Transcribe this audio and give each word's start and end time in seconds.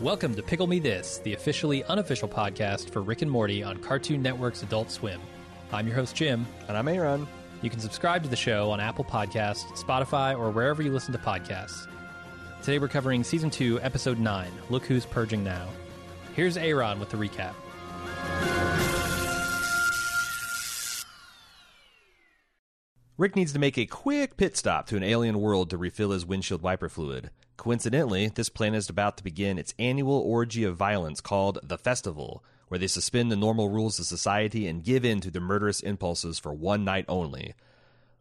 Welcome 0.00 0.34
to 0.34 0.42
Pickle 0.42 0.66
Me 0.66 0.78
This, 0.78 1.18
the 1.18 1.34
officially 1.34 1.84
unofficial 1.84 2.26
podcast 2.26 2.88
for 2.88 3.02
Rick 3.02 3.20
and 3.20 3.30
Morty 3.30 3.62
on 3.62 3.76
Cartoon 3.78 4.22
Network's 4.22 4.62
Adult 4.62 4.90
Swim. 4.90 5.20
I'm 5.72 5.86
your 5.86 5.94
host, 5.94 6.16
Jim. 6.16 6.46
And 6.68 6.76
I'm 6.78 6.88
Aaron. 6.88 7.26
You 7.60 7.68
can 7.68 7.80
subscribe 7.80 8.22
to 8.22 8.30
the 8.30 8.36
show 8.36 8.70
on 8.70 8.80
Apple 8.80 9.04
Podcasts, 9.04 9.66
Spotify, 9.76 10.38
or 10.38 10.50
wherever 10.50 10.80
you 10.82 10.92
listen 10.92 11.12
to 11.12 11.18
podcasts. 11.18 11.86
Today 12.62 12.78
we're 12.78 12.88
covering 12.88 13.22
Season 13.22 13.50
2, 13.50 13.80
Episode 13.82 14.18
9 14.18 14.50
Look 14.70 14.86
Who's 14.86 15.04
Purging 15.04 15.44
Now. 15.44 15.68
Here's 16.34 16.56
Aaron 16.56 16.98
with 16.98 17.10
the 17.10 17.18
recap. 17.18 17.52
Rick 23.20 23.36
needs 23.36 23.52
to 23.52 23.58
make 23.58 23.76
a 23.76 23.84
quick 23.84 24.38
pit 24.38 24.56
stop 24.56 24.86
to 24.86 24.96
an 24.96 25.02
alien 25.02 25.42
world 25.42 25.68
to 25.68 25.76
refill 25.76 26.12
his 26.12 26.24
windshield 26.24 26.62
wiper 26.62 26.88
fluid. 26.88 27.28
Coincidentally, 27.58 28.28
this 28.28 28.48
planet 28.48 28.78
is 28.78 28.88
about 28.88 29.18
to 29.18 29.22
begin 29.22 29.58
its 29.58 29.74
annual 29.78 30.20
orgy 30.20 30.64
of 30.64 30.74
violence 30.78 31.20
called 31.20 31.58
the 31.62 31.76
Festival, 31.76 32.42
where 32.68 32.78
they 32.78 32.86
suspend 32.86 33.30
the 33.30 33.36
normal 33.36 33.68
rules 33.68 33.98
of 33.98 34.06
society 34.06 34.66
and 34.66 34.82
give 34.82 35.04
in 35.04 35.20
to 35.20 35.30
their 35.30 35.42
murderous 35.42 35.80
impulses 35.80 36.38
for 36.38 36.54
one 36.54 36.82
night 36.82 37.04
only. 37.08 37.52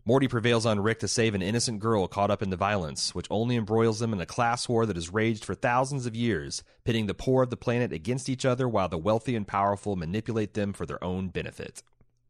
Morty 0.04 0.28
prevails 0.28 0.66
on 0.66 0.82
Rick 0.82 1.00
to 1.00 1.08
save 1.08 1.34
an 1.34 1.42
innocent 1.42 1.80
girl 1.80 2.06
caught 2.10 2.30
up 2.30 2.44
in 2.44 2.50
the 2.50 2.58
violence, 2.58 3.16
which 3.16 3.28
only 3.30 3.56
embroils 3.56 4.00
them 4.00 4.12
in 4.12 4.20
a 4.20 4.26
class 4.26 4.68
war 4.68 4.86
that 4.86 4.98
has 4.98 5.14
raged 5.14 5.46
for 5.46 5.56
thousands 5.56 6.08
of 6.08 6.14
years, 6.14 6.62
pitting 6.84 7.06
the 7.06 7.14
poor 7.14 7.44
of 7.44 7.50
the 7.50 7.56
planet 7.56 7.94
against 7.94 8.28
each 8.28 8.44
other 8.44 8.68
while 8.68 8.90
the 8.90 8.98
wealthy 8.98 9.38
and 9.38 9.48
powerful 9.48 9.96
manipulate 9.96 10.56
them 10.56 10.74
for 10.74 10.86
their 10.86 11.02
own 11.02 11.30
benefit. 11.30 11.84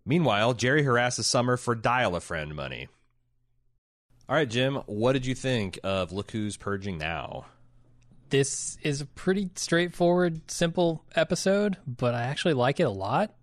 Meanwhile, 0.05 0.53
Jerry 0.55 0.83
harasses 0.83 1.27
Summer 1.27 1.57
for 1.57 1.75
dial 1.75 2.15
a 2.15 2.19
friend 2.19 2.55
money. 2.55 2.87
All 4.27 4.35
right, 4.35 4.49
Jim, 4.49 4.75
what 4.85 5.13
did 5.13 5.25
you 5.25 5.35
think 5.35 5.79
of 5.83 6.11
Look 6.11 6.31
Who's 6.31 6.55
Purging 6.55 6.97
Now? 6.97 7.45
This 8.29 8.77
is 8.83 9.01
a 9.01 9.05
pretty 9.07 9.49
straightforward, 9.55 10.51
simple 10.51 11.03
episode, 11.15 11.77
but 11.87 12.13
I 12.13 12.23
actually 12.23 12.53
like 12.53 12.79
it 12.79 12.83
a 12.83 12.91
lot. 12.91 13.33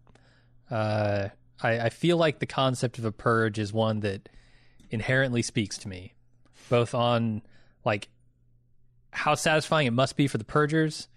Uh, 0.71 1.29
I, 1.61 1.81
I 1.81 1.89
feel 1.89 2.17
like 2.17 2.39
the 2.39 2.47
concept 2.47 2.99
of 2.99 3.05
a 3.05 3.11
purge 3.11 3.59
is 3.59 3.73
one 3.73 4.01
that 4.01 4.29
inherently 4.91 5.43
speaks 5.43 5.77
to 5.79 5.89
me, 5.89 6.15
both 6.69 6.95
on 6.95 7.43
like 7.85 8.09
how 9.11 9.35
satisfying 9.35 9.87
it 9.89 9.93
must 9.93 10.17
be 10.17 10.29
for 10.29 10.39
the 10.39 10.45
purgers, 10.45 11.09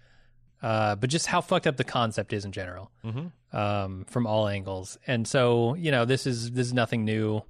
uh, 0.62 0.94
but 0.96 1.08
just 1.10 1.26
how 1.26 1.40
fucked 1.40 1.66
up 1.66 1.76
the 1.76 1.84
concept 1.84 2.32
is 2.32 2.44
in 2.44 2.52
general, 2.52 2.90
mm-hmm. 3.04 3.56
um, 3.56 4.04
from 4.08 4.26
all 4.26 4.46
angles. 4.46 4.98
And 5.06 5.26
so, 5.26 5.74
you 5.74 5.90
know, 5.90 6.04
this 6.04 6.26
is 6.26 6.50
this 6.52 6.66
is 6.66 6.74
nothing 6.74 7.04
new. 7.04 7.42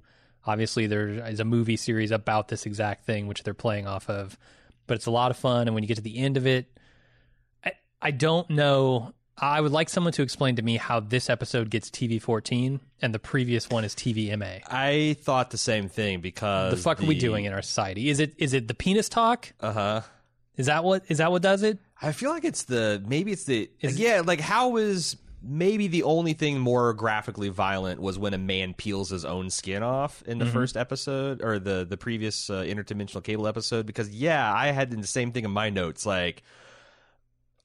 Obviously, 0.45 0.87
there 0.87 1.09
is 1.09 1.39
a 1.39 1.45
movie 1.45 1.77
series 1.77 2.11
about 2.11 2.47
this 2.47 2.65
exact 2.65 3.05
thing, 3.05 3.27
which 3.27 3.43
they're 3.43 3.53
playing 3.53 3.85
off 3.85 4.09
of, 4.09 4.37
but 4.87 4.95
it's 4.95 5.05
a 5.05 5.11
lot 5.11 5.29
of 5.29 5.37
fun. 5.37 5.67
And 5.67 5.75
when 5.75 5.83
you 5.83 5.87
get 5.87 5.95
to 5.95 6.01
the 6.01 6.17
end 6.17 6.37
of 6.37 6.47
it, 6.47 6.65
I, 7.63 7.73
I 8.01 8.11
don't 8.11 8.49
know. 8.49 9.13
I 9.37 9.59
would 9.59 9.71
like 9.71 9.89
someone 9.89 10.13
to 10.13 10.21
explain 10.21 10.55
to 10.57 10.61
me 10.61 10.77
how 10.77 10.99
this 10.99 11.29
episode 11.29 11.69
gets 11.69 11.89
TV 11.89 12.21
14 12.21 12.79
and 13.01 13.13
the 13.13 13.19
previous 13.19 13.69
one 13.69 13.83
is 13.83 13.95
TV 13.95 14.37
MA. 14.37 14.65
I 14.67 15.15
thought 15.21 15.49
the 15.49 15.57
same 15.57 15.89
thing 15.89 16.21
because 16.21 16.71
the 16.71 16.77
fuck 16.77 16.97
the... 16.97 17.05
are 17.05 17.07
we 17.07 17.17
doing 17.17 17.45
in 17.45 17.53
our 17.53 17.61
society? 17.61 18.09
Is 18.09 18.19
it 18.19 18.33
is 18.37 18.53
it 18.53 18.67
the 18.67 18.73
penis 18.73 19.09
talk? 19.09 19.51
Uh 19.59 19.73
huh. 19.73 20.01
Is 20.61 20.67
that 20.67 20.83
what 20.83 21.03
is 21.07 21.17
that 21.17 21.31
what 21.31 21.41
does 21.41 21.63
it? 21.63 21.79
I 21.99 22.11
feel 22.11 22.29
like 22.29 22.45
it's 22.45 22.63
the 22.63 23.03
maybe 23.07 23.31
it's 23.31 23.45
the 23.45 23.69
is 23.79 23.99
yeah 23.99 24.21
like 24.23 24.39
how 24.39 24.77
is 24.77 25.17
maybe 25.43 25.87
the 25.87 26.03
only 26.03 26.33
thing 26.33 26.59
more 26.59 26.93
graphically 26.93 27.49
violent 27.49 27.99
was 27.99 28.19
when 28.19 28.35
a 28.35 28.37
man 28.37 28.75
peels 28.75 29.09
his 29.09 29.25
own 29.25 29.49
skin 29.49 29.81
off 29.81 30.21
in 30.27 30.37
the 30.37 30.45
Mhm. 30.45 30.53
first 30.53 30.77
episode 30.77 31.41
or 31.43 31.57
the 31.57 31.83
the 31.89 31.97
previous 31.97 32.47
uh, 32.51 32.61
interdimensional 32.61 33.23
cable 33.23 33.47
episode 33.47 33.87
because 33.87 34.09
yeah 34.11 34.53
I 34.53 34.67
had 34.67 34.91
the 34.91 35.07
same 35.07 35.31
thing 35.31 35.43
in 35.45 35.49
my 35.49 35.71
notes 35.71 36.05
like 36.05 36.43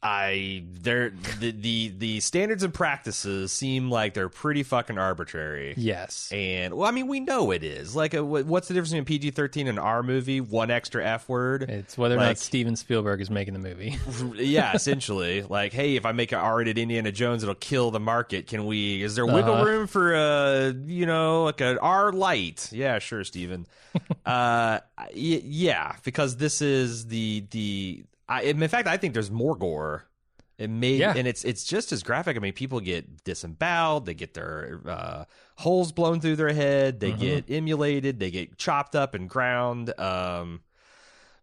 I 0.03 0.63
there 0.83 1.11
the, 1.41 1.51
the 1.53 1.93
the 1.97 2.21
standards 2.21 2.63
and 2.63 2.73
practices 2.73 3.51
seem 3.51 3.91
like 3.91 4.13
they're 4.15 4.29
pretty 4.29 4.63
fucking 4.63 4.99
arbitrary 4.99 5.75
Yes. 5.77 6.31
and 6.33 6.75
well 6.75 6.87
I 6.87 6.91
mean 6.93 7.09
we 7.09 7.19
know 7.19 7.51
it 7.51 7.65
is 7.65 7.97
like 7.97 8.13
a, 8.15 8.23
what's 8.23 8.69
the 8.69 8.75
difference 8.75 8.91
between 8.91 9.07
PG 9.07 9.31
thirteen 9.33 9.69
and 9.69 9.79
R 9.81 10.03
movie 10.03 10.41
one 10.43 10.71
extra 10.71 11.05
F 11.05 11.29
word 11.29 11.63
It's 11.65 11.97
whether 11.97 12.15
or 12.15 12.19
Like- 12.19 12.27
not 12.29 12.39
Steven 12.39 12.77
Spielberg 12.77 13.21
is 13.23 13.31
making 13.31 13.55
the 13.55 13.61
movie. 13.61 13.97
yeah, 14.37 14.75
essentially. 14.75 15.43
Like, 15.43 15.73
hey, 15.73 15.97
if 15.97 16.05
I 16.07 16.13
make 16.13 16.31
an 16.33 16.39
R-rated 16.39 16.77
Indiana 16.79 17.11
Jones, 17.11 17.43
it'll 17.43 17.55
kill 17.55 17.91
the 17.91 17.99
market. 18.01 18.47
Can 18.47 18.67
we? 18.67 19.03
Is 19.03 19.15
there 19.15 19.27
wiggle 19.27 19.55
Uh-huh. 19.55 19.65
room 19.65 19.87
for 19.87 20.15
a, 20.15 20.73
you 20.87 21.07
know, 21.07 21.45
like 21.45 21.61
an 21.63 21.79
R 21.79 22.13
light? 22.13 22.69
Yeah, 22.71 22.99
sure, 22.99 23.25
Steven. 23.25 23.67
uh, 24.27 24.81
y- 24.99 25.43
yeah, 25.45 25.97
because 26.05 26.37
this 26.37 26.61
is 26.63 27.07
the 27.07 27.45
the. 27.51 28.05
I, 28.29 28.43
in 28.43 28.67
fact, 28.69 28.89
I 28.89 28.97
think 28.97 29.15
there's 29.15 29.31
more 29.31 29.57
gore. 29.57 30.05
It 30.59 30.71
may, 30.71 30.95
Yeah. 30.97 31.13
and 31.15 31.29
it's 31.29 31.45
it's 31.45 31.65
just 31.65 31.93
as 31.93 32.03
graphic. 32.03 32.37
I 32.37 32.41
mean, 32.41 32.55
people 32.55 32.81
get 32.81 33.25
disemboweled, 33.25 34.07
they 34.07 34.15
get 34.15 34.33
their 34.35 34.81
uh, 34.87 35.25
holes 35.57 35.93
blown 35.93 36.21
through 36.21 36.37
their 36.37 36.53
head, 36.55 36.99
they 36.99 37.13
Mhm. 37.13 37.19
get 37.21 37.45
emulated, 37.51 38.19
they 38.19 38.31
get 38.31 38.57
chopped 38.57 38.97
up 38.97 39.15
and 39.15 39.29
ground. 39.29 39.93
Um, 40.01 40.61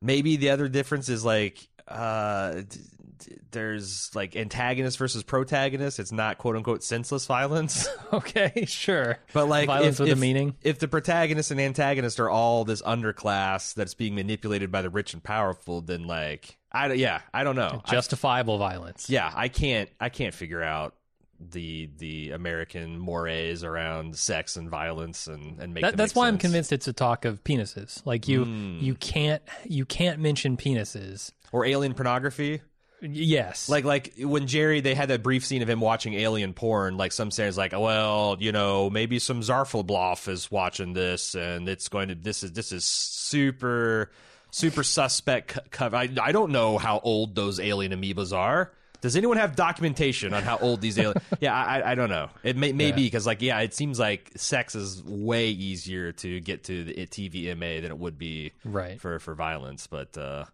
maybe 0.02 0.36
the 0.38 0.50
other 0.50 0.68
difference 0.68 1.10
is 1.10 1.24
like 1.24 1.68
uh 1.88 2.62
d- 2.62 2.80
d- 3.18 3.38
there's 3.52 4.10
like 4.16 4.38
antagonist 4.38 4.98
versus 4.98 5.22
protagonist 5.22 6.00
it's 6.00 6.14
not 6.14 6.38
quote 6.38 6.56
unquote 6.56 6.82
senseless 6.82 7.26
violence 7.26 7.90
okay, 8.14 8.64
sure. 8.66 9.18
but 9.34 9.48
like 9.50 9.68
Violence 9.68 10.00
if, 10.00 10.06
with 10.08 10.14
a 10.14 10.16
meaning. 10.16 10.56
if 10.62 10.80
the 10.80 10.88
protagonist 10.88 11.52
and 11.52 11.60
antagonist 11.60 12.22
are 12.22 12.30
all 12.30 12.64
this 12.64 12.82
underclass 12.84 13.74
that's 13.74 13.94
being 13.96 14.16
manipulated 14.16 14.72
by 14.72 14.82
the 14.82 14.90
rich 14.90 15.14
and 15.14 15.22
powerful 15.24 15.82
then 15.82 16.04
like 16.04 16.58
i 16.74 16.92
yeah 16.94 17.22
i 17.34 17.44
don't 17.44 17.56
know 17.56 17.82
I- 17.86 17.92
Justifiable 17.92 18.58
violence. 18.58 19.10
yeah 19.10 19.32
i 19.36 19.48
can't 19.48 19.90
i 20.00 20.10
can't 20.10 20.34
figure 20.34 20.62
out 20.64 20.96
the 21.40 21.90
the 21.98 22.32
american 22.32 22.98
mores 22.98 23.64
around 23.66 24.16
sex 24.16 24.56
and 24.56 24.70
violence 24.70 25.28
and 25.28 25.60
and 25.60 25.74
make 25.74 25.82
That, 25.84 25.98
that's 25.98 26.14
make 26.16 26.22
why 26.22 26.28
I'm 26.30 26.38
convinced 26.38 26.72
it's 26.72 26.88
a 26.88 26.94
talk 26.94 27.26
of 27.26 27.44
penises. 27.44 28.02
Like 28.06 28.28
you, 28.30 28.46
Mm. 28.46 28.82
you 28.82 28.96
can't, 28.96 29.42
you 29.66 29.84
can't 29.86 30.20
mention 30.20 30.56
penises. 30.56 31.32
or 31.52 31.66
alien 31.66 31.94
pornography 31.96 32.62
Yes, 33.02 33.68
Like 33.68 33.84
like 33.84 34.14
when 34.18 34.48
Jerry 34.48 34.80
they 34.80 34.96
had 34.96 35.10
that 35.10 35.22
brief 35.24 35.46
scene 35.46 35.62
of 35.62 35.70
him 35.70 35.82
watching 35.82 36.14
alien 36.14 36.54
porn. 36.54 36.96
Like 36.96 37.12
some 37.12 37.32
saying 37.32 37.56
like, 37.56 37.74
well, 37.74 38.38
you 38.40 38.54
know, 38.54 38.90
maybe 38.90 39.20
some 39.20 39.42
Zarfelbloff 39.42 40.30
is 40.30 40.50
watching 40.50 40.94
this, 40.94 41.36
and 41.36 41.68
it's 41.68 41.90
going 41.90 42.08
to 42.08 42.16
this 42.16 42.44
is 42.44 42.54
this 42.54 42.72
is 42.72 42.86
super 42.86 44.10
super 44.54 44.84
suspect. 44.84 45.50
co- 45.50 45.62
Cover. 45.72 45.96
I 45.98 46.10
I 46.22 46.32
don't 46.32 46.52
know 46.52 46.78
how 46.78 47.00
old 47.04 47.36
those 47.36 47.60
alien 47.60 47.92
amoebas 47.92 48.32
are. 48.36 48.72
Does 49.02 49.18
anyone 49.18 49.36
have 49.36 49.58
documentation 49.58 50.34
on 50.34 50.44
how 50.44 50.58
old 50.60 50.80
these 50.80 50.98
alien? 50.98 51.18
yeah, 51.42 51.54
I 51.54 51.80
I- 51.80 51.92
I 51.92 51.96
don't 51.96 52.10
know. 52.10 52.30
It 52.44 52.56
may 52.56 52.72
may 52.72 52.90
Yeah. 52.90 52.96
be 52.96 53.04
because 53.08 53.26
like 53.28 53.42
yeah, 53.42 53.60
it 53.60 53.74
seems 53.74 54.00
like 54.00 54.32
sex 54.38 54.76
is 54.76 55.04
way 55.04 55.50
easier 55.50 56.14
to 56.14 56.40
get 56.40 56.64
to 56.66 56.86
the 56.86 56.94
TVMA 57.08 57.82
than 57.82 57.92
it 57.92 57.98
would 57.98 58.18
be 58.18 58.54
right. 58.64 59.02
for 59.02 59.20
for 59.20 59.36
violence 59.36 59.88
but 59.88 60.18
uh 60.18 60.46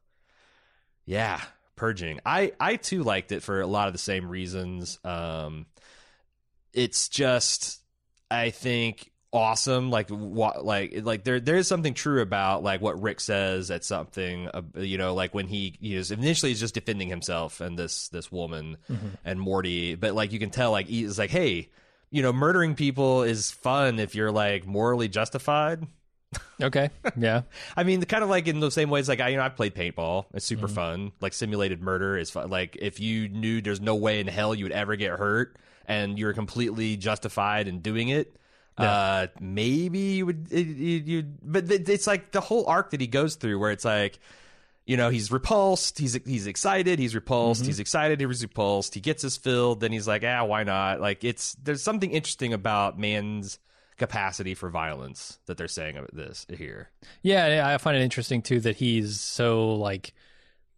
yeah 1.05 1.39
purging 1.75 2.19
i 2.25 2.51
i 2.59 2.75
too 2.75 3.03
liked 3.03 3.31
it 3.31 3.41
for 3.41 3.61
a 3.61 3.67
lot 3.67 3.87
of 3.87 3.93
the 3.93 3.99
same 3.99 4.27
reasons 4.29 4.99
um 5.05 5.65
it's 6.73 7.07
just 7.09 7.81
i 8.29 8.49
think 8.49 9.11
awesome 9.31 9.91
like 9.91 10.09
what 10.09 10.65
like 10.65 10.91
like 11.03 11.23
there 11.23 11.39
there 11.39 11.55
is 11.55 11.67
something 11.67 11.93
true 11.93 12.19
about 12.21 12.63
like 12.63 12.81
what 12.81 12.99
rick 12.99 13.19
says 13.19 13.69
at 13.69 13.83
something 13.83 14.47
uh, 14.55 14.61
you 14.77 14.97
know 14.97 15.13
like 15.13 15.35
when 15.35 15.47
he 15.47 15.75
he 15.79 15.93
is 15.95 16.09
initially 16.09 16.49
he's 16.49 16.59
just 16.59 16.73
defending 16.73 17.07
himself 17.09 17.61
and 17.61 17.77
this 17.77 18.09
this 18.09 18.31
woman 18.31 18.77
Mhm. 18.89 19.11
and 19.23 19.39
morty 19.39 19.93
but 19.93 20.15
like 20.15 20.31
you 20.31 20.39
can 20.39 20.49
tell 20.49 20.71
like 20.71 20.87
he's 20.87 21.19
like 21.19 21.29
hey 21.29 21.69
you 22.09 22.23
know 22.23 22.33
murdering 22.33 22.73
people 22.73 23.21
is 23.21 23.51
fun 23.51 23.99
if 23.99 24.15
you're 24.15 24.31
like 24.31 24.65
morally 24.65 25.07
justified 25.07 25.85
Okay. 26.61 26.89
Yeah. 27.17 27.41
I 27.75 27.83
mean, 27.83 28.03
kind 28.03 28.23
of 28.23 28.29
like 28.29 28.47
in 28.47 28.59
the 28.59 28.69
same 28.69 28.91
ways, 28.91 29.09
like 29.09 29.19
I, 29.19 29.29
you 29.29 29.37
know, 29.37 29.41
I 29.43 29.49
played 29.49 29.73
paintball. 29.73 30.25
It's 30.35 30.45
super 30.45 30.67
Mhm. 30.67 30.75
fun. 30.75 31.11
Like 31.21 31.33
simulated 31.33 31.81
murder 31.81 32.17
is 32.19 32.29
fun. 32.29 32.51
Like 32.51 32.77
if 32.79 32.99
you 32.99 33.29
knew 33.29 33.61
there's 33.61 33.81
no 33.81 33.95
way 33.95 34.19
in 34.19 34.27
hell 34.27 34.53
you 34.53 34.65
would 34.65 34.71
ever 34.71 34.95
get 34.95 35.17
hurt, 35.17 35.55
and 35.87 36.19
you're 36.19 36.33
completely 36.33 36.97
justified 36.97 37.67
in 37.67 37.79
doing 37.79 38.09
it, 38.09 38.35
uh, 38.79 39.27
maybe 39.39 39.99
you 39.99 40.25
would. 40.25 40.47
You, 40.51 40.63
you, 40.63 41.23
but 41.41 41.69
it's 41.71 42.07
like 42.07 42.31
the 42.31 42.41
whole 42.41 42.65
arc 42.67 42.91
that 42.91 43.01
he 43.01 43.07
goes 43.07 43.35
through, 43.35 43.59
where 43.59 43.71
it's 43.71 43.85
like, 43.85 44.19
you 44.85 44.97
know, 44.97 45.09
he's 45.09 45.31
repulsed, 45.31 45.97
he's 45.99 46.13
he's 46.25 46.47
excited, 46.47 46.97
he's 46.99 47.13
repulsed, 47.15 47.63
Mhm. 47.63 47.67
he's 47.67 47.79
excited, 47.79 48.19
he's 48.21 48.41
repulsed, 48.43 48.93
he 48.95 49.01
gets 49.01 49.21
his 49.21 49.37
filled, 49.37 49.79
then 49.81 49.91
he's 49.91 50.07
like, 50.07 50.23
ah, 50.25 50.43
why 50.45 50.63
not? 50.63 50.99
Like 51.01 51.23
it's 51.23 51.53
there's 51.63 51.83
something 51.83 52.11
interesting 52.11 52.53
about 52.53 52.97
man's 52.97 53.59
capacity 53.97 54.55
for 54.55 54.69
violence 54.69 55.39
that 55.45 55.57
they're 55.57 55.67
saying 55.67 55.97
of 55.97 56.07
this 56.13 56.47
here. 56.57 56.89
Yeah, 57.21 57.47
yeah, 57.55 57.67
I 57.67 57.77
find 57.77 57.97
it 57.97 58.01
interesting 58.01 58.41
too 58.41 58.61
that 58.61 58.77
he's 58.77 59.19
so 59.19 59.73
like 59.75 60.13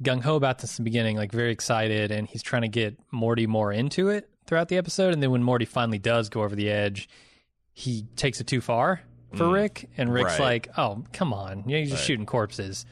gung 0.03 0.21
ho 0.23 0.35
about 0.35 0.57
this 0.59 0.79
in 0.79 0.83
the 0.83 0.89
beginning, 0.89 1.15
like 1.17 1.31
very 1.31 1.51
excited, 1.51 2.09
and 2.11 2.27
he's 2.27 2.41
trying 2.41 2.63
to 2.63 2.67
get 2.67 2.97
Morty 3.11 3.45
more 3.45 3.71
into 3.71 4.09
it 4.09 4.27
throughout 4.47 4.67
the 4.69 4.77
episode. 4.77 5.13
And 5.13 5.21
then 5.21 5.29
when 5.29 5.43
Morty 5.43 5.65
finally 5.65 5.99
does 5.99 6.29
go 6.29 6.41
over 6.41 6.55
the 6.55 6.69
edge, 6.71 7.07
he 7.73 8.03
takes 8.15 8.39
it 8.41 8.47
too 8.47 8.61
far 8.61 9.01
for 9.35 9.49
Rick, 9.49 9.89
and 9.97 10.11
Rick's 10.13 10.31
Right. 10.31 10.39
like, 10.39 10.69
"Oh, 10.77 11.03
come 11.13 11.33
on, 11.33 11.63
you're 11.67 11.85
just 11.85 12.03
shooting 12.05 12.25
corpses." 12.25 12.85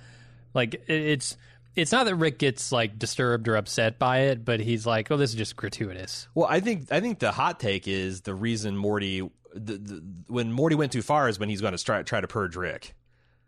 Like 0.53 0.75
it- 0.75 0.83
it's 0.89 1.37
it's 1.75 1.91
not 1.91 2.05
that 2.05 2.15
Rick 2.15 2.39
gets 2.39 2.71
like 2.71 2.97
disturbed 2.99 3.47
or 3.47 3.55
upset 3.55 3.99
by 3.99 4.19
it, 4.21 4.43
but 4.43 4.59
he's 4.59 4.85
like, 4.85 5.11
"Oh, 5.11 5.17
this 5.17 5.31
is 5.31 5.35
just 5.35 5.55
gratuitous." 5.55 6.27
Well, 6.33 6.47
I 6.49 6.59
think 6.59 6.91
I 6.91 6.99
think 6.99 7.19
the 7.19 7.31
hot 7.31 7.59
take 7.59 7.87
is 7.87 8.21
the 8.21 8.33
reason 8.33 8.75
Morty 8.77 9.21
the, 9.53 9.77
the, 9.77 10.03
when 10.27 10.51
Morty 10.51 10.75
went 10.75 10.91
too 10.91 11.01
far 11.01 11.27
is 11.27 11.39
when 11.39 11.49
he's 11.49 11.61
going 11.61 11.75
to 11.75 11.83
try 11.83 12.01
try 12.03 12.21
to 12.21 12.27
purge 12.27 12.55
Rick. 12.55 12.93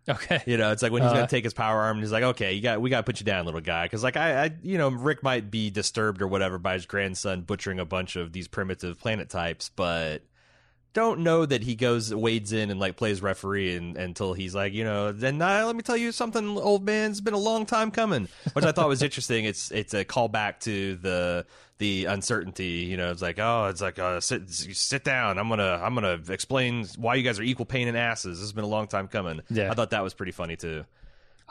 Okay, 0.10 0.42
You 0.48 0.58
know, 0.58 0.72
it's 0.72 0.82
like 0.82 0.92
when 0.92 1.04
he's 1.04 1.12
Uh, 1.12 1.16
going 1.16 1.28
to 1.28 1.30
take 1.30 1.44
his 1.44 1.54
power 1.54 1.80
arm 1.80 1.98
and 1.98 2.04
he's 2.04 2.12
like, 2.12 2.24
"Okay, 2.24 2.54
you 2.54 2.62
got 2.62 2.82
we 2.82 2.90
got 2.90 2.98
to 2.98 3.04
put 3.04 3.20
you 3.20 3.26
down, 3.26 3.46
little 3.46 3.62
guy," 3.62 3.86
because 3.86 4.04
like 4.04 4.18
I, 4.18 4.46
I, 4.46 4.52
you 4.64 4.80
know, 4.80 4.90
Rick 4.90 5.22
might 5.22 5.52
be 5.52 5.70
disturbed 5.70 6.22
or 6.24 6.28
whatever 6.28 6.58
by 6.58 6.74
his 6.74 6.88
grandson 6.88 7.42
butchering 7.42 7.80
a 7.80 7.86
bunch 7.86 8.16
of 8.16 8.34
these 8.34 8.48
primitive 8.48 9.00
planet 9.00 9.30
types, 9.30 9.70
but 9.76 10.24
don't 10.94 11.22
know 11.22 11.46
that 11.46 11.64
he 11.64 11.76
goes 11.76 12.14
wades 12.14 12.52
in 12.52 12.70
and 12.70 12.80
like 12.80 12.98
plays 12.98 13.22
referee 13.22 13.76
and, 13.76 13.96
until 13.98 14.34
he's 14.34 14.54
like, 14.54 14.74
you 14.74 14.84
know, 14.84 15.12
then 15.12 15.42
uh, 15.42 15.64
let 15.66 15.76
me 15.76 15.82
tell 15.82 15.98
you 15.98 16.12
something, 16.12 16.58
old 16.58 16.86
man. 16.86 17.12
It's 17.12 17.22
been 17.22 17.34
a 17.34 17.40
long 17.40 17.66
time 17.66 17.92
coming, 17.92 18.28
which 18.54 18.66
I 18.66 18.72
thought 18.72 18.88
was 18.88 19.02
interesting. 19.02 19.46
It's 19.46 19.72
it's 19.72 19.94
a 19.94 20.04
callback 20.04 20.60
to 20.62 20.96
the 20.98 21.46
the 21.78 22.06
uncertainty. 22.06 22.86
You 22.90 22.98
know, 22.98 23.12
it's 23.12 23.22
like, 23.22 23.40
oh, 23.40 23.68
it's 23.70 23.82
like, 23.82 24.00
uh, 24.00 24.20
sit 24.20 24.50
sit 24.50 25.04
down. 25.04 25.38
I'm 25.38 25.50
gonna 25.50 25.80
I'm 25.82 25.94
gonna 25.96 26.20
explain 26.30 26.86
why 26.98 27.16
you 27.16 27.24
guys 27.24 27.40
are 27.40 27.44
equal 27.44 27.66
pain 27.66 27.88
in 27.88 27.96
asses. 27.96 28.40
This 28.40 28.48
has 28.48 28.54
been 28.54 28.64
a 28.64 28.68
long 28.68 28.88
time 28.88 29.08
coming. 29.08 29.42
Yeah. 29.50 29.72
I 29.72 29.74
thought 29.74 29.92
that 29.92 30.04
was 30.04 30.14
pretty 30.14 30.32
funny 30.32 30.56
too. 30.56 30.86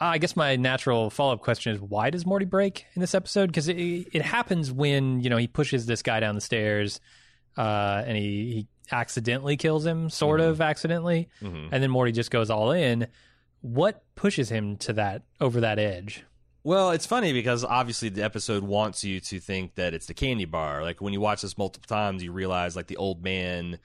Uh, 0.01 0.05
I 0.05 0.19
guess 0.19 0.35
my 0.35 0.57
natural 0.57 1.11
follow 1.11 1.35
up 1.35 1.43
question 1.43 1.75
is 1.75 1.81
why 1.81 2.11
does 2.11 2.25
Morty 2.25 2.47
break 2.47 2.87
in 2.95 3.01
this 3.01 3.15
episode? 3.15 3.49
Because 3.49 3.69
it, 3.69 3.77
it 3.77 4.23
happens 4.23 4.73
when 4.73 5.21
you 5.21 5.29
know 5.29 5.37
he 5.37 5.47
pushes 5.47 5.85
this 5.87 6.03
guy 6.03 6.21
down 6.21 6.35
the 6.35 6.41
stairs, 6.41 7.01
uh, 7.59 8.03
and 8.07 8.17
he, 8.17 8.53
he 8.53 8.67
accidentally 8.93 9.57
kills 9.57 9.85
him, 9.87 10.11
sort 10.11 10.41
of 10.41 10.61
accidentally, 10.61 11.29
Mhm. 11.43 11.69
and 11.73 11.83
then 11.83 11.91
Morty 11.91 12.13
just 12.13 12.31
goes 12.31 12.51
all 12.51 12.73
in. 12.73 13.07
What 13.61 14.03
pushes 14.15 14.49
him 14.51 14.77
to 14.79 14.93
that 14.95 15.23
over 15.41 15.61
that 15.61 15.79
edge? 15.79 16.25
Well, 16.63 16.91
it's 16.91 17.07
funny 17.07 17.33
because 17.33 17.65
obviously 17.65 18.11
the 18.11 18.23
episode 18.23 18.63
wants 18.63 19.03
you 19.05 19.21
to 19.21 19.41
think 19.41 19.77
that 19.77 19.95
it's 19.95 20.07
the 20.07 20.15
candy 20.15 20.45
bar. 20.45 20.83
Like 20.83 21.01
when 21.01 21.13
you 21.13 21.21
watch 21.21 21.43
this 21.43 21.57
multiple 21.57 21.87
times, 21.89 22.23
you 22.23 22.33
realize 22.33 22.77
like 22.77 22.87
the 22.87 22.97
old 22.99 23.23
man 23.25 23.79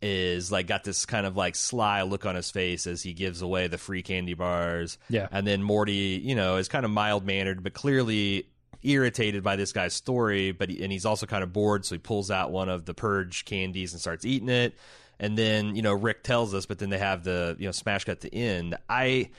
is 0.00 0.50
like 0.50 0.66
got 0.66 0.82
this 0.82 1.06
kind 1.06 1.26
of 1.26 1.36
like 1.36 1.54
sly 1.54 2.02
look 2.02 2.26
on 2.26 2.34
his 2.34 2.50
face 2.50 2.86
as 2.86 3.02
he 3.02 3.12
gives 3.12 3.40
away 3.42 3.68
the 3.68 3.78
free 3.78 4.02
candy 4.02 4.34
bars. 4.34 4.98
Yeah. 5.08 5.28
And 5.30 5.46
then 5.46 5.62
Morty, 5.62 6.20
you 6.24 6.34
know, 6.34 6.56
is 6.56 6.68
kind 6.68 6.84
of 6.84 6.90
mild 6.90 7.24
mannered, 7.24 7.62
but 7.62 7.72
clearly 7.74 8.46
irritated 8.82 9.42
by 9.42 9.56
this 9.56 9.72
guy's 9.72 9.94
story. 9.94 10.52
But 10.52 10.70
he, 10.70 10.82
and 10.82 10.92
he's 10.92 11.06
also 11.06 11.26
kind 11.26 11.42
of 11.42 11.52
bored, 11.52 11.84
so 11.84 11.94
he 11.94 11.98
pulls 11.98 12.30
out 12.30 12.50
one 12.50 12.68
of 12.68 12.84
the 12.84 12.94
purge 12.94 13.44
candies 13.44 13.92
and 13.92 14.00
starts 14.00 14.24
eating 14.24 14.48
it. 14.48 14.74
And 15.20 15.36
then 15.38 15.76
you 15.76 15.82
know 15.82 15.92
Rick 15.92 16.22
tells 16.24 16.54
us, 16.54 16.66
but 16.66 16.78
then 16.78 16.90
they 16.90 16.98
have 16.98 17.24
the 17.24 17.56
you 17.58 17.66
know 17.66 17.72
smash 17.72 18.04
cut 18.04 18.20
to 18.22 18.34
end. 18.34 18.76
I 18.88 19.30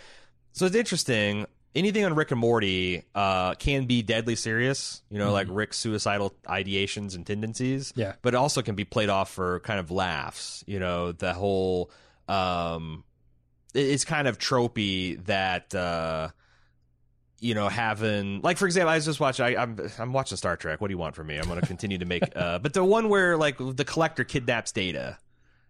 so 0.53 0.65
it's 0.65 0.75
interesting. 0.75 1.45
Anything 1.75 2.05
on 2.05 2.13
Rick 2.13 2.29
and 2.29 2.39
Morty 2.39 3.03
uh, 3.15 3.55
can 3.55 3.85
be 3.85 4.03
deadly 4.03 4.35
serious, 4.35 5.01
you 5.09 5.17
know, 5.17 5.31
like 5.31 5.47
Rick's 5.49 5.79
suicidal 5.79 6.35
ideations 6.45 7.15
and 7.15 7.25
tendencies. 7.25 7.91
Yeah. 7.95 8.13
but 8.21 8.35
it 8.35 8.37
also 8.37 8.61
can 8.61 8.75
be 8.75 8.85
played 8.85 9.09
off 9.09 9.31
for 9.31 9.59
kind 9.61 9.79
of 9.79 9.89
laughs. 9.89 10.63
You 10.67 10.77
know, 10.77 11.13
the 11.13 11.33
whole 11.33 11.89
um, 12.27 13.03
it's 13.73 14.05
kind 14.05 14.27
of 14.27 14.37
tropey 14.37 15.23
that 15.25 15.73
uh, 15.73 16.29
you 17.43 17.53
know 17.53 17.67
having 17.67 18.41
like 18.41 18.57
for 18.57 18.65
example, 18.65 18.89
I 18.89 18.95
was 18.95 19.05
just 19.05 19.19
watching. 19.19 19.45
I, 19.45 19.61
I'm 19.61 19.77
I'm 19.99 20.13
watching 20.13 20.37
Star 20.37 20.55
Trek. 20.55 20.79
What 20.81 20.87
do 20.87 20.93
you 20.93 20.97
want 20.97 21.15
from 21.15 21.27
me? 21.27 21.37
I'm 21.37 21.45
going 21.45 21.59
to 21.59 21.67
continue 21.67 21.97
to 21.97 22.05
make. 22.05 22.23
Uh, 22.35 22.57
but 22.59 22.73
the 22.73 22.83
one 22.83 23.09
where 23.09 23.37
like 23.37 23.57
the 23.57 23.85
collector 23.85 24.23
kidnaps 24.23 24.71
Data, 24.71 25.17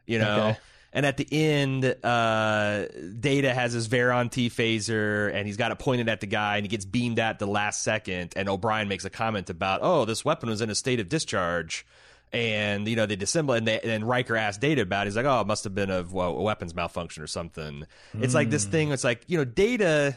you 0.06 0.20
know. 0.20 0.50
Okay. 0.50 0.58
And 0.96 1.08
at 1.08 1.18
the 1.18 1.28
end, 1.32 1.84
uh, 2.04 2.86
Data 3.20 3.52
has 3.52 3.74
his 3.74 3.88
Varon-T 3.88 4.52
phaser, 4.52 5.34
and 5.34 5.48
he's 5.48 5.58
got 5.58 5.72
it 5.72 5.80
pointed 5.80 6.08
at 6.08 6.22
the 6.22 6.28
guy, 6.28 6.58
and 6.58 6.66
he 6.66 6.68
gets 6.68 6.86
beamed 6.86 7.18
at 7.18 7.40
the 7.40 7.48
last 7.48 7.82
second. 7.82 8.34
And 8.36 8.48
O'Brien 8.48 8.88
makes 8.88 9.04
a 9.04 9.10
comment 9.10 9.50
about, 9.50 9.80
"Oh, 9.82 10.06
this 10.06 10.24
weapon 10.24 10.50
was 10.50 10.62
in 10.62 10.70
a 10.70 10.76
state 10.76 11.00
of 11.00 11.10
discharge." 11.10 11.86
And 12.32 12.88
you 12.88 12.96
know 12.96 13.08
they 13.08 13.18
disassemble, 13.18 13.58
and, 13.58 13.68
they, 13.68 13.80
and 13.80 14.08
Riker 14.08 14.36
asked 14.36 14.62
Data 14.62 14.84
about. 14.84 15.08
it. 15.08 15.10
He's 15.10 15.16
like, 15.16 15.26
"Oh, 15.26 15.42
it 15.42 15.48
must 15.48 15.64
have 15.64 15.74
been 15.74 15.90
a, 15.90 16.04
well, 16.04 16.38
a 16.38 16.42
weapons 16.42 16.76
malfunction 16.76 17.24
or 17.24 17.28
something." 17.28 17.86
It's 18.14 18.36
like 18.36 18.52
this 18.52 18.66
thing. 18.66 18.92
It's 18.92 19.04
like 19.04 19.24
you 19.26 19.40
know, 19.40 19.46
Data 19.46 20.16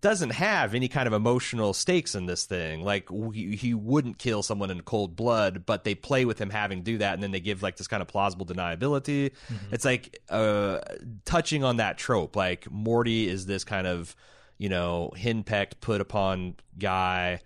doesn't 0.00 0.30
have 0.30 0.74
any 0.74 0.88
kind 0.88 1.06
of 1.06 1.12
emotional 1.12 1.72
stakes 1.72 2.14
in 2.14 2.26
this 2.26 2.44
thing. 2.44 2.82
Like 2.84 3.10
we, 3.10 3.56
he 3.56 3.74
wouldn't 3.74 4.18
kill 4.18 4.42
someone 4.42 4.70
in 4.70 4.82
cold 4.82 5.16
blood, 5.16 5.66
but 5.66 5.84
they 5.84 5.94
play 5.94 6.24
with 6.24 6.40
him 6.40 6.50
having 6.50 6.78
to 6.78 6.84
do 6.84 6.98
that, 6.98 7.14
and 7.14 7.22
then 7.22 7.32
they 7.32 7.40
give 7.40 7.62
like 7.62 7.76
this 7.76 7.88
kind 7.88 8.00
of 8.00 8.08
plausible 8.08 8.46
deniability. 8.46 9.32
It's 9.72 9.84
like 9.84 10.20
uh, 10.28 10.80
touching 11.24 11.64
on 11.64 11.78
that 11.78 11.98
trope. 11.98 12.36
Like 12.36 12.70
Morty 12.70 13.28
is 13.28 13.46
this 13.46 13.64
kind 13.64 13.86
of 13.86 14.14
you 14.56 14.68
know 14.68 15.12
henpecked, 15.16 15.80
put 15.80 16.00
upon 16.00 16.54
guy. 16.78 17.40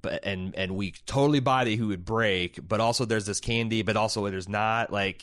But 0.00 0.24
and 0.24 0.54
and 0.56 0.74
we 0.74 0.92
totally 1.04 1.40
buy 1.40 1.64
that 1.64 1.70
he 1.70 1.82
would 1.82 2.04
break, 2.04 2.66
but 2.66 2.80
also 2.80 3.04
there's 3.04 3.26
this 3.26 3.40
candy, 3.40 3.82
but 3.82 3.96
also 3.96 4.28
there's 4.30 4.48
not. 4.48 4.90
Like 4.90 5.22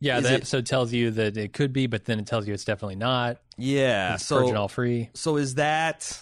Yeah, 0.00 0.18
Is 0.18 0.24
the 0.24 0.32
it- 0.32 0.36
episode 0.36 0.66
tells 0.66 0.92
you 0.92 1.10
that 1.12 1.36
it 1.36 1.52
could 1.52 1.72
be, 1.72 1.86
but 1.86 2.04
then 2.04 2.18
it 2.20 2.26
tells 2.26 2.46
you 2.46 2.54
it's 2.54 2.64
definitely 2.64 2.96
not. 2.96 3.38
yeah, 3.56 4.14
It's 4.14 4.24
so 4.26 4.54
all 4.56 4.68
free. 4.68 5.10
So 5.14 5.36
is 5.36 5.56
that 5.56 6.18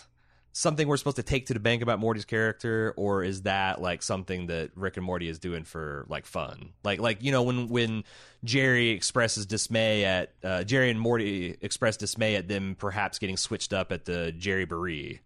something 0.52 0.88
we're 0.88 0.96
supposed 0.96 1.16
to 1.16 1.22
take 1.22 1.44
to 1.48 1.52
the 1.52 1.60
bank 1.60 1.82
about 1.82 1.98
Morty's 1.98 2.24
character, 2.24 2.94
or 2.96 3.22
is 3.22 3.42
that 3.42 3.82
like 3.82 4.02
something 4.02 4.46
that 4.46 4.70
Rick 4.74 4.96
and 4.96 5.04
Morty 5.04 5.28
is 5.28 5.38
doing 5.38 5.64
for 5.64 6.06
like 6.08 6.24
fun? 6.24 6.70
Like 6.82 6.98
like 7.00 7.22
you 7.22 7.30
know 7.32 7.42
when 7.42 7.68
when 7.68 8.04
Jerry 8.44 8.88
expresses 8.88 9.44
dismay 9.44 10.06
at 10.06 10.32
uh, 10.42 10.64
Jerry 10.64 10.88
and 10.90 10.98
Morty 10.98 11.56
express 11.60 11.98
dismay 11.98 12.36
at 12.36 12.48
them 12.48 12.74
perhaps 12.78 13.18
getting 13.18 13.36
switched 13.36 13.74
up 13.74 13.92
at 13.92 14.06
the 14.06 14.34
Jerryboree. 14.38 15.18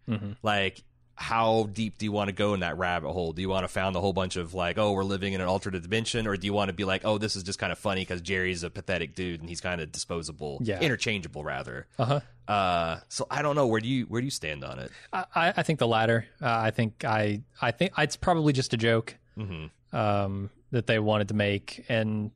Like 0.43 0.83
how 1.23 1.69
deep 1.75 1.99
do 1.99 2.07
you 2.07 2.13
want 2.13 2.29
to 2.29 2.33
go 2.33 2.55
in 2.55 2.61
that 2.61 2.79
rabbit 2.79 3.13
hole? 3.13 3.35
Do 3.35 3.43
you 3.43 3.49
want 3.51 3.65
to 3.65 3.69
found 3.69 3.95
a 3.95 4.01
whole 4.01 4.15
bunch 4.15 4.37
of 4.37 4.55
like, 4.55 4.79
oh, 4.79 4.93
we're 4.93 5.05
living 5.05 5.35
in 5.35 5.43
an 5.43 5.47
alternate 5.49 5.83
dimension, 5.83 6.27
or 6.27 6.35
do 6.39 6.47
you 6.47 6.55
want 6.55 6.71
to 6.71 6.73
be 6.73 6.85
like, 6.85 7.03
oh, 7.05 7.19
this 7.19 7.37
is 7.37 7.43
just 7.43 7.59
kind 7.59 7.71
of 7.71 7.79
funny 7.79 8.01
because 8.01 8.23
Jerry's 8.23 8.63
a 8.63 8.71
pathetic 8.71 9.15
dude 9.15 9.41
and 9.41 9.49
he's 9.49 9.61
kind 9.61 9.83
of 9.83 9.93
disposable, 9.93 10.59
Yeah. 10.63 10.81
interchangeable 10.81 11.45
rather. 11.45 11.87
Uh 11.99 12.05
huh. 12.07 12.21
Uh, 12.51 13.01
so 13.11 13.27
I 13.31 13.43
don't 13.43 13.55
know 13.55 13.67
where 13.67 13.81
do 13.83 13.87
you 13.89 14.05
where 14.07 14.23
do 14.23 14.25
you 14.25 14.31
stand 14.31 14.65
on 14.65 14.79
it? 14.79 14.91
I, 15.13 15.53
I 15.59 15.63
think 15.63 15.79
the 15.79 15.87
latter. 15.87 16.27
Uh, 16.41 16.47
I 16.49 16.71
think 16.71 17.05
I 17.05 17.43
I 17.61 17.71
think 17.71 17.93
it's 17.99 18.17
probably 18.17 18.55
just 18.55 18.73
a 18.73 18.79
joke 18.79 19.17
hmm 19.37 19.67
um, 19.93 20.49
that 20.71 20.87
they 20.87 20.99
wanted 20.99 21.29
to 21.29 21.35
make, 21.35 21.85
and 21.91 22.31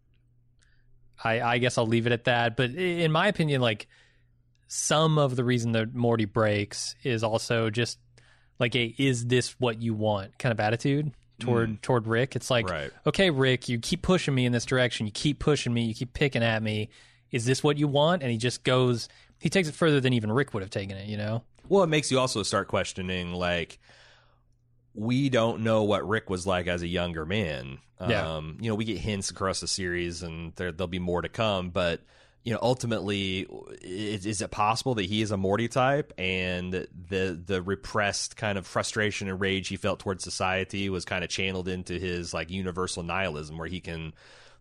I 1.22 1.40
I 1.40 1.58
guess 1.58 1.78
I'll 1.78 1.86
leave 1.86 2.06
it 2.06 2.12
at 2.12 2.24
that. 2.24 2.54
But 2.56 2.70
in 2.72 3.10
my 3.12 3.28
opinion, 3.28 3.60
like 3.62 3.88
some 4.68 5.18
of 5.18 5.36
the 5.36 5.44
reason 5.44 5.72
that 5.72 5.94
Morty 5.94 6.24
breaks 6.26 6.94
is 7.02 7.22
also 7.24 7.70
just 7.70 7.98
like 8.58 8.74
a 8.76 8.94
"is 8.98 9.26
this 9.26 9.50
what 9.60 9.80
you 9.82 9.94
want" 9.94 10.38
kind 10.38 10.52
of 10.52 10.60
attitude 10.60 11.12
toward 11.40 11.82
toward 11.82 12.06
Rick. 12.06 12.36
It's 12.36 12.50
like, 12.50 12.68
Right. 12.68 12.90
okay, 13.06 13.30
Rick, 13.30 13.68
you 13.68 13.78
keep 13.78 14.02
pushing 14.02 14.34
me 14.34 14.46
in 14.46 14.52
this 14.52 14.64
direction. 14.64 15.06
You 15.06 15.12
keep 15.12 15.38
pushing 15.38 15.74
me. 15.74 15.84
You 15.84 15.94
keep 15.94 16.12
picking 16.12 16.42
at 16.42 16.62
me. 16.62 16.90
Is 17.30 17.44
this 17.44 17.62
what 17.64 17.76
you 17.76 17.88
want? 17.88 18.22
And 18.22 18.30
he 18.30 18.38
just 18.38 18.62
goes. 18.64 19.08
He 19.40 19.50
takes 19.50 19.68
it 19.68 19.74
further 19.74 20.00
than 20.00 20.12
even 20.12 20.30
Rick 20.30 20.54
would 20.54 20.62
have 20.62 20.70
taken 20.70 20.96
it. 20.96 21.08
You 21.08 21.16
know. 21.16 21.42
Well, 21.68 21.82
it 21.82 21.88
makes 21.88 22.10
you 22.10 22.18
also 22.18 22.42
start 22.42 22.68
questioning 22.68 23.32
like 23.32 23.78
we 24.94 25.28
don't 25.28 25.62
know 25.62 25.82
what 25.82 26.06
Rick 26.08 26.30
was 26.30 26.46
like 26.46 26.66
as 26.66 26.82
a 26.82 26.86
younger 26.86 27.26
man. 27.26 27.78
Yeah. 28.06 28.36
Um, 28.36 28.58
you 28.60 28.68
know, 28.68 28.74
we 28.74 28.84
get 28.84 28.98
hints 28.98 29.30
across 29.30 29.60
the 29.60 29.68
series, 29.68 30.22
and 30.22 30.52
there, 30.56 30.72
there'll 30.72 30.88
be 30.88 30.98
more 30.98 31.22
to 31.22 31.28
come. 31.28 31.70
But 31.70 32.00
you 32.44 32.52
know, 32.52 32.58
ultimately, 32.60 33.46
is, 33.80 34.26
is 34.26 34.42
it 34.42 34.50
possible 34.50 34.94
that 34.96 35.06
he 35.06 35.22
is 35.22 35.30
a 35.30 35.36
Morty 35.36 35.66
type, 35.66 36.12
and 36.18 36.72
the 36.72 37.40
the 37.46 37.62
repressed 37.62 38.36
kind 38.36 38.58
of 38.58 38.66
frustration 38.66 39.28
and 39.30 39.40
rage 39.40 39.68
he 39.68 39.76
felt 39.76 39.98
towards 39.98 40.22
society 40.22 40.90
was 40.90 41.06
kind 41.06 41.24
of 41.24 41.30
channeled 41.30 41.68
into 41.68 41.98
his 41.98 42.34
like 42.34 42.50
universal 42.50 43.02
nihilism, 43.02 43.56
where 43.56 43.66
he 43.66 43.80
can 43.80 44.12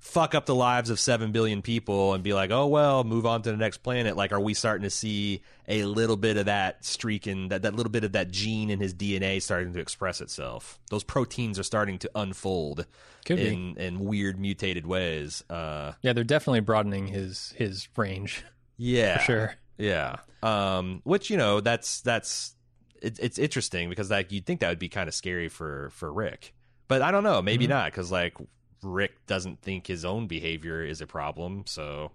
fuck 0.04 0.36
up 0.36 0.46
the 0.46 0.54
lives 0.54 0.90
of 0.90 1.00
7 1.00 1.32
billion 1.32 1.62
people 1.62 2.14
and 2.14 2.26
be 2.26 2.34
like, 2.34 2.52
oh, 2.52 2.68
well, 2.68 3.06
move 3.06 3.26
on 3.26 3.42
to 3.42 3.50
the 3.50 3.58
next 3.58 3.78
planet. 3.78 4.18
Like, 4.18 4.34
are 4.34 4.40
we 4.40 4.54
starting 4.54 4.84
to 4.84 4.90
see 4.90 5.42
a 5.66 5.86
little 5.86 6.18
bit 6.18 6.36
of 6.36 6.48
that 6.48 6.84
streak 6.84 7.26
and 7.26 7.50
that, 7.52 7.62
that 7.62 7.74
little 7.74 7.90
bit 7.90 8.04
of 8.04 8.12
that 8.12 8.30
gene 8.30 8.70
in 8.70 8.82
his 8.82 8.94
DNA 8.94 9.42
starting 9.42 9.72
to 9.74 9.80
express 9.80 10.20
itself? 10.20 10.78
Those 10.90 11.06
proteins 11.06 11.58
are 11.58 11.64
starting 11.64 12.00
to 12.00 12.12
unfold 12.16 12.86
Could 13.24 13.38
be. 13.38 13.48
in, 13.48 13.78
in 13.78 14.00
weird 14.02 14.38
mutated 14.38 14.86
ways. 14.86 15.42
Uh, 15.50 15.94
Yeah, 16.02 16.12
they're 16.12 16.26
definitely 16.26 16.60
broadening 16.60 17.08
his 17.08 17.54
his 17.56 17.88
range 17.96 18.44
yeah. 18.76 19.20
for 19.20 19.24
sure. 19.24 19.56
Yeah. 19.78 20.18
Um, 20.44 21.00
which, 21.06 21.30
you 21.30 21.38
know, 21.38 21.62
that's, 21.62 22.02
that's, 22.02 22.56
it, 23.02 23.20
it's 23.22 23.40
interesting 23.40 23.88
because 23.88 24.12
like 24.12 24.34
you'd 24.34 24.46
think 24.46 24.60
that 24.60 24.70
would 24.70 24.80
be 24.80 24.90
kind 24.90 25.08
of 25.08 25.14
scary 25.14 25.48
for, 25.48 25.92
for 25.92 26.12
Rick, 26.12 26.54
but 26.90 27.02
I 27.02 27.12
don't 27.12 27.24
know, 27.24 27.42
maybe 27.42 27.68
not. 27.68 27.94
Cause 27.94 28.12
like 28.12 28.36
Rick 28.84 29.26
doesn't 29.28 29.62
think 29.62 29.88
his 29.88 30.06
own 30.06 30.28
behavior 30.28 30.84
is 30.84 31.02
a 31.02 31.08
problem. 31.08 31.64
So 31.66 32.12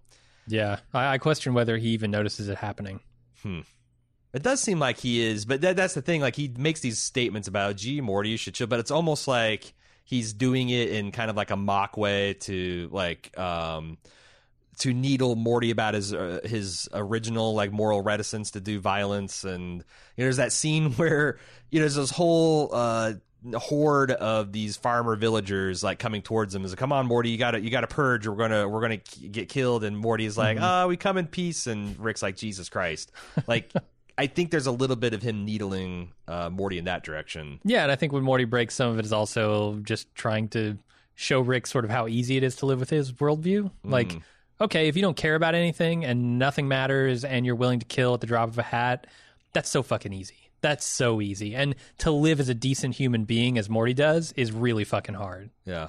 Yeah, 0.47 0.79
I, 0.93 1.15
I 1.15 1.19
question 1.19 1.55
whether 1.55 1.77
he 1.77 1.89
even 1.91 2.11
notices 2.11 2.49
it 2.49 2.59
happening. 2.59 3.01
it 4.35 4.43
does 4.43 4.61
seem 4.61 4.79
like 4.79 4.99
he 4.99 5.25
is, 5.25 5.45
but 5.45 5.61
that, 5.63 5.77
that's 5.77 5.95
the 5.95 6.03
thing. 6.03 6.21
Like 6.21 6.37
he 6.37 6.53
makes 6.57 6.81
these 6.81 7.03
statements 7.03 7.49
about, 7.49 7.77
gee, 7.77 8.01
Morty, 8.01 8.31
you 8.31 8.37
should 8.37 8.55
chill, 8.55 8.67
but 8.67 8.81
it's 8.81 8.91
almost 8.91 9.27
like 9.27 9.73
he's 10.05 10.33
doing 10.33 10.69
it 10.69 10.91
in 10.91 11.13
kind 11.13 11.31
of 11.31 11.37
like 11.37 11.51
a 11.51 11.57
mock 11.57 11.97
way 11.97 12.35
to 12.35 12.89
like, 12.93 13.37
um, 13.39 13.99
to 14.79 14.93
needle 14.93 15.35
Morty 15.35 15.71
about 15.71 15.95
his 15.95 16.15
uh, 16.15 16.41
his 16.45 16.89
original 16.93 17.55
like 17.55 17.73
moral 17.73 18.01
reticence 18.01 18.53
to 18.53 18.61
do 18.61 18.79
violence, 18.81 19.45
and 19.45 19.73
you 19.73 19.79
know, 19.79 20.25
there's 20.25 20.37
that 20.37 20.53
scene 20.53 20.93
where 20.95 21.39
you 21.71 21.81
know 21.81 21.83
there's 21.83 21.97
this 21.97 22.11
whole 22.11 22.71
uh, 22.73 23.15
horde 23.55 24.11
of 24.11 24.53
these 24.53 24.77
farmer 24.77 25.17
villagers 25.17 25.83
like 25.83 25.99
coming 25.99 26.23
towards 26.23 26.55
him. 26.55 26.65
Is 26.65 26.73
like, 26.73 26.79
come 26.79 26.93
on, 26.93 27.07
Morty, 27.07 27.31
you 27.31 27.39
got 27.39 27.53
to 27.53 27.61
you 27.61 27.71
got 27.71 27.83
to 27.83 27.87
purge. 27.87 28.27
Or 28.27 28.33
we're 28.33 28.39
gonna 28.39 28.69
we're 28.69 28.81
gonna 28.81 28.99
get 29.31 29.49
killed. 29.49 29.85
And 29.85 29.97
Morty's 29.97 30.37
like, 30.37 30.59
oh, 30.61 30.89
we 30.89 30.97
come 30.97 31.17
in 31.17 31.27
peace. 31.27 31.67
And 31.67 31.99
Rick's 31.99 32.23
like, 32.23 32.37
Jesus 32.37 32.69
Christ, 32.69 33.13
like. 33.47 33.73
I 34.21 34.27
think 34.27 34.51
there's 34.51 34.67
a 34.67 34.73
little 34.73 34.97
bit 34.97 35.15
of 35.15 35.23
him 35.23 35.45
needling 35.45 36.11
uh, 36.27 36.51
Morty 36.51 36.77
in 36.77 36.87
that 36.87 37.05
direction. 37.05 37.61
Yeah, 37.63 37.85
and 37.85 37.93
I 37.93 37.95
think 37.95 38.13
when 38.13 38.25
Morty 38.25 38.43
breaks, 38.43 38.75
some 38.75 38.91
of 38.91 38.99
it 38.99 39.05
is 39.05 39.13
also 39.13 39.77
just 39.85 40.13
trying 40.17 40.49
to 40.49 40.77
show 41.15 41.41
Rick 41.41 41.69
sort 41.69 41.85
of 41.85 41.91
how 41.93 42.09
easy 42.09 42.37
it 42.37 42.43
is 42.43 42.57
to 42.57 42.67
live 42.67 42.81
with 42.81 42.91
his 42.91 43.13
worldview. 43.13 43.63
Mm-hmm. 43.63 43.91
Like, 43.91 44.17
okay, 44.61 44.89
if 44.89 44.97
you 44.97 45.03
don't 45.03 45.17
care 45.17 45.37
about 45.37 45.55
anything 45.55 46.05
and 46.05 46.37
nothing 46.37 46.67
matters 46.67 47.25
and 47.25 47.47
you're 47.47 47.55
willing 47.55 47.79
to 47.79 47.87
kill 47.87 48.15
at 48.15 48.21
the 48.21 48.27
drop 48.27 48.49
of 48.49 48.59
a 48.59 48.63
hat, 48.63 49.07
that's 49.53 49.71
so 49.71 49.85
fucking 49.85 50.13
easy. 50.13 50.48
That's 50.61 50.85
so 50.85 51.21
easy. 51.21 51.55
And 51.55 51.75
to 51.99 52.11
live 52.11 52.41
as 52.41 52.49
a 52.49 52.55
decent 52.55 52.95
human 52.97 53.25
being 53.25 53.59
as 53.59 53.69
Morty 53.69 53.95
does 53.95 54.33
is 54.33 54.51
really 54.53 54.85
fucking 54.85 55.15
hard. 55.15 55.51
Yeah. 55.65 55.89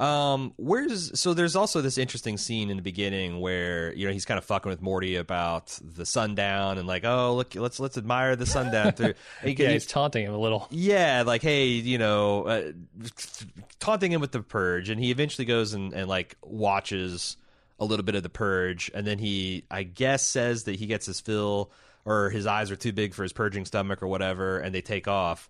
Um, 0.00 0.52
where's 0.56 1.18
so 1.18 1.34
there's 1.34 1.56
also 1.56 1.80
this 1.80 1.98
interesting 1.98 2.38
scene 2.38 2.70
in 2.70 2.76
the 2.76 2.84
beginning 2.84 3.40
where 3.40 3.92
you 3.94 4.06
know 4.06 4.12
he's 4.12 4.24
kind 4.24 4.38
of 4.38 4.44
fucking 4.44 4.70
with 4.70 4.80
Morty 4.80 5.16
about 5.16 5.76
the 5.82 6.06
sundown 6.06 6.78
and 6.78 6.86
like 6.86 7.04
oh 7.04 7.34
look 7.34 7.56
let's 7.56 7.80
let's 7.80 7.98
admire 7.98 8.36
the 8.36 8.46
sundown 8.46 8.92
through 8.92 9.14
he- 9.42 9.54
Yeah, 9.54 9.70
he's 9.70 9.86
taunting 9.86 10.24
him 10.24 10.34
a 10.34 10.38
little. 10.38 10.68
yeah 10.70 11.24
like 11.26 11.42
hey 11.42 11.66
you 11.66 11.98
know 11.98 12.44
uh, 12.44 12.72
taunting 13.80 14.12
him 14.12 14.20
with 14.20 14.30
the 14.30 14.40
purge 14.40 14.88
and 14.88 15.00
he 15.02 15.10
eventually 15.10 15.44
goes 15.44 15.74
and, 15.74 15.92
and 15.92 16.08
like 16.08 16.36
watches 16.42 17.36
a 17.80 17.84
little 17.84 18.04
bit 18.04 18.14
of 18.14 18.22
the 18.22 18.28
purge 18.28 18.92
and 18.94 19.04
then 19.04 19.18
he 19.18 19.64
I 19.68 19.82
guess 19.82 20.24
says 20.24 20.62
that 20.64 20.76
he 20.76 20.86
gets 20.86 21.06
his 21.06 21.18
fill 21.20 21.72
or 22.08 22.30
his 22.30 22.46
eyes 22.46 22.70
are 22.70 22.76
too 22.76 22.92
big 22.92 23.14
for 23.14 23.22
his 23.22 23.32
purging 23.32 23.64
stomach 23.64 24.02
or 24.02 24.06
whatever 24.08 24.58
and 24.58 24.74
they 24.74 24.80
take 24.80 25.06
off 25.08 25.48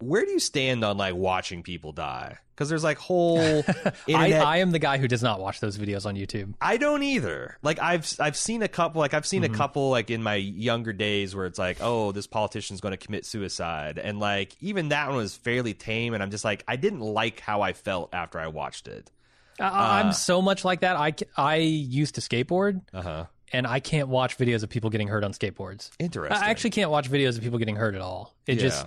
where 0.00 0.24
do 0.24 0.30
you 0.30 0.38
stand 0.38 0.84
on 0.84 0.96
like 0.96 1.16
watching 1.16 1.64
people 1.64 1.90
die? 1.90 2.38
Because 2.54 2.68
there's 2.68 2.84
like 2.84 2.98
whole 2.98 3.40
I, 3.66 3.92
internet. 4.06 4.46
I 4.46 4.58
am 4.58 4.70
the 4.70 4.78
guy 4.78 4.96
who 4.98 5.08
does 5.08 5.24
not 5.24 5.40
watch 5.40 5.58
those 5.58 5.76
videos 5.76 6.06
on 6.06 6.14
YouTube. 6.14 6.54
I 6.60 6.76
don't 6.76 7.02
either. 7.02 7.58
Like 7.62 7.80
I've 7.80 8.08
I've 8.20 8.36
seen 8.36 8.62
a 8.62 8.68
couple. 8.68 9.00
Like 9.00 9.12
I've 9.12 9.26
seen 9.26 9.42
Mm-hmm. 9.42 9.54
a 9.54 9.56
couple. 9.56 9.90
Like 9.90 10.10
in 10.12 10.22
my 10.22 10.36
younger 10.36 10.92
days, 10.92 11.34
where 11.34 11.46
it's 11.46 11.58
like, 11.58 11.78
oh, 11.80 12.12
this 12.12 12.28
politician's 12.28 12.80
going 12.80 12.92
to 12.92 12.96
commit 12.96 13.26
suicide, 13.26 13.98
and 13.98 14.20
like 14.20 14.54
even 14.60 14.90
that 14.90 15.08
one 15.08 15.16
was 15.16 15.36
fairly 15.36 15.74
tame. 15.74 16.14
And 16.14 16.22
I'm 16.22 16.30
just 16.30 16.44
like, 16.44 16.62
I 16.68 16.76
didn't 16.76 17.00
like 17.00 17.40
how 17.40 17.62
I 17.62 17.72
felt 17.72 18.14
after 18.14 18.38
I 18.38 18.46
watched 18.46 18.86
it. 18.86 19.10
I, 19.58 19.98
I'm 20.00 20.12
so 20.12 20.40
much 20.40 20.64
like 20.64 20.82
that. 20.82 20.94
I, 20.96 21.14
I 21.36 21.56
used 21.56 22.14
to 22.14 22.20
skateboard 22.20 22.82
Uh 22.94 23.02
huh. 23.02 23.24
And 23.52 23.66
I 23.66 23.80
can't 23.80 24.08
watch 24.08 24.36
videos 24.38 24.62
of 24.62 24.68
people 24.70 24.90
getting 24.90 25.08
hurt 25.08 25.24
on 25.24 25.32
skateboards. 25.32 25.90
Interesting. 25.98 26.36
I 26.36 26.50
actually 26.50 26.70
can't 26.70 26.90
watch 26.90 27.10
videos 27.10 27.36
of 27.36 27.42
people 27.42 27.58
getting 27.58 27.76
hurt 27.76 27.94
at 27.94 28.00
all. 28.00 28.34
It 28.46 28.56
Yeah. 28.56 28.62
just 28.62 28.86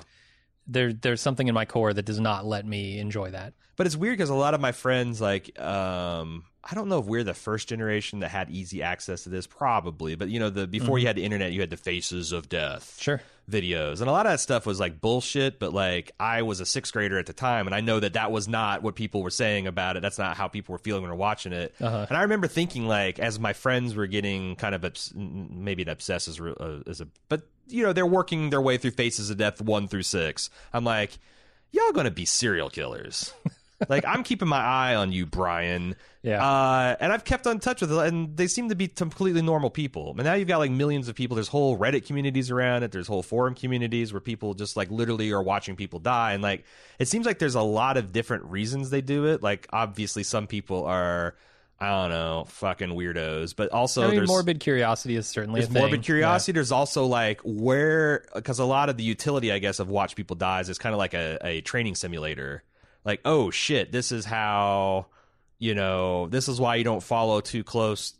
there 0.68 0.94
there's 0.94 1.22
something 1.22 1.48
in 1.48 1.54
my 1.54 1.66
core 1.66 1.94
that 1.94 2.06
does 2.06 2.20
not 2.20 2.46
let 2.46 2.66
me 2.66 3.00
enjoy 3.00 3.32
that. 3.32 3.54
But 3.78 3.88
it's 3.88 3.96
weird 3.96 4.18
because 4.18 4.30
a 4.30 4.36
lot 4.36 4.54
of 4.54 4.62
my 4.62 4.72
friends, 4.74 5.20
like, 5.20 5.58
um, 5.60 6.44
I 6.64 6.76
don't 6.76 6.90
know 6.90 7.00
if 7.00 7.06
we're 7.06 7.24
the 7.24 7.34
first 7.34 7.68
generation 7.70 8.20
that 8.20 8.30
had 8.30 8.50
easy 8.52 8.84
access 8.84 9.24
to 9.24 9.30
this, 9.30 9.48
probably. 9.48 10.16
But 10.16 10.30
you 10.30 10.40
know, 10.40 10.50
the 10.50 10.68
before 10.68 11.00
you 11.00 11.08
had 11.08 11.16
the 11.16 11.24
internet, 11.24 11.52
you 11.54 11.62
had 11.62 11.70
the 11.72 11.78
Faces 11.78 12.32
of 12.32 12.50
Death. 12.50 12.84
Mm-hmm. 12.98 13.02
Sure. 13.02 13.22
videos 13.50 14.00
and 14.00 14.08
a 14.08 14.12
lot 14.12 14.26
of 14.28 14.32
that 14.32 14.40
stuff 14.40 14.66
was 14.66 14.80
like 14.80 15.02
bullshit 15.02 15.60
but 15.60 15.74
like 15.74 16.12
i 16.20 16.42
was 16.44 16.62
a 16.62 16.66
sixth 16.66 16.94
grader 16.94 17.18
at 17.18 17.26
the 17.26 17.34
time 17.34 17.66
and 17.68 17.76
i 17.76 17.82
know 17.82 18.00
that 18.00 18.14
that 18.14 18.32
was 18.32 18.48
not 18.48 18.82
what 18.84 18.96
people 18.96 19.22
were 19.24 19.32
saying 19.32 19.68
about 19.68 19.98
it 19.98 20.02
that's 20.02 20.20
not 20.20 20.38
how 20.38 20.48
people 20.48 20.72
were 20.72 20.78
feeling 20.80 21.02
when 21.02 21.10
they 21.10 21.14
were 21.14 21.20
watching 21.20 21.52
it 21.52 21.74
Uh-huh. 21.82 22.06
and 22.08 22.16
i 22.18 22.22
remember 22.22 22.48
thinking 22.48 22.88
like 22.88 23.20
as 23.20 23.40
my 23.40 23.52
friends 23.52 23.94
were 23.96 24.08
getting 24.08 24.56
kind 24.56 24.74
of 24.76 24.86
obs- 24.86 25.12
maybe 25.16 25.82
an 25.84 25.90
obsess 25.90 26.28
is, 26.30 26.40
re- 26.40 26.54
uh, 26.58 26.80
is 26.86 27.02
a 27.02 27.08
but 27.28 27.42
you 27.68 27.84
know 27.84 27.92
they're 27.92 28.06
working 28.06 28.52
their 28.52 28.62
way 28.62 28.78
through 28.78 28.92
faces 28.92 29.30
of 29.32 29.38
death 29.38 29.60
one 29.60 29.88
through 29.88 30.04
six 30.04 30.50
i'm 30.72 30.86
like 30.86 31.18
y'all 31.72 31.92
gonna 31.92 32.12
be 32.12 32.26
serial 32.26 32.70
killers 32.70 33.34
like 33.90 34.06
i'm 34.06 34.24
keeping 34.24 34.48
my 34.48 34.60
eye 34.60 34.96
on 34.96 35.12
you 35.12 35.26
brian 35.26 35.96
Yeah. 36.24 36.46
uh, 36.46 36.96
and 37.00 37.12
I've 37.12 37.24
kept 37.26 37.48
on 37.48 37.60
touch 37.60 37.82
with 37.82 37.92
it, 37.92 37.98
and 37.98 38.38
they 38.38 38.46
seem 38.46 38.70
to 38.70 38.76
be 38.76 38.88
completely 38.88 39.42
normal 39.42 39.72
people. 39.72 40.12
And 40.12 40.24
now 40.24 40.36
you've 40.36 40.48
got 40.48 40.60
like 40.60 40.70
millions 40.70 41.08
of 41.08 41.16
people. 41.16 41.34
There's 41.34 41.48
whole 41.48 41.80
Reddit 41.80 42.06
communities 42.06 42.52
around 42.52 42.84
it. 42.84 42.92
There's 42.92 43.08
whole 43.08 43.24
forum 43.24 43.56
communities 43.56 44.14
where 44.14 44.20
people 44.20 44.54
just 44.54 44.78
like 44.78 44.92
literally 44.92 45.32
are 45.32 45.42
watching 45.42 45.76
people 45.76 45.98
die. 45.98 46.34
And 46.34 46.44
like, 46.44 46.64
it 47.00 47.08
seems 47.08 47.26
like 47.26 47.40
there's 47.40 47.56
a 47.56 47.62
lot 47.64 47.98
of 47.98 48.12
different 48.12 48.44
reasons 48.46 48.92
they 48.92 49.02
do 49.02 49.26
it. 49.26 49.42
Like, 49.42 49.66
obviously, 49.74 50.22
some 50.22 50.46
people 50.46 50.86
are, 50.86 51.34
I 51.80 51.90
don't 51.90 52.10
know, 52.12 52.46
fucking 52.50 52.90
weirdos. 52.90 53.56
But 53.56 53.72
also, 53.72 54.04
I 54.04 54.08
mean, 54.10 54.18
there's 54.18 54.30
morbid 54.30 54.60
curiosity 54.60 55.16
is 55.16 55.26
certainly 55.26 55.62
there's 55.62 55.72
a 55.72 55.74
thing. 55.74 55.82
morbid 55.82 56.04
curiosity. 56.04 56.52
There's 56.52 56.72
also 56.72 57.08
like 57.08 57.42
where, 57.44 58.26
because 58.36 58.60
a 58.60 58.66
lot 58.66 58.90
of 58.90 58.98
the 58.98 59.04
utility, 59.04 59.52
I 59.52 59.58
guess, 59.58 59.80
of 59.80 59.90
watch 59.90 60.16
people 60.16 60.36
dies 60.36 60.70
is 60.70 60.78
kind 60.78 60.94
of 60.94 61.00
like 61.00 61.16
a, 61.16 61.40
a 61.44 61.62
training 61.62 61.96
simulator. 61.96 62.62
Like, 63.04 63.22
oh 63.26 63.50
shit, 63.52 63.92
this 63.92 64.12
is 64.12 64.26
how, 64.26 65.08
you 65.60 65.74
know, 65.76 66.28
this 66.28 66.48
is 66.48 66.60
why 66.60 66.76
you 66.76 66.84
don't 66.84 67.04
follow 67.04 67.42
too 67.42 67.64
close 67.64 68.14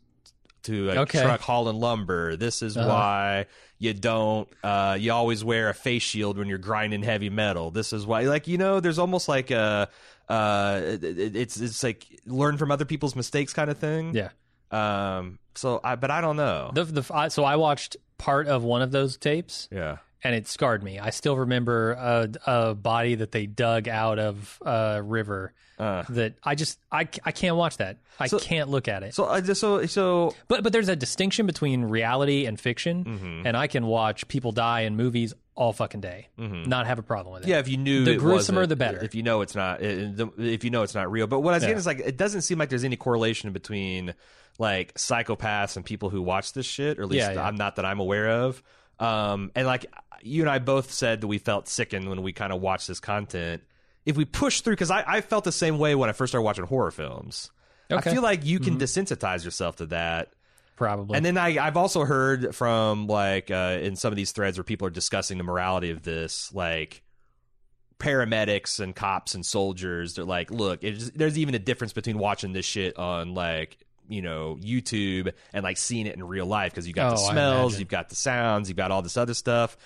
to 0.64 0.92
a 0.92 0.96
Okay. 1.02 1.22
truck 1.22 1.42
hauling 1.42 1.80
lumber. 1.80 2.36
This 2.36 2.62
is 2.62 2.78
Uh-huh. 2.78 2.88
why 2.90 3.46
you 3.80 3.94
don't, 3.94 4.48
uh, 4.64 4.96
you 5.00 5.12
always 5.12 5.44
wear 5.44 5.70
a 5.70 5.74
face 5.74 6.04
shield 6.04 6.38
when 6.38 6.48
you're 6.48 6.58
grinding 6.60 7.02
heavy 7.04 7.30
metal. 7.32 7.72
This 7.72 7.94
is 7.94 8.06
why, 8.06 8.22
like, 8.22 8.48
you 8.48 8.58
know, 8.60 8.80
there's 8.80 9.00
almost 9.00 9.28
like 9.28 9.50
a, 9.52 9.90
uh, 10.30 10.82
it- 10.84 11.04
it- 11.04 11.36
it's 11.36 11.60
it's 11.60 11.84
like 11.84 12.06
learn 12.26 12.58
from 12.58 12.72
other 12.72 12.86
people's 12.86 13.16
mistakes 13.16 13.54
kind 13.54 13.70
of 13.72 13.78
thing. 13.80 14.16
Yeah. 14.16 14.30
Um. 14.72 15.40
So 15.56 15.82
I, 15.84 15.96
but 15.96 16.12
I 16.12 16.22
don't 16.22 16.38
know. 16.38 16.72
The, 16.74 16.84
the, 16.86 17.14
I, 17.14 17.28
so 17.28 17.44
I 17.44 17.56
watched 17.58 17.98
part 18.18 18.48
of 18.48 18.64
one 18.64 18.82
of 18.82 18.92
those 18.92 19.18
tapes 19.18 19.68
yeah. 19.72 19.98
And 20.24 20.36
it 20.36 20.48
scarred 20.48 20.84
me. 20.84 21.00
I 21.00 21.10
still 21.10 21.38
remember 21.38 21.92
a, 21.94 22.30
a 22.46 22.76
body 22.76 23.16
that 23.16 23.32
they 23.32 23.46
dug 23.48 23.88
out 23.88 24.20
of 24.20 24.60
a 24.66 25.02
river 25.02 25.54
Uh, 25.80 26.04
that 26.10 26.34
I 26.44 26.54
just 26.56 26.78
I, 26.92 27.08
I 27.26 27.32
can't 27.32 27.56
watch 27.56 27.78
that. 27.78 27.98
I 28.20 28.28
So- 28.28 28.38
can't 28.40 28.70
look 28.70 28.88
at 28.88 29.02
it. 29.04 29.16
so 29.16 29.26
I 29.26 29.42
just 29.42 29.60
so 29.60 29.86
so 29.88 30.36
But 30.48 30.64
but 30.64 30.74
there's 30.74 30.90
a 30.90 30.96
distinction 30.96 31.48
between 31.48 31.86
reality 31.86 32.46
and 32.46 32.60
fiction, 32.60 33.04
Mm-hmm. 33.04 33.48
and 33.48 33.58
I 33.58 33.66
can 33.68 33.86
watch 33.88 34.28
people 34.28 34.52
die 34.52 34.82
in 34.82 34.96
movies 34.96 35.34
all 35.56 35.74
fucking 35.74 36.02
day, 36.02 36.28
not 36.38 36.88
have 36.88 36.98
a 36.98 37.04
problem 37.04 37.34
with 37.34 37.44
it. 37.44 37.46
Mm-hmm. 37.46 37.52
yeah. 37.52 37.60
If 37.60 37.68
you 37.68 37.78
knew 37.78 38.06
The 38.06 38.16
gruesomer, 38.18 38.68
the 38.68 38.76
better. 38.76 39.04
If 39.04 39.16
you 39.16 39.22
know 39.24 39.42
it's 39.42 39.54
not, 39.56 39.80
if 39.82 40.64
you 40.64 40.70
know 40.70 40.84
it's 40.84 40.96
not 40.96 41.12
real. 41.12 41.28
But 41.28 41.42
what 41.42 41.54
I 41.54 41.58
was 41.58 41.64
getting 41.64 41.76
Yeah. 41.76 41.80
is 41.80 41.86
like, 41.86 42.00
it 42.00 42.16
doesn't 42.18 42.42
seem 42.42 42.58
like 42.60 42.70
there's 42.70 42.84
any 42.86 42.96
correlation 42.96 43.52
between 43.52 44.14
like 44.60 44.94
psychopaths 44.96 45.76
and 45.76 45.86
people 45.86 46.10
who 46.10 46.22
watch 46.22 46.54
this 46.54 46.66
shit, 46.66 47.00
or 47.00 47.04
at 47.04 47.10
least 47.10 47.28
Yeah, 47.28 47.34
yeah. 47.34 47.46
I'm 47.48 47.56
not 47.56 47.76
that 47.78 47.86
I'm 47.86 48.00
aware 48.00 48.30
of. 48.30 48.62
Um, 49.00 49.52
and 49.56 49.66
like 49.68 49.88
you 50.24 50.42
and 50.42 50.50
I 50.50 50.60
both 50.60 50.92
said 50.92 51.22
that 51.22 51.28
we 51.28 51.38
felt 51.38 51.68
sickened 51.68 52.10
when 52.10 52.22
we 52.22 52.34
kind 52.34 52.54
of 52.54 52.62
watched 52.62 52.88
this 52.88 53.00
content. 53.00 53.64
If 54.06 54.18
we 54.18 54.26
push 54.26 54.62
through, 54.62 54.74
because 54.74 54.92
I, 54.92 55.04
I 55.06 55.22
felt 55.22 55.44
the 55.44 55.52
same 55.52 55.78
way 55.78 55.94
when 55.96 56.10
I 56.10 56.14
first 56.14 56.32
started 56.32 56.44
watching 56.44 56.66
horror 56.66 56.92
films. 56.92 57.52
Okay. 57.92 58.00
Mm-hmm. 58.00 58.10
I 58.10 58.14
feel 58.14 58.22
like 58.24 58.46
you 58.46 58.60
can 58.60 58.78
desensitize 58.80 59.44
yourself 59.46 59.78
to 59.78 59.88
that. 59.88 60.30
probably. 60.76 61.18
And 61.18 61.26
then 61.26 61.38
I, 61.38 61.64
I've 61.64 61.78
also 61.78 62.06
heard 62.06 62.56
from 62.56 63.08
like 63.08 63.52
uh, 63.52 63.78
in 63.82 63.96
some 63.96 64.12
of 64.12 64.16
these 64.16 64.32
threads 64.32 64.58
where 64.58 64.64
people 64.64 64.88
are 64.88 64.92
discussing 64.92 65.38
the 65.38 65.44
morality 65.44 65.92
of 65.92 66.02
this, 66.02 66.54
like 66.54 67.04
paramedics 68.00 68.80
and 68.80 68.96
cops 68.96 69.36
and 69.36 69.46
soldiers. 69.46 70.16
They're 70.16 70.26
like, 70.26 70.50
look, 70.50 70.82
there's 70.82 71.38
even 71.38 71.54
a 71.54 71.60
difference 71.60 71.94
between 71.94 72.18
watching 72.18 72.54
this 72.54 72.66
shit 72.66 72.98
on 72.98 73.34
like 73.34 73.78
you 74.10 74.22
know 74.22 74.58
YouTube 74.60 75.32
and 75.54 75.64
like 75.64 75.78
seeing 75.78 76.08
it 76.08 76.16
in 76.16 76.24
real 76.24 76.46
life 76.46 76.72
because 76.72 76.88
you've 76.88 76.96
got 76.96 77.16
the 77.16 77.22
Oh, 77.22 77.28
I 77.28 77.32
smells, 77.32 77.80
you've 77.80 77.88
got 77.88 78.10
the 78.10 78.16
sounds, 78.16 78.68
you've 78.68 78.78
got 78.78 78.92
all 78.92 79.02
this 79.02 79.18
other 79.18 79.34
stuff. 79.34 79.78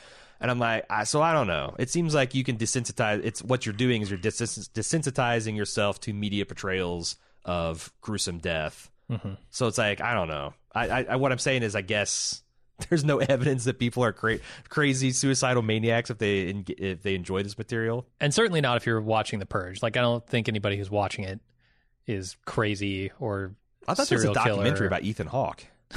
And 0.41 0.51
I'm 0.51 0.59
like, 0.59 0.85
I, 0.89 1.05
so 1.05 1.21
I 1.21 1.33
don't 1.33 1.47
know. 1.47 1.75
It 1.79 1.89
seems 1.89 2.13
like 2.13 2.35
you 2.35 2.43
can 2.43 2.57
desensitize. 2.57 3.21
It's 3.23 3.41
what 3.41 3.65
you're 3.65 3.73
doing 3.73 4.01
is 4.01 4.09
you're 4.09 4.19
des- 4.19 4.29
desensitizing 4.29 5.55
yourself 5.55 5.99
to 6.01 6.13
media 6.13 6.45
portrayals 6.45 7.15
of 7.45 7.91
gruesome 8.01 8.39
death. 8.39 8.89
Mhm. 9.09 9.37
So 9.51 9.67
it's 9.67 9.77
like 9.77 10.01
I 10.01 10.13
don't 10.13 10.27
know. 10.27 10.53
I, 10.73 10.89
I, 10.89 11.05
I 11.11 11.15
what 11.17 11.31
I'm 11.31 11.37
saying 11.39 11.63
is 11.63 11.75
I 11.75 11.81
guess 11.81 12.41
there's 12.89 13.05
no 13.05 13.19
evidence 13.19 13.63
that 13.65 13.79
people 13.79 14.03
are 14.03 14.11
cra- 14.11 14.39
crazy 14.67 15.11
suicidal 15.11 15.61
maniacs 15.61 16.09
if 16.09 16.17
they 16.17 16.47
en- 16.47 16.65
if 16.67 17.01
they 17.03 17.15
enjoy 17.15 17.43
this 17.43 17.57
material. 17.57 18.05
and 18.19 18.33
certainly 18.33 18.61
not 18.61 18.77
if 18.77 18.85
you're 18.85 18.99
watching 19.01 19.39
The 19.39 19.45
Purge. 19.45 19.81
Like 19.81 19.95
I 19.95 20.01
don't 20.01 20.25
think 20.27 20.49
anybody 20.49 20.75
who's 20.77 20.89
watching 20.91 21.23
it 21.23 21.39
is 22.07 22.35
crazy 22.45 23.11
or 23.19 23.55
I 23.87 23.93
thought 23.93 24.07
there 24.09 24.17
was 24.17 24.25
a 24.25 24.33
documentary 24.33 24.73
killer. 24.77 24.87
about 24.87 25.03
Ethan 25.03 25.27
Hawke. 25.27 25.63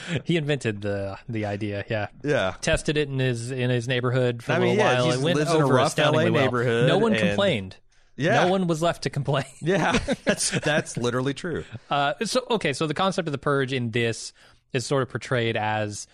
he 0.24 0.36
invented 0.36 0.80
the 0.82 1.18
the 1.28 1.44
idea. 1.46 1.84
Yeah, 1.88 2.08
Yeah. 2.24 2.54
tested 2.60 2.96
it 2.96 3.08
in 3.08 3.18
his 3.18 3.50
in 3.50 3.70
his 3.70 3.86
neighborhood 3.88 4.42
for 4.42 4.52
a 4.52 4.54
I 4.54 4.58
little 4.58 4.70
mean, 4.74 4.78
yeah, 4.78 5.02
while. 5.02 5.12
It 5.12 5.20
went 5.20 5.38
a 5.40 5.50
over 5.52 5.74
rough 5.74 5.88
astoundingly 5.88 6.26
LA 6.26 6.32
well. 6.32 6.42
neighborhood 6.44 6.88
No 6.88 6.98
one 6.98 7.12
and- 7.14 7.20
complained. 7.28 7.76
Yeah. 8.14 8.44
No 8.44 8.50
one 8.50 8.66
was 8.66 8.82
left 8.82 9.04
to 9.04 9.10
complain. 9.10 9.44
Yeah, 9.62 9.92
that's 10.24 10.50
that's 10.60 10.96
literally 10.98 11.32
true. 11.34 11.64
Uh, 11.90 12.14
so 12.24 12.44
okay, 12.50 12.72
so 12.74 12.86
the 12.86 12.94
concept 12.94 13.26
of 13.28 13.32
the 13.32 13.38
purge 13.38 13.72
in 13.72 13.90
this 13.90 14.32
is 14.74 14.84
sort 14.86 15.02
of 15.02 15.08
portrayed 15.08 15.56
as 15.56 16.06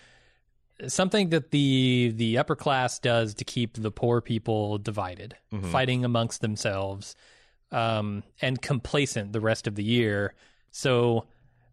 something 0.86 1.30
that 1.30 1.50
the 1.50 2.12
the 2.14 2.38
upper 2.38 2.54
class 2.54 2.98
does 3.00 3.34
to 3.34 3.44
keep 3.44 3.74
the 3.74 3.90
poor 3.90 4.20
people 4.20 4.78
divided, 4.78 5.36
fighting 5.72 6.04
amongst 6.04 6.40
themselves, 6.40 7.16
um, 7.72 8.22
and 8.40 8.62
complacent 8.62 9.32
the 9.32 9.40
rest 9.40 9.66
of 9.66 9.74
the 9.74 9.82
year, 9.84 10.34
So 10.70 11.24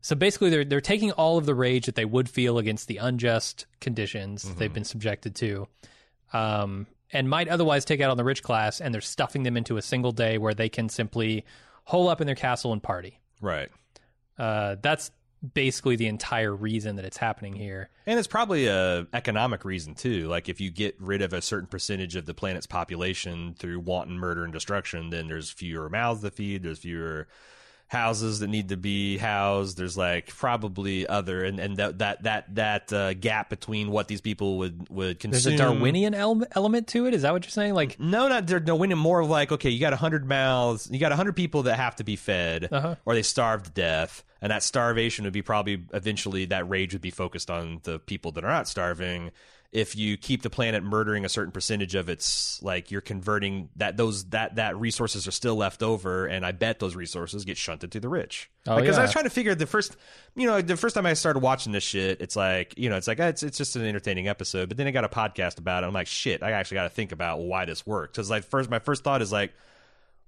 so 0.05 0.15
basically 0.15 0.51
they're 0.51 0.63
they're 0.63 0.81
taking 0.81 1.11
all 1.13 1.39
of 1.39 1.47
the 1.47 1.55
rage 1.55 1.87
that 1.87 1.95
they 1.95 2.05
would 2.05 2.29
feel 2.29 2.59
against 2.59 2.87
the 2.87 2.97
unjust 2.97 3.65
conditions 3.81 4.43
that 4.43 4.59
they've 4.59 4.71
been 4.71 4.83
subjected 4.83 5.33
to. 5.33 5.67
Um 6.31 6.85
and 7.11 7.27
might 7.27 7.47
otherwise 7.47 7.85
take 7.85 8.01
out 8.01 8.11
on 8.11 8.17
the 8.17 8.23
rich 8.23 8.43
class 8.43 8.81
and 8.81 8.93
they're 8.93 9.01
stuffing 9.01 9.41
them 9.41 9.57
into 9.57 9.77
a 9.77 9.81
single 9.81 10.11
day 10.11 10.37
where 10.37 10.53
they 10.53 10.69
can 10.69 10.89
simply 10.89 11.43
hole 11.85 12.07
up 12.07 12.21
in 12.21 12.27
their 12.27 12.35
castle 12.35 12.71
and 12.71 12.83
party. 12.83 13.19
Right. 13.41 13.69
Uh 14.37 14.75
that's 14.79 15.09
basically 15.55 15.95
the 15.95 16.05
entire 16.05 16.55
reason 16.55 16.97
that 16.97 17.05
it's 17.05 17.17
happening 17.17 17.55
here. 17.55 17.89
And 18.05 18.19
it's 18.19 18.27
probably 18.27 18.67
a 18.67 19.07
economic 19.11 19.65
reason 19.65 19.95
too. 19.95 20.27
Like 20.27 20.49
if 20.49 20.61
you 20.61 20.69
get 20.69 20.95
rid 20.99 21.23
of 21.23 21.33
a 21.33 21.41
certain 21.41 21.67
percentage 21.67 22.15
of 22.15 22.27
the 22.27 22.35
planet's 22.35 22.67
population 22.67 23.55
through 23.57 23.79
wanton 23.79 24.19
murder 24.19 24.43
and 24.43 24.53
destruction, 24.53 25.09
then 25.09 25.27
there's 25.27 25.49
fewer 25.49 25.89
mouths 25.89 26.21
to 26.21 26.29
feed. 26.29 26.61
There's 26.61 26.77
fewer 26.77 27.27
houses 27.87 28.39
that 28.39 28.47
need 28.47 28.69
to 28.69 28.77
be 28.77 29.17
housed. 29.17 29.77
There's 29.77 29.95
like 29.97 30.27
probably 30.35 31.05
other 31.07 31.43
and 31.43 31.59
and 31.59 31.77
that 31.77 31.99
that 31.99 32.23
that 32.23 32.55
that 32.55 32.91
uh, 32.93 33.13
gap 33.13 33.49
between 33.49 33.91
what 33.91 34.07
these 34.07 34.21
people 34.21 34.57
would 34.57 34.89
would 34.89 35.19
consume. 35.19 35.51
There's 35.55 35.59
a 35.59 35.63
Darwinian 35.63 36.13
ele- 36.15 36.47
element 36.53 36.87
to 36.89 37.05
it. 37.05 37.13
Is 37.13 37.21
that 37.21 37.31
what 37.33 37.43
you're 37.45 37.51
saying? 37.51 37.73
Like 37.75 37.99
No, 37.99 38.27
not 38.27 38.49
winning 38.79 38.97
more 38.97 39.19
of 39.19 39.29
like 39.29 39.51
okay, 39.51 39.69
you 39.69 39.79
got 39.79 39.93
hundred 39.93 40.25
mouths, 40.25 40.89
you 40.91 40.99
got 40.99 41.11
hundred 41.11 41.35
people 41.35 41.63
that 41.63 41.75
have 41.77 41.95
to 41.97 42.03
be 42.03 42.15
fed, 42.15 42.69
Uh-huh. 42.71 42.95
or 43.05 43.13
they 43.13 43.21
starve 43.21 43.63
to 43.63 43.71
death, 43.71 44.23
and 44.41 44.51
that 44.51 44.63
starvation 44.63 45.23
would 45.25 45.33
be 45.33 45.41
probably 45.43 45.83
eventually 45.93 46.45
that 46.45 46.67
rage 46.67 46.93
would 46.93 47.01
be 47.01 47.11
focused 47.11 47.51
on 47.51 47.81
the 47.83 47.99
people 47.99 48.31
that 48.33 48.43
are 48.43 48.51
not 48.51 48.67
starving. 48.67 49.31
If 49.75 49.97
you 49.97 50.15
keep 50.15 50.41
the 50.41 50.49
planet 50.49 50.83
murdering 50.83 51.25
a 51.25 51.29
certain 51.29 51.51
percentage 51.51 51.95
of 51.95 52.07
its, 52.07 52.63
like 52.63 52.91
you're 52.91 53.01
converting 53.01 53.67
that 53.75 53.97
those 53.97 54.23
that 54.29 54.55
that 54.55 54.79
resources 54.79 55.27
are 55.27 55.31
still 55.31 55.55
left 55.55 55.83
over, 55.83 56.27
and 56.27 56.45
I 56.45 56.53
bet 56.53 56.79
those 56.79 56.95
resources 56.95 57.43
get 57.43 57.57
shunted 57.57 57.91
to 57.91 57.99
the 57.99 58.07
rich. 58.07 58.49
Oh, 58.67 58.79
because 58.79 58.97
I 58.97 59.01
was 59.01 59.11
trying 59.11 59.25
to 59.25 59.29
figure 59.29 59.53
the 59.53 59.67
first, 59.67 59.97
you 60.35 60.47
know, 60.47 60.61
the 60.61 60.77
first 60.77 60.95
time 60.95 61.05
I 61.05 61.13
started 61.13 61.39
watching 61.39 61.73
this 61.73 61.83
shit, 61.83 62.21
it's 62.21 62.37
like, 62.37 62.77
you 62.77 62.89
know, 62.89 62.95
it's 62.95 63.07
like, 63.07 63.19
eh, 63.19 63.27
it's, 63.27 63.43
it's 63.43 63.57
just 63.57 63.75
an 63.75 63.85
entertaining 63.85 64.29
episode. 64.29 64.69
But 64.69 64.77
then 64.77 64.87
I 64.87 64.91
got 64.91 65.03
a 65.03 65.09
podcast 65.09 65.59
about 65.59 65.83
it. 65.83 65.87
I'm 65.87 65.93
like, 65.93 66.07
shit, 66.07 66.41
I 66.41 66.51
actually 66.51 66.75
got 66.75 66.83
to 66.83 66.89
think 66.89 67.11
about 67.11 67.41
why 67.41 67.65
this 67.65 67.85
works. 67.85 68.13
Because 68.13 68.29
like 68.29 68.45
first, 68.45 68.69
my 68.69 68.79
first 68.79 69.03
thought 69.03 69.21
is 69.21 69.31
like, 69.31 69.53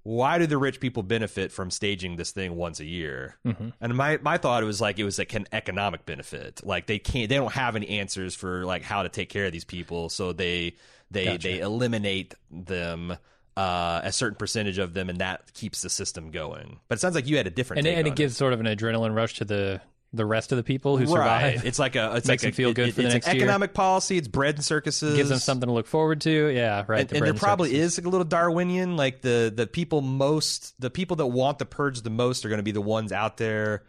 why 0.02 0.38
do 0.38 0.46
the 0.46 0.56
rich 0.58 0.80
people 0.80 1.02
benefit 1.02 1.52
from 1.52 1.70
staging 1.70 2.16
this 2.16 2.30
thing 2.30 2.56
once 2.56 2.80
a 2.80 2.84
year? 2.84 3.36
Mm-hmm. 3.46 3.70
And 3.80 3.94
my 3.94 4.18
my 4.22 4.38
thought 4.38 4.62
was 4.64 4.80
like 4.80 4.98
it 4.98 5.04
was 5.04 5.18
like 5.18 5.34
an 5.34 5.46
economic 5.52 6.06
benefit. 6.06 6.60
Like 6.64 6.86
they 6.86 6.98
can't, 6.98 7.28
they 7.28 7.36
don't 7.36 7.52
have 7.52 7.76
any 7.76 7.88
answers 7.88 8.34
for 8.34 8.64
like 8.64 8.82
how 8.82 9.02
to 9.02 9.08
take 9.08 9.28
care 9.28 9.46
of 9.46 9.52
these 9.52 9.64
people, 9.64 10.08
so 10.08 10.32
they 10.32 10.76
they 11.10 11.24
Gotcha. 11.24 11.48
they 11.48 11.58
eliminate 11.60 12.34
them. 12.50 13.16
Uh, 13.56 14.00
a 14.04 14.12
certain 14.12 14.36
percentage 14.36 14.78
of 14.78 14.94
them, 14.94 15.10
and 15.10 15.18
that 15.18 15.52
keeps 15.52 15.82
the 15.82 15.90
system 15.90 16.30
going. 16.30 16.78
But 16.86 16.98
it 16.98 17.00
sounds 17.00 17.16
like 17.16 17.26
you 17.26 17.36
had 17.38 17.48
a 17.48 17.50
different. 17.50 17.88
and, 17.88 17.98
and 17.98 18.06
it 18.06 18.14
gives 18.14 18.36
sort 18.36 18.52
of 18.52 18.60
an 18.60 18.66
adrenaline 18.66 19.16
rush 19.16 19.34
to 19.38 19.44
the 19.44 19.80
the 20.12 20.24
rest 20.24 20.52
of 20.52 20.56
the 20.56 20.62
people 20.64 20.96
who 20.96 21.04
Right. 21.04 21.52
survive. 21.54 21.66
It's 21.66 21.78
like 21.78 21.94
a 21.96 22.16
it's 22.16 22.26
Makes 22.26 22.28
like 22.28 22.40
them 22.40 22.48
a, 22.50 22.52
feel 22.52 22.72
good 22.72 22.88
it- 22.88 22.94
for 22.94 23.02
the 23.02 23.08
next 23.08 23.26
year. 23.26 23.36
economic 23.36 23.74
policy. 23.74 24.16
It's 24.16 24.28
bread 24.28 24.54
and 24.54 24.64
circuses. 24.64 25.16
gives 25.16 25.28
them 25.28 25.38
something 25.38 25.66
to 25.68 25.72
look 25.72 25.86
forward 25.86 26.20
to. 26.22 26.46
Yeah, 26.48 26.84
right. 26.88 27.00
And, 27.00 27.08
the 27.10 27.16
and 27.16 27.26
there 27.26 27.34
probably 27.34 27.70
circuses. 27.70 27.98
is 27.98 28.04
a 28.06 28.08
little 28.08 28.24
Darwinian. 28.24 28.96
Like 28.96 29.20
the 29.20 29.52
the 29.54 29.66
people 29.66 30.00
most 30.00 30.74
the 30.80 30.90
people 30.90 31.16
that 31.16 31.26
want 31.26 31.58
the 31.58 31.66
purge 31.66 32.00
the 32.00 32.10
most 32.10 32.46
are 32.46 32.48
going 32.48 32.58
to 32.58 32.62
be 32.64 32.72
the 32.72 32.80
ones 32.80 33.12
out 33.12 33.36
there, 33.36 33.82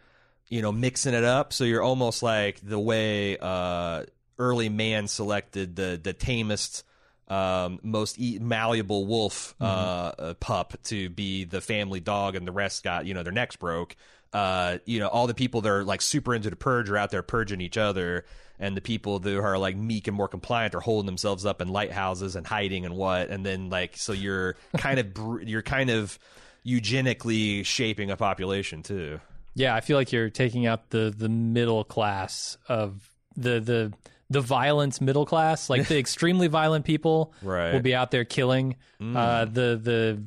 you 0.48 0.60
know, 0.60 0.72
mixing 0.72 1.14
it 1.14 1.24
up. 1.24 1.52
So 1.54 1.64
you're 1.64 1.82
almost 1.82 2.22
like 2.22 2.60
the 2.62 2.78
way 2.78 3.38
uh, 3.38 4.04
early 4.38 4.68
man 4.68 5.08
selected 5.08 5.74
the 5.76 5.98
the 6.02 6.12
tamest. 6.12 6.84
Um, 7.28 7.78
most 7.84 8.18
eat, 8.18 8.42
malleable 8.42 9.06
wolf 9.06 9.54
uh, 9.60 9.64
uh, 9.64 10.34
pup 10.34 10.74
to 10.86 11.08
be 11.10 11.44
the 11.44 11.60
family 11.60 12.00
dog, 12.00 12.34
and 12.34 12.44
the 12.44 12.50
rest 12.50 12.82
got 12.82 13.06
you 13.06 13.14
know 13.14 13.22
their 13.22 13.32
necks 13.32 13.54
broke. 13.54 13.94
Uh, 14.32 14.78
you 14.84 15.00
know, 15.00 15.08
all 15.08 15.26
the 15.26 15.34
people 15.34 15.60
that 15.62 15.68
are 15.70 15.84
like 15.84 16.00
super 16.02 16.34
into 16.34 16.50
the 16.50 16.56
purge 16.56 16.88
are 16.90 16.96
out 16.96 17.10
there 17.10 17.22
purging 17.22 17.60
each 17.60 17.76
other, 17.76 18.24
and 18.58 18.76
the 18.76 18.80
people 18.80 19.18
that 19.18 19.36
are 19.38 19.58
like 19.58 19.76
meek 19.76 20.06
and 20.06 20.16
more 20.16 20.28
compliant 20.28 20.74
are 20.74 20.80
holding 20.80 21.06
themselves 21.06 21.44
up 21.44 21.60
in 21.60 21.68
lighthouses 21.68 22.36
and 22.36 22.46
hiding 22.46 22.84
and 22.84 22.94
what, 22.96 23.28
and 23.30 23.44
then 23.44 23.70
like 23.70 23.96
so 23.96 24.12
you're 24.12 24.54
kind 24.76 25.00
of 25.00 25.48
you're 25.48 25.62
kind 25.62 25.90
of 25.90 26.18
eugenically 26.74 27.62
shaping 27.64 28.10
a 28.10 28.16
population 28.16 28.82
too. 28.82 29.20
Yeah, 29.54 29.74
I 29.74 29.80
feel 29.80 29.96
like 29.96 30.12
you're 30.12 30.30
taking 30.30 30.66
out 30.66 30.90
the 30.90 31.12
the 31.16 31.28
middle 31.28 31.84
class 31.84 32.56
of 32.68 33.08
the 33.36 33.60
the 33.60 33.92
the 34.28 34.40
violence 34.40 35.00
middle 35.00 35.26
class, 35.26 35.68
like 35.68 35.88
the 35.88 35.98
extremely 36.04 36.46
violent 36.46 36.84
people 36.84 37.32
Right. 37.42 37.72
will 37.72 37.80
be 37.80 37.94
out 37.96 38.12
there 38.12 38.24
killing. 38.24 38.76
Mm. 39.00 39.16
Uh, 39.16 39.44
the 39.46 39.80
the 39.82 40.22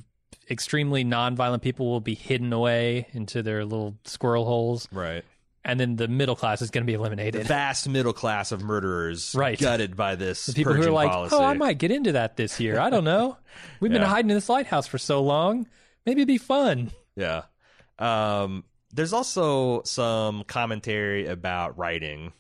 extremely 0.50 1.04
non-violent 1.04 1.64
people 1.64 1.90
will 1.90 2.02
be 2.02 2.16
hidden 2.16 2.54
away 2.54 3.08
into 3.14 3.42
their 3.44 3.64
little 3.66 3.96
squirrel 4.06 4.46
holes, 4.46 4.88
Right. 4.92 5.24
and 5.66 5.80
then 5.80 5.96
the 5.96 6.08
middle 6.08 6.36
class 6.36 6.62
is 6.62 6.70
going 6.70 6.84
to 6.84 6.88
be 6.88 6.94
eliminated. 6.94 7.42
The 7.42 7.48
vast 7.48 7.88
middle 7.88 8.14
class 8.14 8.52
of 8.52 8.62
murderers, 8.62 9.34
Right. 9.36 9.58
gutted 9.60 9.96
by 9.96 10.16
this 10.16 10.46
The 10.48 10.54
people 10.54 10.74
who 10.74 10.84
are 10.84 10.92
like, 10.92 11.10
policy. 11.12 11.36
"Oh, 11.36 11.44
I 11.44 11.54
might 11.54 11.78
get 11.78 11.92
into 11.92 12.12
that 12.14 12.36
this 12.38 12.60
year. 12.60 12.80
I 12.80 12.90
don't 12.90 13.04
know. 13.06 13.38
We've 13.80 13.92
been 13.92 14.02
hiding 14.04 14.30
in 14.32 14.36
this 14.36 14.50
lighthouse 14.50 14.88
for 14.88 14.98
so 14.98 15.22
long. 15.22 15.68
Maybe 16.06 16.22
it'd 16.22 16.28
be 16.28 16.38
fun." 16.38 16.92
Yeah. 17.16 17.44
Um, 18.00 18.64
there's 18.94 19.14
also 19.14 19.84
some 19.84 20.44
commentary 20.44 21.28
about 21.28 21.78
writing 21.78 22.34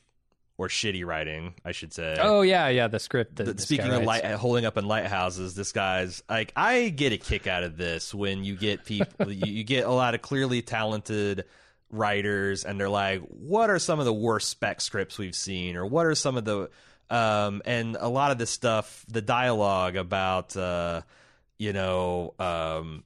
or 0.58 0.68
shitty 0.68 1.06
writing, 1.06 1.56
I 1.66 1.72
should 1.72 1.94
say. 1.94 2.18
Oh 2.20 2.42
yeah, 2.42 2.68
yeah. 2.70 2.88
The 2.88 3.00
script. 3.00 3.38
That 3.38 3.46
Th- 3.46 3.56
this 3.58 3.66
Speaking 3.66 3.92
of 3.92 4.04
light, 4.04 4.24
holding 4.26 4.66
up 4.66 4.78
in 4.78 4.86
lighthouses, 4.86 5.56
this 5.56 5.72
guy's 5.72 6.24
like 6.30 6.54
I 6.56 6.90
get 6.90 7.12
a 7.14 7.18
kick 7.18 7.48
out 7.48 7.64
of 7.64 7.78
this 7.78 8.14
when 8.14 8.44
you 8.44 8.56
get 8.56 8.86
people, 8.86 9.32
you, 9.32 9.52
you 9.52 9.64
get 9.64 9.86
a 9.86 9.92
lot 9.92 10.14
of 10.16 10.22
clearly 10.22 10.62
talented 10.62 11.46
writers, 11.90 12.66
and 12.66 12.80
they're 12.80 12.90
like, 12.90 13.22
"What 13.22 13.70
are 13.70 13.80
some 13.80 14.00
of 14.00 14.06
the 14.06 14.14
worst 14.14 14.50
spec 14.50 14.82
scripts 14.82 15.18
we've 15.18 15.36
seen, 15.36 15.76
or 15.76 15.86
what 15.86 16.06
are 16.06 16.16
some 16.16 16.38
of 16.38 16.46
the?" 16.46 16.70
Um, 17.10 17.62
and 17.66 17.98
a 18.00 18.08
lot 18.10 18.32
of 18.32 18.38
the 18.38 18.48
stuff, 18.48 19.06
the 19.08 19.22
dialogue 19.22 19.96
about, 19.98 20.56
uh, 20.58 21.02
you 21.60 21.72
know, 21.74 22.34
um, 22.40 23.04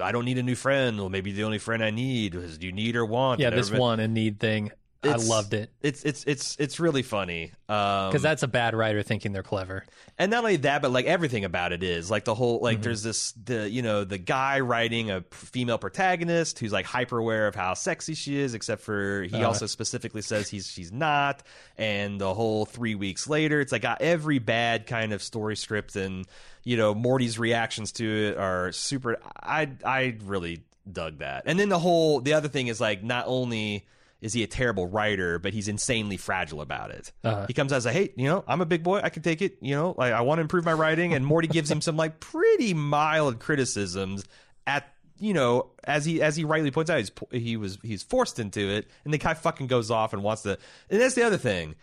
I 0.00 0.12
don't 0.12 0.24
need 0.24 0.38
a 0.38 0.42
new 0.42 0.54
friend. 0.54 0.96
Well, 0.98 1.08
maybe 1.10 1.32
the 1.32 1.44
only 1.44 1.58
friend 1.58 1.82
I 1.82 1.90
need 1.90 2.34
is 2.34 2.56
do 2.56 2.66
you 2.66 2.72
need 2.72 2.96
or 2.96 3.04
want? 3.04 3.40
yeah, 3.40 3.50
this 3.50 3.66
everybody- 3.66 3.80
one 3.80 4.00
and 4.00 4.14
need 4.14 4.38
thing. 4.40 4.70
I 5.04 5.14
loved 5.14 5.54
it 5.54 5.70
It's 5.80 6.02
it's 6.02 6.24
it's 6.24 6.56
it's 6.58 6.80
really 6.80 7.02
funny. 7.02 7.52
Um, 7.68 8.08
because 8.10 8.22
that's 8.22 8.42
a 8.42 8.48
bad 8.48 8.74
writer 8.74 9.02
thinking 9.02 9.32
they're 9.32 9.42
clever. 9.44 9.84
and 10.18 10.30
not 10.30 10.38
only 10.38 10.56
that 10.56 10.82
but 10.82 10.90
like 10.90 11.06
everything 11.06 11.44
about 11.44 11.72
it 11.72 11.82
is 11.84 12.10
like 12.10 12.24
the 12.24 12.34
whole 12.34 12.56
Mm-hmm. 12.56 12.64
like 12.64 12.82
there's 12.82 13.02
this 13.04 13.32
the 13.32 13.70
you 13.70 13.82
know 13.82 14.02
the 14.04 14.18
guy 14.18 14.60
writing 14.60 15.10
a 15.10 15.22
female 15.30 15.78
protagonist 15.78 16.58
who's 16.58 16.72
like 16.72 16.84
hyper 16.86 17.18
aware 17.18 17.46
of 17.46 17.54
how 17.54 17.74
sexy 17.74 18.14
she 18.14 18.38
is 18.38 18.54
except 18.54 18.82
for 18.82 19.22
he 19.22 19.36
Uh-huh. 19.36 19.46
also 19.46 19.66
specifically 19.66 20.22
says 20.22 20.48
he's 20.48 20.66
she's 20.66 20.90
not 20.90 21.42
and 21.76 22.20
the 22.20 22.34
whole 22.34 22.64
three 22.66 22.94
weeks 22.96 23.28
later 23.28 23.60
it's 23.60 23.70
like 23.70 23.82
got 23.82 24.00
every 24.02 24.38
bad 24.40 24.86
kind 24.86 25.12
of 25.12 25.22
story 25.22 25.56
script 25.56 25.94
and 25.94 26.26
you 26.64 26.76
know 26.76 26.92
morty's 26.94 27.38
reactions 27.38 27.92
to 27.92 28.04
it 28.04 28.36
are 28.36 28.72
super 28.72 29.16
i 29.40 29.68
i 29.84 30.16
really 30.24 30.62
dug 30.90 31.18
that 31.18 31.44
and 31.46 31.58
then 31.60 31.68
the 31.68 31.78
whole 31.78 32.20
the 32.20 32.32
other 32.32 32.48
thing 32.48 32.66
is 32.66 32.80
like 32.80 33.04
not 33.04 33.24
only 33.28 33.86
is 34.20 34.32
he 34.32 34.42
a 34.42 34.46
terrible 34.46 34.86
writer, 34.86 35.38
but 35.38 35.52
he's 35.52 35.68
insanely 35.68 36.16
fragile 36.16 36.60
about 36.60 36.90
it. 36.90 37.12
Uh-huh. 37.22 37.46
He 37.46 37.54
comes 37.54 37.72
out 37.72 37.76
as 37.76 37.86
a, 37.86 37.92
hey, 37.92 38.12
you 38.16 38.26
know, 38.26 38.44
I'm 38.48 38.60
a 38.60 38.66
big 38.66 38.82
boy. 38.82 39.00
I 39.02 39.10
can 39.10 39.22
take 39.22 39.42
it. 39.42 39.58
You 39.60 39.74
know, 39.74 39.94
like 39.96 40.12
I 40.12 40.22
want 40.22 40.38
to 40.38 40.42
improve 40.42 40.64
my 40.64 40.72
writing. 40.72 41.14
And 41.14 41.24
Morty 41.24 41.48
gives 41.48 41.70
him 41.70 41.80
some 41.80 41.96
like 41.96 42.18
pretty 42.20 42.74
mild 42.74 43.38
criticisms 43.38 44.24
at, 44.66 44.92
you 45.20 45.34
know, 45.34 45.70
as 45.84 46.04
he 46.04 46.22
as 46.22 46.36
he 46.36 46.44
rightly 46.44 46.70
points 46.70 46.90
out, 46.90 46.98
he's, 46.98 47.10
he 47.30 47.56
was 47.56 47.78
he's 47.82 48.02
forced 48.02 48.38
into 48.38 48.60
it, 48.60 48.88
and 49.04 49.12
the 49.12 49.18
guy 49.18 49.34
fucking 49.34 49.66
goes 49.66 49.90
off 49.90 50.12
and 50.12 50.22
wants 50.22 50.42
to. 50.42 50.58
And 50.90 51.00
that's 51.00 51.14
the 51.14 51.24
other 51.24 51.38
thing. 51.38 51.74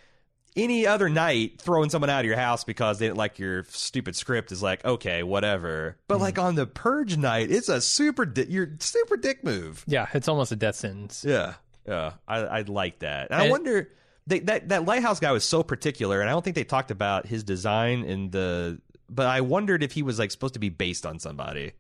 Any 0.55 0.87
other 0.87 1.09
night, 1.09 1.59
throwing 1.59 1.89
someone 1.89 2.09
out 2.09 2.21
of 2.21 2.25
your 2.25 2.37
house 2.37 2.63
because 2.63 2.97
they 2.97 3.07
didn't 3.07 3.17
like 3.17 3.37
your 3.39 3.65
stupid 3.65 4.15
script 4.15 4.53
is 4.53 4.63
like 4.63 4.85
okay, 4.85 5.21
whatever. 5.21 5.97
But 6.07 6.21
like 6.21 6.39
on 6.39 6.55
the 6.55 6.65
purge 6.65 7.17
night, 7.17 7.51
it's 7.51 7.67
a 7.67 7.81
super 7.81 8.25
di- 8.25 8.45
your 8.45 8.69
super 8.79 9.17
dick 9.17 9.43
move. 9.43 9.83
Yeah, 9.85 10.07
it's 10.13 10.29
almost 10.29 10.53
a 10.53 10.55
death 10.55 10.75
sentence. 10.75 11.25
Yeah, 11.27 11.55
yeah, 11.87 12.13
I, 12.27 12.37
I 12.39 12.61
like 12.61 12.99
that. 12.99 13.31
And 13.31 13.41
I 13.41 13.49
wonder 13.49 13.89
they, 14.27 14.39
that 14.39 14.69
that 14.69 14.85
lighthouse 14.85 15.19
guy 15.19 15.31
was 15.31 15.43
so 15.43 15.63
particular, 15.63 16.21
and 16.21 16.29
I 16.29 16.33
don't 16.33 16.43
think 16.43 16.55
they 16.55 16.63
talked 16.63 16.91
about 16.91 17.27
his 17.27 17.43
design 17.43 18.03
in 18.03 18.31
the. 18.31 18.79
But 19.07 19.27
I 19.27 19.41
wondered 19.41 19.83
if 19.83 19.91
he 19.91 20.01
was 20.01 20.17
like 20.17 20.31
supposed 20.31 20.55
to 20.55 20.59
be 20.59 20.69
based 20.69 21.05
on 21.05 21.19
somebody. 21.19 21.73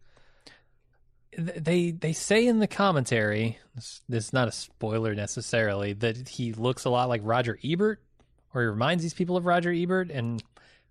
They 1.37 1.91
they 1.91 2.13
say 2.13 2.45
in 2.45 2.59
the 2.59 2.67
commentary, 2.67 3.57
this, 3.73 4.01
this 4.07 4.25
is 4.25 4.33
not 4.33 4.47
a 4.47 4.51
spoiler 4.51 5.15
necessarily, 5.15 5.93
that 5.93 6.29
he 6.29 6.53
looks 6.53 6.85
a 6.85 6.89
lot 6.89 7.09
like 7.09 7.21
Roger 7.23 7.57
Ebert, 7.63 7.99
or 8.53 8.61
he 8.61 8.67
reminds 8.67 9.01
these 9.01 9.15
people 9.15 9.35
of 9.35 9.45
Roger 9.45 9.71
Ebert, 9.71 10.11
and 10.11 10.41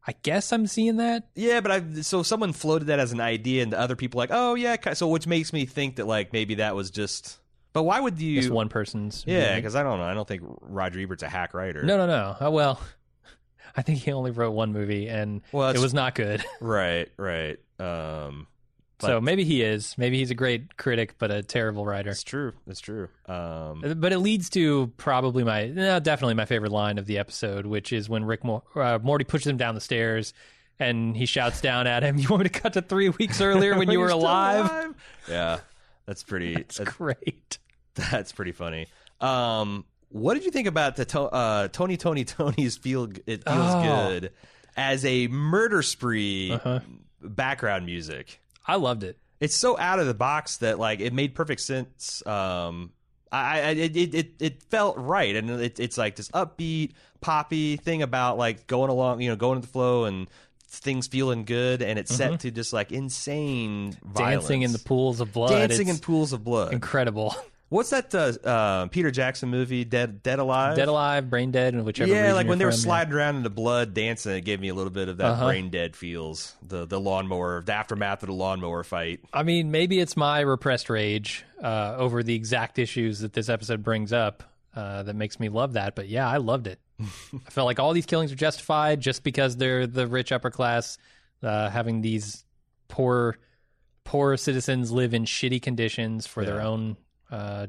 I 0.07 0.14
guess 0.22 0.53
I'm 0.53 0.66
seeing 0.66 0.96
that. 0.96 1.29
Yeah, 1.37 1.61
but 1.61 1.70
I 1.70 2.03
so 2.03 2.24
someone 2.24 2.53
floated 2.53 2.87
that 2.87 2.98
as 2.98 3.12
an 3.12 3.20
idea, 3.20 3.62
and 3.62 3.72
the 3.72 3.79
other 3.79 3.96
people 3.96 4.18
like, 4.18 4.31
oh 4.33 4.55
yeah, 4.55 4.77
so 4.92 5.07
which 5.07 5.29
makes 5.29 5.53
me 5.53 5.66
think 5.66 5.96
that 5.96 6.07
like 6.07 6.33
maybe 6.33 6.57
that 6.57 6.74
was 6.74 6.90
just. 6.90 7.38
But 7.75 7.83
why 7.83 8.01
would 8.01 8.19
you? 8.21 8.41
Just 8.41 8.53
one 8.53 8.71
person's. 8.71 9.25
yeah, 9.27 9.57
because 9.57 9.75
I 9.77 9.83
don't 9.83 9.99
know. 9.99 10.05
I 10.05 10.15
don't 10.15 10.27
think 10.27 10.43
Roger 10.63 11.01
Ebert's 11.01 11.23
a 11.23 11.29
hack 11.29 11.53
writer. 11.53 11.83
No, 11.83 11.99
no, 11.99 12.07
no. 12.07 12.37
Oh, 12.41 12.51
well, 12.51 12.81
I 13.77 13.83
think 13.83 13.99
he 13.99 14.13
only 14.13 14.31
wrote 14.31 14.53
one 14.53 14.73
movie, 14.73 15.09
and 15.09 15.43
Well, 15.53 15.71
it 15.71 15.79
was 15.79 15.93
not 15.93 16.15
good. 16.15 16.43
Right, 16.61 17.11
right. 17.19 17.59
Um, 17.79 18.47
so 19.01 19.21
maybe 19.21 19.45
he 19.45 19.61
is. 19.63 19.99
Maybe 19.99 20.19
he's 20.19 20.31
a 20.31 20.35
great 20.37 20.77
critic, 20.77 21.17
but 21.19 21.31
a 21.31 21.43
terrible 21.43 21.85
writer. 21.85 22.11
It's 22.11 22.23
true. 22.23 22.53
It's 22.67 22.81
true. 22.81 23.09
Um, 23.27 23.83
But 23.99 24.13
it 24.13 24.21
leads 24.21 24.49
to 24.51 24.93
probably 24.97 25.45
my, 25.45 25.67
no, 25.67 25.99
definitely 26.01 26.35
my 26.35 26.47
favorite 26.47 26.73
line 26.73 26.97
of 26.97 27.05
the 27.05 27.19
episode, 27.19 27.67
which 27.67 27.93
is 27.93 28.09
when 28.09 28.25
Rick 28.25 28.45
Mor- 28.45 28.63
uh, 28.77 28.99
Morty 29.03 29.25
pushes 29.25 29.49
him 29.49 29.57
down 29.59 29.75
the 29.75 29.81
stairs 29.81 30.33
and 30.79 31.17
he 31.17 31.27
shouts 31.27 31.61
down 31.61 31.87
at 31.87 32.03
him, 32.03 32.19
"You 32.19 32.29
want 32.29 32.45
me 32.45 32.49
to 32.49 32.61
cut 32.61 32.75
to 32.75 32.83
three 32.83 33.09
weeks 33.11 33.41
earlier 33.41 33.77
when 33.77 33.91
you 33.91 33.99
were 33.99 34.07
You're 34.09 34.17
alive?" 34.17 34.95
Yeah, 35.29 35.59
that's 36.07 36.23
pretty. 36.23 36.55
It's 36.55 36.79
that's, 36.79 36.91
great. 36.93 37.59
that's 38.11 38.33
pretty 38.33 38.53
funny. 38.53 38.87
Um, 39.21 39.85
what 40.11 40.35
did 40.35 40.45
you 40.45 40.51
think 40.51 40.69
about 40.69 40.97
the 40.97 41.05
to- 41.07 41.21
uh, 41.23 41.69
Tony! 41.69 41.97
Toni! 41.97 42.25
Toné!'s 42.25 42.77
feel? 42.77 43.05
It 43.27 43.45
feels 43.45 43.75
Oh. 43.75 43.83
good 43.83 44.33
as 44.77 45.05
a 45.05 45.27
murder 45.29 45.83
spree 45.83 46.53
Uh-huh. 46.53 46.81
background 47.23 47.87
music. 47.87 48.41
I 48.67 48.77
loved 48.77 49.03
it. 49.05 49.19
It's 49.41 49.57
so 49.57 49.79
out 49.79 49.99
of 49.99 50.07
the 50.07 50.15
box 50.15 50.59
that 50.59 50.79
like 50.79 51.01
it 51.01 51.13
made 51.13 51.35
perfect 51.35 51.61
sense. 51.61 52.25
Um, 52.27 52.93
I, 53.33 53.61
I 53.61 53.71
it, 53.71 53.97
it 53.97 54.31
it 54.39 54.63
felt 54.65 54.97
right, 54.97 55.35
and 55.35 55.51
it, 55.51 55.81
it's 55.81 55.99
like 55.99 56.17
this 56.17 56.29
upbeat 56.31 56.93
poppy 57.21 57.77
thing 57.77 58.03
about 58.03 58.39
like 58.39 58.67
going 58.67 58.91
along, 58.91 59.21
you 59.21 59.29
know, 59.31 59.37
going 59.37 59.57
with 59.57 59.67
the 59.67 59.73
flow 59.73 60.05
and 60.05 60.29
things 60.69 61.07
feeling 61.09 61.45
good, 61.45 61.83
and 61.83 61.99
it's 61.99 62.15
set 62.15 62.41
to 62.41 62.51
just 62.51 62.73
like 62.73 62.93
insane 62.93 63.97
violence. 64.05 64.43
Dancing 64.45 64.63
in 64.63 64.73
the 64.73 64.79
pools 64.79 65.21
of 65.21 65.33
blood. 65.33 65.51
dancing 65.69 65.89
in 65.89 65.99
pools 65.99 66.33
of 66.33 66.45
blood. 66.45 66.73
incredible. 66.73 67.35
What's 67.70 67.90
that 67.90 68.14
uh, 68.14 68.33
uh, 68.48 68.87
Peter 68.88 69.11
Jackson 69.11 69.48
movie, 69.48 69.85
Dead 69.85 70.22
Dead 70.22 70.38
Alive? 70.38 70.77
Dead 70.77 70.87
alive, 70.87 71.29
brain 71.29 71.50
dead, 71.50 71.74
and 71.74 71.85
whichever. 71.85 72.12
yeah, 72.12 72.33
like 72.33 72.46
when 72.46 72.59
they 72.59 72.64
were 72.64 72.70
from, 72.70 72.79
yeah. 72.79 72.85
sliding 72.85 73.14
around 73.14 73.37
in 73.37 73.42
the 73.42 73.50
blood 73.50 73.94
dancing, 73.94 74.37
it 74.37 74.42
gave 74.42 74.61
me 74.61 74.68
a 74.68 74.74
little 74.74 74.92
bit 74.92 75.09
of 75.09 75.16
that 75.16 75.24
Uh-huh. 75.33 75.46
brain 75.46 75.70
dead 75.70 75.96
feels. 75.96 76.55
The 76.62 76.87
the 76.87 77.00
lawnmower, 77.00 77.62
the 77.64 77.72
aftermath 77.72 78.22
of 78.22 78.29
the 78.29 78.35
lawnmower 78.35 78.85
fight. 78.85 79.20
I 79.33 79.42
mean, 79.42 79.70
maybe 79.70 79.98
it's 79.98 80.16
my 80.16 80.40
repressed 80.40 80.88
rage 80.90 81.44
uh, 81.62 81.94
over 81.98 82.22
the 82.22 82.35
exact 82.35 82.79
issues 82.79 83.20
that 83.20 83.33
this 83.33 83.48
episode 83.48 83.83
brings 83.83 84.12
up 84.12 84.42
uh, 84.77 85.03
that 85.05 85.16
makes 85.16 85.40
me 85.40 85.48
love 85.48 85.72
that. 85.72 85.96
But 85.96 86.07
yeah, 86.09 86.29
I 86.29 86.37
loved 86.37 86.66
it. 86.68 86.79
I 87.03 87.50
felt 87.50 87.66
like 87.66 87.81
all 87.81 87.92
these 87.92 88.07
killings 88.07 88.31
are 88.31 88.37
justified 88.37 89.00
just 89.00 89.24
because 89.24 89.57
they're 89.57 89.87
the 89.88 90.07
rich 90.07 90.31
upper 90.31 90.50
class 90.50 90.96
uh, 91.42 91.70
having 91.70 92.03
these 92.03 92.44
poor, 92.87 93.37
poor 94.05 94.37
citizens 94.37 94.92
live 94.92 95.12
in 95.12 95.24
shitty 95.24 95.61
conditions 95.61 96.27
for 96.29 96.44
their 96.44 96.61
own, 96.61 96.96
uh, 97.31 97.67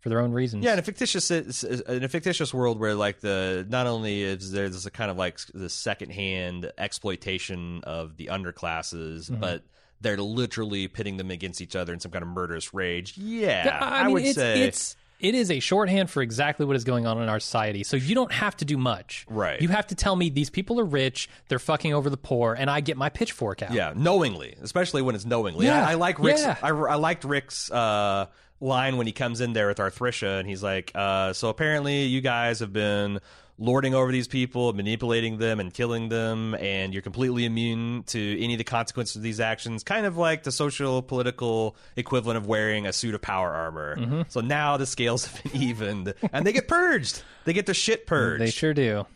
for 0.00 0.08
their 0.08 0.20
own 0.20 0.32
reasons. 0.32 0.64
Yeah, 0.64 0.72
in 0.72 0.78
a 0.78 0.82
fictitious 0.82 1.30
in 1.30 2.02
a 2.04 2.08
fictitious 2.08 2.52
world 2.52 2.80
where 2.80 2.94
like 2.94 3.20
the 3.20 3.64
not 3.68 3.86
only 3.86 4.22
is 4.22 4.50
there's 4.50 4.84
a 4.86 4.90
kind 4.90 5.10
of 5.10 5.16
like 5.16 5.38
the 5.54 5.68
secondhand 5.68 6.72
exploitation 6.78 7.82
of 7.84 8.16
the 8.16 8.26
underclasses, 8.26 9.30
Mm-hmm. 9.30 9.40
but 9.40 9.62
they're 10.00 10.16
literally 10.16 10.88
pitting 10.88 11.16
them 11.16 11.30
against 11.30 11.60
each 11.60 11.76
other 11.76 11.92
in 11.92 12.00
some 12.00 12.10
kind 12.10 12.24
of 12.24 12.28
murderous 12.28 12.74
rage. 12.74 13.16
Yeah, 13.16 13.64
Yeah, 13.64 13.78
I, 13.80 14.04
mean, 14.04 14.14
would 14.14 14.24
it's, 14.24 14.34
say 14.34 14.62
it's 14.62 14.96
it 15.20 15.36
is 15.36 15.52
a 15.52 15.60
shorthand 15.60 16.10
for 16.10 16.20
exactly 16.20 16.66
what 16.66 16.74
is 16.74 16.82
going 16.82 17.06
on 17.06 17.22
in 17.22 17.28
our 17.28 17.38
society. 17.38 17.84
So 17.84 17.96
you 17.96 18.16
don't 18.16 18.32
have 18.32 18.56
to 18.56 18.64
do 18.64 18.76
much. 18.76 19.24
Right. 19.30 19.60
You 19.60 19.68
have 19.68 19.86
to 19.86 19.94
tell 19.94 20.16
me 20.16 20.30
these 20.30 20.50
people 20.50 20.80
are 20.80 20.84
rich, 20.84 21.28
they're 21.46 21.60
fucking 21.60 21.94
over 21.94 22.10
the 22.10 22.16
poor, 22.16 22.54
and 22.54 22.68
I 22.68 22.80
get 22.80 22.96
my 22.96 23.08
pitchfork 23.10 23.62
out. 23.62 23.72
Yeah, 23.72 23.92
knowingly, 23.94 24.56
especially 24.60 25.02
when 25.02 25.14
it's 25.14 25.24
knowingly. 25.24 25.66
Yeah, 25.66 25.86
I, 25.86 25.92
I 25.92 25.94
like 25.94 26.18
Rick's. 26.18 26.40
yeah. 26.42 26.56
I, 26.60 26.70
I 26.70 26.96
liked 26.96 27.22
Rick's 27.22 27.70
uh, 27.70 28.26
line 28.62 28.96
when 28.96 29.06
he 29.06 29.12
comes 29.12 29.40
in 29.40 29.52
there 29.52 29.68
with 29.68 29.78
Arthricia, 29.78 30.38
and 30.38 30.48
he's 30.48 30.62
like, 30.62 30.92
uh, 30.94 31.32
"So 31.32 31.48
apparently, 31.48 32.04
you 32.04 32.20
guys 32.20 32.60
have 32.60 32.72
been 32.72 33.20
lording 33.58 33.94
over 33.94 34.10
these 34.10 34.28
people, 34.28 34.72
manipulating 34.72 35.38
them, 35.38 35.60
and 35.60 35.72
killing 35.72 36.08
them, 36.08 36.54
and 36.54 36.92
you're 36.92 37.02
completely 37.02 37.44
immune 37.44 38.02
to 38.04 38.42
any 38.42 38.54
of 38.54 38.58
the 38.58 38.64
consequences 38.64 39.16
of 39.16 39.22
these 39.22 39.40
actions. 39.40 39.82
Kind 39.84 40.06
of 40.06 40.16
like 40.16 40.42
the 40.42 40.52
social 40.52 41.02
political 41.02 41.76
equivalent 41.96 42.38
of 42.38 42.46
wearing 42.46 42.86
a 42.86 42.92
suit 42.92 43.14
of 43.14 43.22
power 43.22 43.50
armor. 43.50 43.96
Mm-hmm. 43.96 44.22
So 44.28 44.40
now 44.40 44.76
the 44.76 44.86
scales 44.86 45.26
have 45.26 45.52
been 45.52 45.62
evened, 45.62 46.14
and 46.32 46.46
they 46.46 46.52
get 46.52 46.68
purged. 46.68 47.22
They 47.44 47.52
get 47.52 47.66
their 47.66 47.74
shit 47.74 48.06
purged. 48.06 48.42
They 48.42 48.50
sure 48.50 48.74
do. 48.74 49.06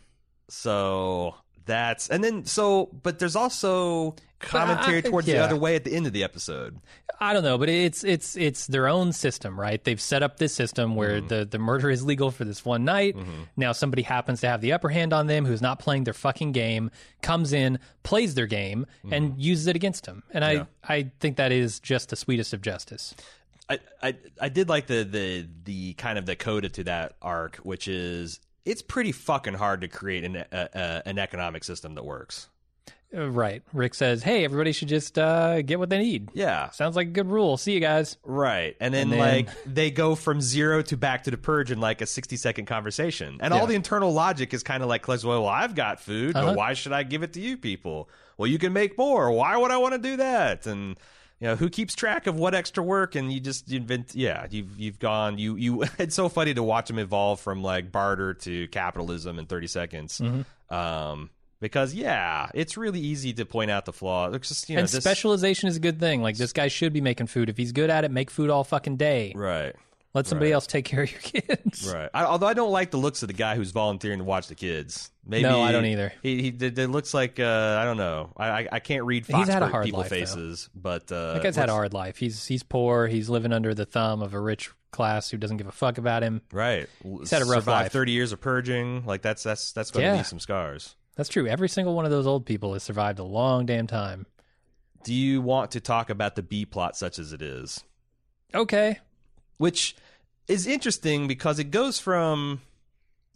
So 0.49 1.35
that's 1.67 2.09
and 2.09 2.23
then 2.23 2.45
so 2.45 2.89
but 3.03 3.19
there's 3.19 3.35
also 3.35 4.15
commentary 4.39 4.97
I- 4.99 5.01
towards 5.01 5.27
the 5.27 5.33
yeah. 5.33 5.43
other 5.43 5.55
way 5.55 5.75
at 5.75 5.83
the 5.83 5.93
end 5.93 6.07
of 6.07 6.13
the 6.13 6.23
episode. 6.23 6.79
I 7.19 7.33
don't 7.33 7.43
know, 7.43 7.57
but 7.57 7.67
it's 7.69 8.03
it's 8.03 8.37
it's 8.37 8.67
their 8.67 8.87
own 8.87 9.11
system, 9.11 9.59
right? 9.59 9.83
They've 9.83 9.99
set 9.99 10.21
up 10.21 10.37
this 10.37 10.53
system 10.53 10.95
where 10.95 11.17
Mm-hmm. 11.17 11.27
the 11.29 11.45
the 11.45 11.57
murder 11.57 11.89
is 11.89 12.05
legal 12.05 12.29
for 12.29 12.45
this 12.45 12.63
one 12.63 12.85
night. 12.85 13.15
Now 13.55 13.71
somebody 13.71 14.03
happens 14.03 14.41
to 14.41 14.47
have 14.47 14.61
the 14.61 14.73
upper 14.73 14.89
hand 14.89 15.13
on 15.13 15.25
them 15.25 15.43
who's 15.45 15.61
not 15.61 15.79
playing 15.79 16.03
their 16.03 16.13
fucking 16.13 16.51
game, 16.51 16.91
comes 17.23 17.53
in, 17.53 17.79
plays 18.03 18.35
their 18.35 18.45
game, 18.45 18.85
and 19.11 19.41
uses 19.41 19.65
it 19.67 19.75
against 19.75 20.05
them. 20.05 20.21
And 20.31 20.43
Mm-hmm. 20.43 20.57
Yeah. 20.57 20.65
I 20.87 20.93
I 20.95 21.11
think 21.19 21.37
that 21.37 21.51
is 21.51 21.79
just 21.79 22.09
the 22.09 22.15
sweetest 22.15 22.53
of 22.53 22.61
justice. 22.61 23.15
I, 23.69 23.79
I 24.03 24.15
I 24.39 24.49
did 24.49 24.69
like 24.69 24.85
the 24.85 25.03
the 25.03 25.47
the 25.65 25.93
kind 25.95 26.19
of 26.19 26.25
the 26.27 26.35
coda 26.35 26.69
to 26.69 26.83
that 26.85 27.15
arc, 27.21 27.55
which 27.57 27.87
is 27.87 28.39
it's 28.69 28.81
pretty 28.81 29.11
fucking 29.11 29.53
hard 29.55 29.81
to 29.81 29.87
create 29.87 30.23
an 30.23 30.35
a, 30.35 30.45
a, 30.51 31.01
an 31.07 31.17
economic 31.19 31.63
system 31.63 31.95
that 31.95 32.05
works. 32.05 32.47
Uh, 33.15 33.29
Right. 33.29 33.63
Rick 33.71 33.93
says, 33.93 34.21
"Hey, 34.21 34.43
everybody 34.43 34.73
should 34.73 34.89
just 34.89 35.17
uh, 35.17 35.61
get 35.61 35.79
what 35.79 35.89
they 35.89 35.97
need." 35.97 36.29
Yeah. 36.33 36.69
Sounds 36.71 36.97
like 36.97 37.07
a 37.07 37.11
good 37.11 37.27
rule. 37.31 37.55
See 37.55 37.71
you 37.71 37.79
guys. 37.79 38.17
Right. 38.23 38.75
And 38.81 38.93
then, 38.93 39.03
And 39.03 39.11
then- 39.13 39.19
like 39.19 39.49
they 39.65 39.91
go 39.91 40.13
from 40.15 40.41
zero 40.41 40.81
to 40.81 40.97
back 40.97 41.23
to 41.23 41.31
the 41.31 41.37
purge 41.37 41.71
in 41.71 41.79
like 41.79 42.01
a 42.01 42.05
60 42.05 42.35
second 42.35 42.65
conversation. 42.65 43.37
And 43.39 43.53
Yeah. 43.53 43.61
all 43.61 43.65
the 43.65 43.75
internal 43.75 44.11
logic 44.11 44.53
is 44.53 44.61
kind 44.61 44.83
of 44.83 44.89
like, 44.89 45.07
well, 45.07 45.17
well, 45.23 45.47
I've 45.47 45.73
got 45.73 46.01
food, 46.01 46.35
Uh-huh. 46.35 46.47
but 46.47 46.57
why 46.57 46.73
should 46.73 46.91
I 46.91 47.03
give 47.03 47.23
it 47.23 47.31
to 47.33 47.39
you 47.39 47.55
people? 47.57 48.09
Well, 48.37 48.47
you 48.47 48.59
can 48.59 48.73
make 48.73 48.97
more. 48.97 49.31
Why 49.31 49.55
would 49.55 49.71
I 49.71 49.77
want 49.77 49.93
to 49.93 49.99
do 49.99 50.17
that? 50.17 50.67
And 50.67 50.97
you 51.39 51.47
know, 51.47 51.55
who 51.55 51.69
keeps 51.69 51.93
track 51.93 52.27
of 52.27 52.35
what 52.35 52.55
extra 52.55 52.83
work 52.83 53.15
and 53.15 53.31
you 53.31 53.39
just 53.39 53.71
invent 53.71 54.15
yeah, 54.15 54.47
you've 54.49 54.79
you've 54.79 54.99
gone 54.99 55.37
you 55.37 55.55
you 55.55 55.83
it's 55.99 56.15
so 56.15 56.29
funny 56.29 56.53
to 56.53 56.63
watch 56.63 56.87
them 56.87 56.99
evolve 56.99 57.39
from 57.39 57.61
like 57.61 57.91
barter 57.91 58.33
to 58.33 58.67
capitalism 58.69 59.39
in 59.39 59.45
30 59.45 59.67
seconds. 59.67 60.19
Mm-hmm. 60.19 60.73
Um 60.73 61.29
because 61.59 61.93
yeah, 61.93 62.49
it's 62.53 62.77
really 62.77 62.99
easy 62.99 63.33
to 63.33 63.45
point 63.45 63.71
out 63.71 63.85
the 63.85 63.93
flaw. 63.93 64.31
It's 64.31 64.49
just 64.49 64.69
you 64.69 64.75
know 64.75 64.81
and 64.81 64.89
this, 64.89 65.03
specialization 65.03 65.69
is 65.69 65.77
a 65.77 65.79
good 65.79 65.99
thing. 65.99 66.21
Like 66.21 66.37
this 66.37 66.53
guy 66.53 66.67
should 66.67 66.93
be 66.93 67.01
making 67.01 67.27
food. 67.27 67.49
If 67.49 67.57
he's 67.57 67.71
good 67.71 67.89
at 67.89 68.03
it, 68.03 68.11
make 68.11 68.29
food 68.29 68.49
all 68.49 68.63
fucking 68.63 68.97
day. 68.97 69.33
right. 69.35 69.75
Let 70.13 70.25
somebody 70.25 70.49
Right. 70.51 70.55
else 70.55 70.65
take 70.67 70.85
care 70.85 71.03
of 71.03 71.11
your 71.11 71.19
kids. 71.21 71.91
Right. 71.93 72.09
I, 72.13 72.23
although 72.23 72.47
I 72.47 72.53
don't 72.53 72.71
like 72.71 72.91
the 72.91 72.97
looks 72.97 73.21
of 73.21 73.27
the 73.27 73.33
guy 73.33 73.55
who's 73.55 73.71
volunteering 73.71 74.17
to 74.19 74.23
watch 74.23 74.47
the 74.47 74.55
kids. 74.55 75.11
Maybe 75.25 75.43
No, 75.43 75.61
I 75.61 75.71
don't 75.71 75.85
either. 75.85 76.11
He, 76.23 76.41
he 76.41 76.47
it, 76.49 76.79
it 76.79 76.89
looks 76.89 77.13
like 77.13 77.39
uh, 77.39 77.77
I 77.79 77.83
don't 77.85 77.97
know. 77.97 78.31
I 78.37 78.47
I, 78.49 78.67
I 78.73 78.79
can't 78.79 79.03
read 79.05 79.25
He's 79.27 79.47
had 79.47 79.61
a 79.61 79.67
hard 79.67 79.85
people 79.85 79.99
life, 79.99 80.09
though. 80.09 80.15
faces, 80.15 80.69
but 80.73 81.11
uh, 81.11 81.33
That 81.33 81.43
guy's 81.43 81.55
had 81.55 81.69
a 81.69 81.73
hard 81.73 81.93
life. 81.93 82.17
He's 82.17 82.45
he's 82.47 82.63
poor. 82.63 83.07
He's 83.07 83.29
living 83.29 83.51
under 83.53 83.73
the 83.75 83.85
thumb 83.85 84.21
of 84.23 84.33
a 84.33 84.39
rich 84.39 84.71
class 84.91 85.29
who 85.29 85.37
doesn't 85.37 85.57
give 85.57 85.67
a 85.67 85.71
fuck 85.71 85.97
about 85.99 86.23
him. 86.23 86.41
right. 86.51 86.87
He's 87.03 87.29
had 87.29 87.41
a 87.41 87.45
rough 87.45 87.65
Survived 87.65 87.83
life. 87.85 87.91
Thirty 87.91 88.13
years 88.13 88.31
of 88.31 88.39
purging. 88.41 89.05
Like 89.05 89.21
that's 89.21 89.43
that's 89.43 89.73
that's 89.73 89.91
going 89.91 90.03
to 90.05 90.07
Yeah. 90.11 90.15
leave 90.17 90.27
some 90.27 90.39
scars. 90.39 90.95
That's 91.15 91.29
true. 91.29 91.45
Every 91.47 91.67
single 91.69 91.93
one 91.95 92.05
of 92.05 92.11
those 92.11 92.25
old 92.25 92.45
people 92.45 92.73
has 92.73 92.83
survived 92.83 93.19
a 93.19 93.23
long 93.23 93.65
damn 93.65 93.85
time. 93.87 94.25
Do 95.03 95.13
you 95.13 95.41
want 95.41 95.71
to 95.71 95.79
talk 95.81 96.09
about 96.09 96.35
the 96.35 96.43
B 96.43 96.65
plot 96.65 96.95
such 96.97 97.19
as 97.19 97.33
it 97.33 97.41
is, 97.41 97.83
Okay. 98.55 98.99
Which 99.57 99.95
is 100.47 100.65
interesting 100.67 101.27
because 101.27 101.59
it 101.59 101.71
goes 101.71 101.99
from 101.99 102.61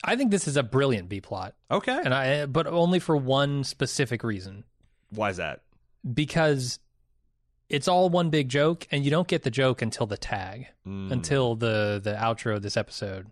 I 0.03 0.15
think 0.15 0.31
this 0.31 0.47
is 0.47 0.57
a 0.57 0.63
brilliant 0.63 1.09
B 1.09 1.21
plot. 1.21 1.53
okay, 1.69 1.99
And 2.03 2.13
I 2.13 2.45
but 2.47 2.65
only 2.67 2.99
for 2.99 3.15
one 3.17 3.63
specific 3.63 4.23
reason. 4.23 4.63
why 5.11 5.29
is 5.29 5.37
that? 5.37 5.61
Because 6.13 6.79
it's 7.69 7.87
all 7.87 8.09
one 8.09 8.29
big 8.29 8.49
joke 8.49 8.87
and 8.91 9.05
you 9.05 9.11
don't 9.11 9.27
get 9.27 9.43
the 9.43 9.51
joke 9.51 9.81
until 9.81 10.05
the 10.07 10.17
tag, 10.17 10.67
Mm. 10.87 11.11
until 11.11 11.55
the 11.55 11.99
the 12.03 12.13
outro 12.13 12.55
of 12.55 12.61
this 12.63 12.75
episode. 12.77 13.27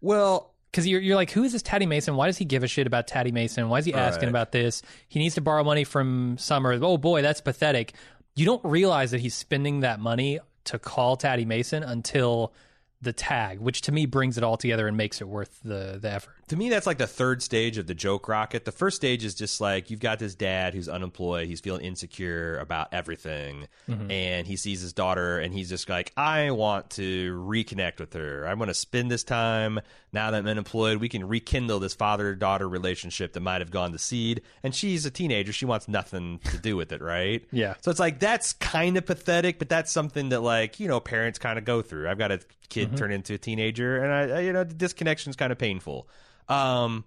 Well, 0.00 0.52
because 0.70 0.86
you're, 0.86 1.00
you're 1.00 1.16
like, 1.16 1.30
who 1.30 1.42
is 1.44 1.52
this 1.52 1.62
Tatty 1.62 1.86
Mason? 1.86 2.16
Why 2.16 2.26
does 2.26 2.36
he 2.36 2.44
give 2.44 2.62
a 2.62 2.68
shit 2.68 2.86
about 2.86 3.06
Tatty 3.06 3.32
Mason? 3.32 3.68
Why 3.68 3.78
is 3.78 3.84
he 3.86 3.94
asking 3.94 4.24
Right. 4.24 4.30
about 4.30 4.52
this? 4.52 4.82
He 5.08 5.18
needs 5.18 5.36
to 5.36 5.40
borrow 5.40 5.64
money 5.64 5.84
from 5.84 6.36
Summer. 6.38 6.72
Oh 6.82 6.98
boy, 6.98 7.22
that's 7.22 7.40
pathetic. 7.40 7.94
You 8.34 8.44
don't 8.44 8.62
realize 8.64 9.12
that 9.12 9.20
he's 9.20 9.34
spending 9.34 9.80
that 9.80 10.00
money 10.00 10.38
to 10.66 10.78
call 10.78 11.16
Tatty 11.16 11.44
Mason 11.44 11.82
until 11.82 12.52
the 13.00 13.12
tag, 13.12 13.60
which 13.60 13.82
to 13.82 13.92
me 13.92 14.06
brings 14.06 14.38
it 14.38 14.44
all 14.44 14.56
together 14.56 14.88
and 14.88 14.96
makes 14.96 15.20
it 15.20 15.28
worth 15.28 15.60
the 15.64 15.98
the 16.00 16.10
effort. 16.10 16.34
To 16.48 16.56
me 16.56 16.68
that's 16.68 16.86
like 16.86 16.98
the 16.98 17.08
third 17.08 17.42
stage 17.42 17.76
of 17.76 17.86
the 17.86 17.94
joke 17.94 18.28
rocket. 18.28 18.64
The 18.64 18.72
first 18.72 18.96
stage 18.96 19.24
is 19.24 19.34
just 19.34 19.60
like 19.60 19.90
you've 19.90 20.00
got 20.00 20.20
this 20.20 20.34
dad 20.34 20.74
who's 20.74 20.88
unemployed. 20.88 21.48
He's 21.48 21.60
feeling 21.60 21.84
insecure 21.84 22.58
about 22.58 22.88
everything. 22.92 23.66
Mm-hmm. 23.88 24.10
And 24.10 24.46
he 24.46 24.56
sees 24.56 24.80
his 24.80 24.92
daughter 24.92 25.38
and 25.40 25.52
he's 25.52 25.68
just 25.68 25.88
like 25.88 26.12
i 26.16 26.50
want 26.52 26.90
to 26.90 27.34
reconnect 27.46 27.98
with 27.98 28.12
her. 28.12 28.46
I'm 28.46 28.58
going 28.58 28.68
to 28.68 28.74
spend 28.74 29.10
this 29.10 29.24
time 29.24 29.80
now 30.12 30.30
that 30.30 30.38
i'm 30.38 30.46
unemployed 30.46 30.98
we 30.98 31.08
can 31.08 31.26
rekindle 31.28 31.78
this 31.78 31.94
father-daughter 31.94 32.66
relationship 32.66 33.32
that 33.34 33.40
might 33.40 33.60
have 33.60 33.70
gone 33.70 33.92
to 33.92 33.98
seed. 33.98 34.42
And 34.62 34.74
she's 34.74 35.04
a 35.04 35.10
teenager. 35.10 35.52
She 35.52 35.66
wants 35.66 35.88
nothing 35.88 36.38
to 36.50 36.58
do 36.58 36.76
with 36.76 36.92
it 36.92 37.02
right? 37.02 37.44
Yeah. 37.56 37.74
so 37.80 37.90
it's 37.90 38.00
like 38.00 38.20
that's 38.20 38.52
kind 38.52 38.98
of 38.98 39.06
pathetic, 39.06 39.58
but 39.58 39.68
that's 39.68 39.90
something 39.90 40.28
that 40.28 40.40
like 40.40 40.78
you 40.78 40.88
know 40.88 41.00
parents 41.00 41.38
kind 41.38 41.58
of 41.58 41.64
go 41.64 41.80
through. 41.80 42.08
I've 42.08 42.18
got 42.18 42.30
a 42.30 42.40
kid 42.68 42.88
mm-hmm. 42.88 42.96
turn 42.96 43.12
into 43.12 43.34
a 43.34 43.38
teenager, 43.38 44.02
and 44.02 44.12
I, 44.12 44.36
I 44.36 44.40
you 44.40 44.52
know 44.52 44.64
the 44.64 44.74
disconnection 44.74 45.30
is 45.30 45.36
kind 45.36 45.52
of 45.52 45.58
painful. 45.58 46.06
Um, 46.48 47.04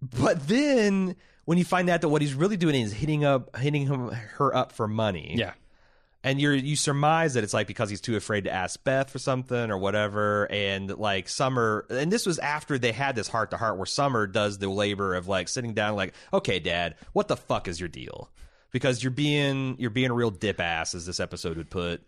but 0.00 0.46
then 0.48 1.16
when 1.44 1.58
you 1.58 1.64
find 1.64 1.88
out 1.88 2.00
that 2.00 2.08
what 2.08 2.22
he's 2.22 2.34
really 2.34 2.56
doing 2.56 2.74
is 2.74 2.92
hitting 2.92 3.24
up 3.24 3.56
hitting 3.56 3.86
him 3.86 4.08
her 4.10 4.54
up 4.54 4.72
for 4.72 4.86
money, 4.88 5.34
Yeah. 5.38 5.52
and 6.24 6.40
you're 6.40 6.54
you 6.54 6.76
surmise 6.76 7.34
that 7.34 7.44
it's 7.44 7.54
like 7.54 7.66
because 7.66 7.90
he's 7.90 8.00
too 8.00 8.16
afraid 8.16 8.44
to 8.44 8.50
ask 8.52 8.82
Beth 8.84 9.10
for 9.10 9.18
something 9.18 9.70
or 9.70 9.78
whatever, 9.78 10.50
and 10.50 10.96
like 10.98 11.28
Summer, 11.28 11.84
and 11.90 12.10
this 12.12 12.26
was 12.26 12.38
after 12.38 12.78
they 12.78 12.92
had 12.92 13.14
this 13.16 13.28
heart 13.28 13.50
to 13.52 13.56
heart 13.56 13.76
where 13.76 13.86
Summer 13.86 14.26
does 14.26 14.58
the 14.58 14.68
labor 14.68 15.14
of 15.14 15.28
like 15.28 15.48
sitting 15.48 15.74
down, 15.74 15.94
like, 15.96 16.14
okay, 16.32 16.58
Dad, 16.58 16.96
what 17.12 17.28
the 17.28 17.36
fuck 17.36 17.68
is 17.68 17.78
your 17.80 17.88
deal? 17.88 18.30
Because 18.72 19.02
you're 19.02 19.10
being 19.10 19.76
you're 19.78 19.90
being 19.90 20.10
a 20.10 20.14
real 20.14 20.30
dip 20.30 20.58
ass, 20.60 20.94
as 20.94 21.06
this 21.06 21.20
episode 21.20 21.56
would 21.56 21.70
put. 21.70 22.02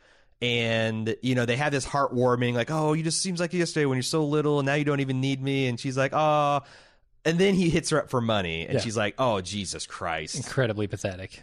And 0.49 1.17
you 1.23 1.35
know 1.35 1.47
they 1.47 1.57
have 1.57 1.73
this 1.73 1.87
heartwarming, 1.87 2.55
like, 2.55 2.71
oh, 2.71 2.93
you 2.93 3.03
just 3.03 3.21
seems 3.23 3.41
like 3.41 3.53
yesterday 3.55 3.87
when 3.87 3.97
you're 3.97 4.03
so 4.03 4.25
little, 4.25 4.59
and 4.59 4.67
now 4.67 4.75
you 4.75 4.85
don't 4.85 5.01
even 5.01 5.21
need 5.21 5.43
me. 5.43 5.69
And 5.69 5.81
she's 5.81 5.97
like, 5.97 6.13
oh, 6.13 6.61
and 7.25 7.39
then 7.39 7.55
he 7.55 7.71
hits 7.71 7.91
her 7.91 7.99
up 8.03 8.11
for 8.11 8.21
money, 8.21 8.65
and 8.67 8.75
Yeah. 8.75 8.81
she's 8.81 8.97
like, 8.97 9.15
oh, 9.19 9.41
Jesus 9.41 9.87
Christ 9.87 10.37
Incredibly 10.37 10.87
pathetic. 10.87 11.43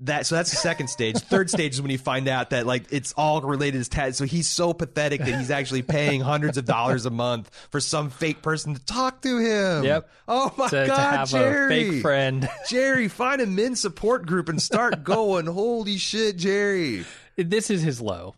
that 0.00 0.24
so 0.26 0.36
that's 0.36 0.50
the 0.50 0.56
second 0.56 0.88
stage. 0.88 1.18
Third 1.18 1.50
stage 1.56 1.74
is 1.74 1.82
when 1.82 1.90
you 1.90 1.98
find 1.98 2.28
out 2.28 2.50
that 2.50 2.66
like 2.66 2.84
it's 2.90 3.12
all 3.18 3.40
related 3.42 3.82
to 3.84 3.90
Ted. 3.90 4.14
So 4.14 4.24
he's 4.24 4.48
so 4.48 4.72
pathetic 4.72 5.20
that 5.20 5.38
he's 5.38 5.50
actually 5.50 5.82
paying 5.82 6.20
hundreds 6.22 6.56
of 6.56 6.64
dollars 6.64 7.04
a 7.04 7.10
month 7.10 7.50
for 7.70 7.80
some 7.80 8.08
fake 8.08 8.40
person 8.40 8.74
to 8.74 8.84
talk 8.86 9.20
to 9.22 9.38
him. 9.38 9.84
Yep. 9.84 10.08
Oh 10.28 10.54
my 10.56 10.68
To, 10.68 10.80
to 10.82 10.86
god, 10.86 11.16
have 11.18 11.28
Jerry. 11.30 11.88
a 11.88 11.90
fake 11.92 12.02
friend. 12.02 12.48
Jerry, 12.68 13.08
find 13.08 13.40
a 13.42 13.46
men's 13.46 13.80
support 13.80 14.24
group 14.24 14.48
and 14.48 14.62
start 14.62 15.02
going. 15.04 15.46
Holy 15.46 15.98
shit, 15.98 16.36
Jerry. 16.36 17.04
This 17.38 17.70
is 17.70 17.82
his 17.82 18.00
low. 18.00 18.34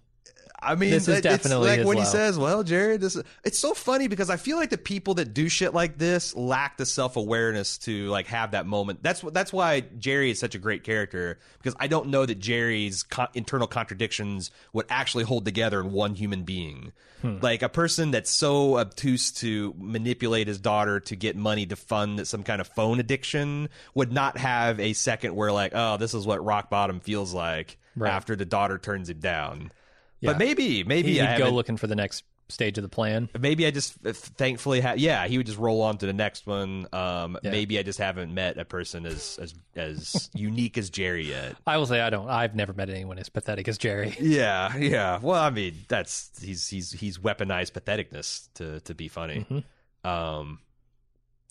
I 0.63 0.75
mean, 0.75 0.91
This 0.91 1.09
is 1.09 1.23
definitely 1.23 1.77
like 1.77 1.87
when 1.87 1.97
he 1.97 2.05
says, 2.05 2.39
"Well, 2.39 2.63
Jerry, 2.63 2.99
this." 2.99 3.17
Is, 3.17 3.25
it's 3.45 3.59
so 3.59 3.73
funny 3.73 4.09
because 4.09 4.29
I 4.29 4.37
feel 4.37 4.59
like 4.59 4.71
the 4.71 4.79
people 4.79 5.15
that 5.15 5.33
do 5.33 5.49
shit 5.49 5.73
like 5.73 5.97
this 5.97 6.37
lack 6.37 6.77
the 6.77 6.85
self 6.85 7.17
awareness 7.17 7.79
to 7.79 8.09
like 8.09 8.27
have 8.27 8.51
that 8.51 8.67
moment. 8.67 9.03
That's. 9.03 9.23
That's 9.23 9.53
why 9.53 9.81
Jerry 9.81 10.31
is 10.31 10.39
such 10.39 10.55
a 10.55 10.59
great 10.59 10.85
character 10.85 11.39
because 11.59 11.75
I 11.81 11.87
don't 11.87 12.09
know 12.09 12.27
that 12.27 12.39
Jerry's 12.39 13.03
co- 13.05 13.29
internal 13.33 13.67
contradictions 13.67 14.51
would 14.73 14.87
actually 14.91 15.25
hold 15.25 15.45
together 15.47 15.81
in 15.81 15.93
one 15.93 16.15
human 16.15 16.43
being. 16.43 16.93
Hmm. 17.23 17.39
Like 17.41 17.63
a 17.63 17.69
person 17.69 18.11
that's 18.11 18.31
so 18.31 18.79
obtuse 18.79 19.33
to 19.33 19.75
manipulate 19.79 20.47
his 20.47 20.59
daughter 20.59 21.01
to 21.01 21.17
get 21.17 21.37
money 21.37 21.67
to 21.67 21.77
fund 21.77 22.27
some 22.27 22.43
kind 22.43 22.61
of 22.61 22.69
phone 22.69 23.01
addiction 23.01 23.69
would 23.95 24.13
not 24.13 24.37
have 24.37 24.79
a 24.81 24.93
second 24.93 25.35
where 25.35 25.53
like, 25.53 25.73
oh, 25.75 25.97
this 25.97 26.13
is 26.13 26.27
what 26.27 26.45
rock 26.45 26.69
bottom 26.71 27.01
feels 27.01 27.33
like 27.33 27.79
Right. 27.96 28.11
after 28.12 28.37
the 28.37 28.44
daughter 28.44 28.79
turns 28.79 29.11
him 29.11 29.18
down. 29.20 29.72
Yeah. 30.20 30.31
But 30.33 30.38
maybe, 30.38 30.85
maybe 30.85 31.12
He'd 31.14 31.22
I 31.22 31.38
go 31.38 31.50
looking 31.50 31.76
for 31.76 31.87
the 31.87 31.96
next 31.96 32.24
stage 32.48 32.76
of 32.79 32.83
the 32.83 32.88
plan. 32.88 33.29
maybe 33.38 33.64
I 33.64 33.70
just 33.70 33.94
uh, 34.05 34.12
thankfully 34.12 34.81
have. 34.81 34.98
Yeah, 34.98 35.26
he 35.29 35.37
would 35.38 35.46
just 35.46 35.59
roll 35.59 35.83
on 35.83 35.98
to 35.98 36.07
the 36.07 36.12
next 36.12 36.46
one. 36.48 36.87
Um, 36.92 37.38
Yeah. 37.42 37.53
Maybe 37.53 37.79
I 37.79 37.83
just 37.85 37.98
haven't 38.00 38.35
met 38.35 38.59
a 38.59 38.64
person 38.64 39.07
as 39.07 39.38
as 39.40 39.55
as 39.76 40.29
unique 40.35 40.76
as 40.76 40.90
Jerry 40.90 41.29
yet. 41.29 41.55
I 41.66 41.76
will 41.76 41.87
say 41.87 42.00
I 42.00 42.11
don't. 42.11 42.29
I've 42.29 42.55
never 42.57 42.72
met 42.72 42.90
anyone 42.90 43.18
as 43.20 43.29
pathetic 43.29 43.68
as 43.68 43.79
Jerry. 43.79 44.16
Yeah, 44.20 44.76
yeah. 44.76 45.18
Well, 45.22 45.40
I 45.40 45.50
mean, 45.50 45.74
that's 45.88 46.31
he's 46.42 46.66
he's 46.68 46.90
he's 46.92 47.18
weaponized 47.18 47.72
patheticness 47.72 48.48
to 48.55 48.81
to 48.81 48.94
be 48.94 49.07
funny. 49.09 49.46
Mm-hmm. 49.50 50.09
Um, 50.09 50.59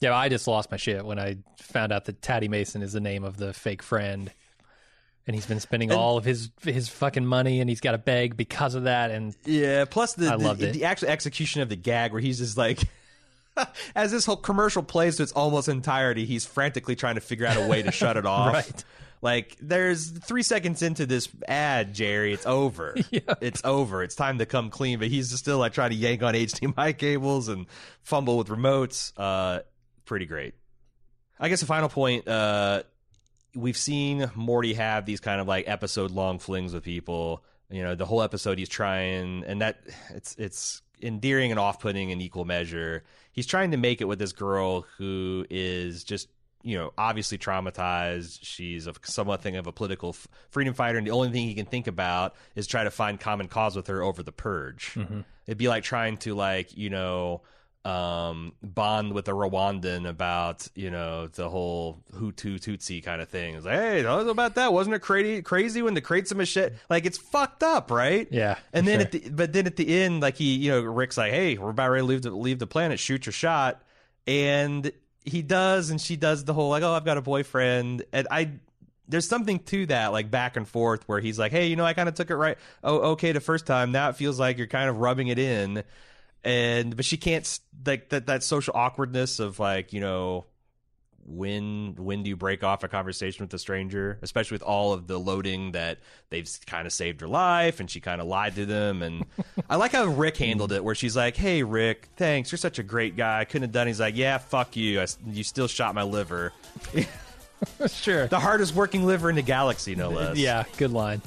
Yeah, 0.01 0.13
I 0.15 0.27
just 0.29 0.47
lost 0.47 0.69
my 0.69 0.77
shit 0.77 1.05
when 1.05 1.17
I 1.17 1.37
found 1.61 1.91
out 1.91 2.05
that 2.05 2.21
Tatty 2.21 2.47
Mason 2.49 2.81
is 2.81 2.93
the 2.93 2.99
name 3.01 3.23
of 3.23 3.37
the 3.37 3.53
fake 3.53 3.81
friend, 3.83 4.31
and 5.29 5.35
he's 5.35 5.45
been 5.45 5.59
spending 5.59 5.91
all 5.91 6.17
of 6.17 6.25
his 6.25 6.49
his 6.63 6.89
fucking 6.89 7.23
money, 7.25 7.61
and 7.61 7.69
he's 7.69 7.81
got 7.81 7.91
to 7.91 7.99
beg 7.99 8.35
because 8.35 8.73
of 8.73 8.85
that. 8.85 9.11
And 9.11 9.35
Yeah, 9.45 9.85
plus 9.85 10.13
the 10.15 10.27
I 10.33 10.37
the, 10.37 10.43
loved 10.43 10.63
it. 10.63 10.73
the 10.73 10.85
actual 10.85 11.09
execution 11.09 11.61
of 11.61 11.69
the 11.69 11.75
gag 11.75 12.11
where 12.11 12.19
he's 12.21 12.39
just 12.39 12.57
like 12.57 12.79
as 13.95 14.11
this 14.11 14.25
whole 14.25 14.37
commercial 14.37 14.81
plays 14.81 15.17
to 15.17 15.23
its 15.23 15.31
almost 15.31 15.67
entirety, 15.69 16.25
he's 16.25 16.45
frantically 16.47 16.95
trying 16.95 17.15
to 17.15 17.21
figure 17.21 17.45
out 17.45 17.57
a 17.57 17.67
way 17.67 17.83
to 17.83 17.91
shut 17.91 18.17
it 18.17 18.25
off. 18.25 18.53
Right. 18.53 18.83
Like 19.21 19.57
there's 19.61 20.09
three 20.11 20.43
seconds 20.43 20.81
into 20.81 21.05
this 21.05 21.27
ad, 21.47 21.93
Jerry. 21.93 22.33
It's 22.33 22.45
over. 22.45 22.95
It's 23.41 23.61
over. 23.65 24.01
It's 24.01 24.15
time 24.15 24.37
to 24.39 24.45
come 24.45 24.69
clean. 24.69 24.97
But 24.97 25.09
he's 25.09 25.29
just 25.29 25.43
still 25.43 25.57
like 25.59 25.73
trying 25.73 25.91
to 25.91 25.95
yank 25.95 26.23
on 26.23 26.33
HDMI 26.33 26.97
cables 26.97 27.49
and 27.49 27.67
fumble 28.01 28.37
with 28.37 28.47
remotes. 28.47 29.11
Uh, 29.15 29.59
pretty 30.05 30.25
great. 30.25 30.55
I 31.39 31.49
guess 31.49 31.59
the 31.59 31.65
final 31.67 31.89
point. 31.89 32.27
Uh, 32.27 32.83
we've 33.55 33.77
seen 33.77 34.29
Morty 34.35 34.73
have 34.73 35.05
these 35.05 35.19
kind 35.19 35.41
of 35.41 35.47
like 35.47 35.67
episode 35.67 36.11
long 36.11 36.39
flings 36.39 36.73
with 36.73 36.83
people. 36.83 37.43
You 37.69 37.83
know, 37.83 37.95
the 37.95 38.05
whole 38.05 38.21
episode 38.21 38.57
he's 38.57 38.69
trying, 38.69 39.43
and 39.45 39.61
that 39.61 39.79
it's 40.09 40.35
it's 40.37 40.81
endearing 41.01 41.51
and 41.51 41.59
off 41.59 41.79
putting 41.79 42.09
in 42.09 42.21
equal 42.21 42.45
measure. 42.45 43.03
He's 43.31 43.45
trying 43.45 43.71
to 43.71 43.77
make 43.77 44.01
it 44.01 44.05
with 44.05 44.19
this 44.19 44.31
girl 44.31 44.85
who 44.97 45.45
is 45.49 46.03
just 46.03 46.29
you 46.63 46.77
know 46.77 46.91
obviously 46.97 47.37
traumatized. 47.37 48.39
She's 48.41 48.87
a 48.87 48.93
somewhat 49.03 49.41
thing 49.41 49.55
of 49.55 49.67
a 49.67 49.71
political 49.71 50.09
f- 50.09 50.27
freedom 50.49 50.73
fighter, 50.73 50.97
and 50.97 51.05
the 51.05 51.11
only 51.11 51.29
thing 51.29 51.47
he 51.47 51.53
can 51.53 51.65
think 51.65 51.87
about 51.87 52.35
is 52.55 52.67
try 52.67 52.83
to 52.83 52.91
find 52.91 53.19
common 53.19 53.47
cause 53.47 53.75
with 53.75 53.87
her 53.87 54.01
over 54.01 54.23
the 54.23 54.31
purge. 54.31 54.93
Mm-hmm. 54.95 55.21
It'd 55.45 55.57
be 55.57 55.67
like 55.67 55.83
trying 55.83 56.17
to 56.17 56.35
like 56.35 56.75
you 56.75 56.89
know 56.89 57.41
um, 57.85 58.53
bond 58.61 59.13
with 59.13 59.27
a 59.29 59.31
Rwandan 59.31 60.07
about 60.07 60.67
you 60.75 60.91
know 60.91 61.27
the 61.27 61.49
whole 61.49 62.03
Hutu 62.13 62.59
Tutsi 62.59 63.03
kind 63.03 63.21
of 63.21 63.29
thing. 63.29 63.55
It's 63.55 63.65
like, 63.65 63.79
hey, 63.79 64.01
tell 64.01 64.19
us 64.19 64.27
about 64.27 64.55
that. 64.55 64.73
Wasn't 64.73 64.93
it 64.93 64.99
crazy? 64.99 65.41
Crazy 65.41 65.81
when 65.81 65.93
the 65.93 66.01
crates 66.01 66.29
of 66.31 66.37
machete? 66.37 66.75
Like 66.89 67.05
it's 67.05 67.17
fucked 67.17 67.63
up, 67.63 67.89
right? 67.89 68.27
Yeah, 68.31 68.57
And 68.73 68.87
then 68.87 68.99
sure. 68.99 69.05
at 69.05 69.11
the 69.11 69.29
but 69.29 69.53
then 69.53 69.65
at 69.65 69.77
the 69.77 70.01
end, 70.01 70.21
like 70.21 70.35
he, 70.35 70.55
you 70.55 70.71
know, 70.71 70.81
Rick's 70.81 71.17
like, 71.17 71.31
hey, 71.31 71.57
we're 71.57 71.69
about 71.69 71.89
ready 71.89 72.01
to 72.01 72.05
leave 72.07 72.21
the 72.21 72.31
leave 72.31 72.59
the 72.59 72.67
planet. 72.67 72.99
Shoot 72.99 73.25
your 73.25 73.33
shot, 73.33 73.81
and 74.27 74.91
he 75.23 75.41
does, 75.41 75.89
and 75.89 76.01
she 76.01 76.15
does 76.15 76.43
the 76.43 76.53
whole 76.53 76.69
like, 76.69 76.83
oh, 76.83 76.93
I've 76.93 77.05
got 77.05 77.17
a 77.17 77.21
boyfriend, 77.21 78.03
and 78.13 78.27
I. 78.29 78.51
There's 79.11 79.27
something 79.27 79.57
to 79.63 79.87
that, 79.87 80.11
like 80.11 80.29
back 80.29 80.55
and 80.55 80.67
forth, 80.67 81.01
where 81.07 81.19
he's 81.19 81.39
like, 81.39 81.51
"Hey, 81.51 81.65
you 81.65 81.75
know, 81.75 81.83
I 81.83 81.93
kind 81.95 82.07
of 82.07 82.13
took 82.13 82.29
it 82.29 82.35
right. 82.35 82.59
Oh, 82.83 83.13
okay, 83.13 83.31
the 83.31 83.39
first 83.39 83.65
time. 83.65 83.91
Now 83.91 84.09
it 84.09 84.15
feels 84.17 84.39
like 84.39 84.59
you're 84.59 84.67
kind 84.67 84.87
of 84.87 84.97
rubbing 84.97 85.29
it 85.29 85.39
in." 85.39 85.83
And 86.43 86.95
but 86.95 87.05
she 87.05 87.17
can't 87.17 87.59
like 87.85 88.09
that 88.09 88.27
that 88.27 88.43
social 88.43 88.73
awkwardness 88.75 89.39
of 89.39 89.59
like 89.59 89.93
you 89.93 89.99
know 89.99 90.45
when 91.25 91.93
when 91.97 92.23
do 92.23 92.29
you 92.29 92.35
break 92.35 92.63
off 92.63 92.83
a 92.83 92.87
conversation 92.87 93.43
with 93.45 93.53
a 93.53 93.59
stranger? 93.59 94.17
Especially 94.21 94.55
with 94.55 94.63
all 94.63 94.93
of 94.93 95.05
the 95.07 95.17
loading 95.19 95.73
that 95.73 95.99
they've 96.29 96.49
kind 96.65 96.87
of 96.87 96.93
saved 96.93 97.21
her 97.21 97.27
life 97.27 97.79
and 97.79 97.89
she 97.89 97.99
kind 97.99 98.19
of 98.19 98.27
lied 98.27 98.55
to 98.55 98.65
them. 98.65 99.03
And 99.03 99.25
i 99.69 99.75
like 99.75 99.91
how 99.91 100.05
rick 100.05 100.37
handled 100.37 100.71
it 100.71 100.83
where 100.83 100.95
she's 100.95 101.15
like 101.15 101.35
hey 101.37 101.61
rick 101.61 102.07
thanks. 102.15 102.51
You're 102.51 102.57
such 102.57 102.79
a 102.79 102.83
great 102.83 103.15
guy. 103.15 103.39
I 103.41 103.45
couldn't 103.45 103.63
have 103.63 103.71
done 103.71 103.87
it." 103.87 103.91
he's 103.91 103.99
like 103.99 104.17
yeah 104.17 104.37
fuck 104.39 104.75
you. 104.75 104.99
I 104.99 105.03
s 105.03 105.17
you 105.27 105.43
still 105.43 105.67
shot 105.67 105.93
my 105.95 106.03
liver. 106.03 106.53
Sure. 107.89 108.25
the 108.27 108.39
hardest 108.39 108.73
working 108.73 109.05
liver 109.05 109.29
in 109.29 109.35
the 109.35 109.41
galaxy 109.41 109.93
no 109.93 110.09
less. 110.09 110.37
Yeah, 110.49 110.63
good 110.77 110.91
line. 110.91 111.21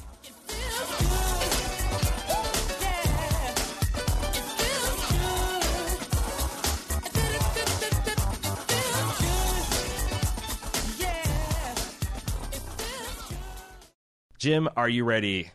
Jim 14.42 14.68
are 14.76 14.88
you 14.88 15.04
ready 15.04 15.52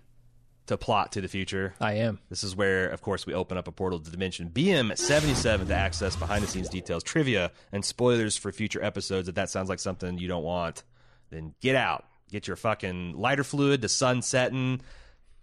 to 0.65 0.77
plot 0.77 1.11
to 1.11 1.19
the 1.19 1.27
future 1.27 1.73
I 1.81 1.95
am. 1.95 2.19
This 2.29 2.41
is 2.41 2.55
where, 2.55 2.87
of 2.87 3.01
course, 3.01 3.25
we 3.25 3.33
open 3.33 3.57
up 3.57 3.67
a 3.67 3.71
portal 3.73 3.99
to 3.99 4.09
Dimension 4.09 4.49
BM77 4.49 5.67
to 5.67 5.75
access 5.75 6.15
behind 6.15 6.41
the 6.41 6.47
scenes 6.47 6.69
details, 6.69 7.03
trivia, 7.03 7.51
and 7.73 7.83
spoilers 7.83 8.37
for 8.37 8.49
future 8.53 8.81
episodes. 8.81 9.27
If 9.27 9.35
that 9.35 9.49
sounds 9.49 9.67
like 9.67 9.79
something 9.79 10.17
you 10.17 10.29
don't 10.29 10.43
want, 10.43 10.83
then 11.31 11.53
get 11.59 11.75
out. 11.75 12.05
Get 12.31 12.47
your 12.47 12.55
fucking 12.55 13.17
lighter 13.17 13.43
fluid, 13.43 13.81
the 13.81 13.89
sun 13.89 14.21
setting, 14.21 14.79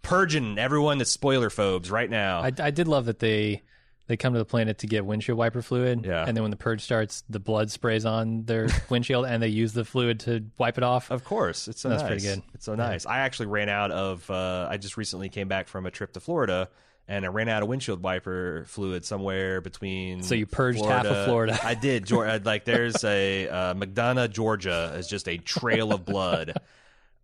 purging 0.01 0.57
everyone 0.57 0.97
that's 0.97 1.11
spoiler 1.11 1.51
phobes 1.51 1.91
right 1.91 2.09
now. 2.09 2.41
I, 2.41 2.51
I 2.57 2.71
did 2.71 2.87
love 2.87 3.05
that 3.05 3.19
they 3.19 3.61
they 4.07 4.17
come 4.17 4.33
to 4.33 4.39
the 4.39 4.45
planet 4.45 4.79
to 4.79 4.87
get 4.87 5.05
windshield 5.05 5.37
wiper 5.37 5.61
fluid. 5.61 6.05
Yeah. 6.05 6.25
And 6.27 6.35
then 6.37 6.43
when 6.43 6.51
the 6.51 6.57
purge 6.57 6.81
starts, 6.81 7.23
the 7.29 7.39
blood 7.39 7.71
sprays 7.71 8.05
on 8.05 8.43
their 8.43 8.67
windshield, 8.89 9.25
and 9.25 9.41
they 9.41 9.47
use 9.47 9.73
the 9.73 9.83
fluid 9.85 10.19
to 10.21 10.45
wipe 10.57 10.77
it 10.77 10.83
off. 10.83 11.09
Of 11.11 11.23
course, 11.23 11.67
it's 11.67 11.81
so 11.81 11.89
That's 11.89 12.03
nice. 12.03 12.09
pretty 12.09 12.23
good. 12.35 12.43
It's 12.53 12.65
so 12.65 12.75
nice. 12.75 13.05
I 13.05 13.19
actually 13.19 13.47
ran 13.47 13.69
out 13.69 13.91
of. 13.91 14.29
Uh, 14.29 14.67
I 14.69 14.77
just 14.77 14.97
recently 14.97 15.29
came 15.29 15.47
back 15.47 15.67
from 15.67 15.85
a 15.85 15.91
trip 15.91 16.13
to 16.13 16.19
Florida, 16.19 16.69
and 17.07 17.25
I 17.25 17.29
ran 17.29 17.49
out 17.49 17.63
of 17.63 17.69
windshield 17.69 18.03
wiper 18.03 18.65
fluid 18.67 19.05
somewhere 19.05 19.59
between. 19.61 20.21
So 20.21 20.35
you 20.35 20.45
purged 20.45 20.85
half 20.85 21.05
of 21.05 21.25
Florida. 21.25 21.59
I 21.63 21.73
did. 21.73 22.05
Geor- 22.05 22.43
Like 22.45 22.65
there's 22.65 23.03
a 23.03 23.47
uh, 23.49 23.73
McDonough, 23.73 24.31
Georgia, 24.31 24.93
is 24.97 25.07
just 25.07 25.27
a 25.27 25.37
trail 25.37 25.91
of 25.93 26.05
blood. 26.05 26.53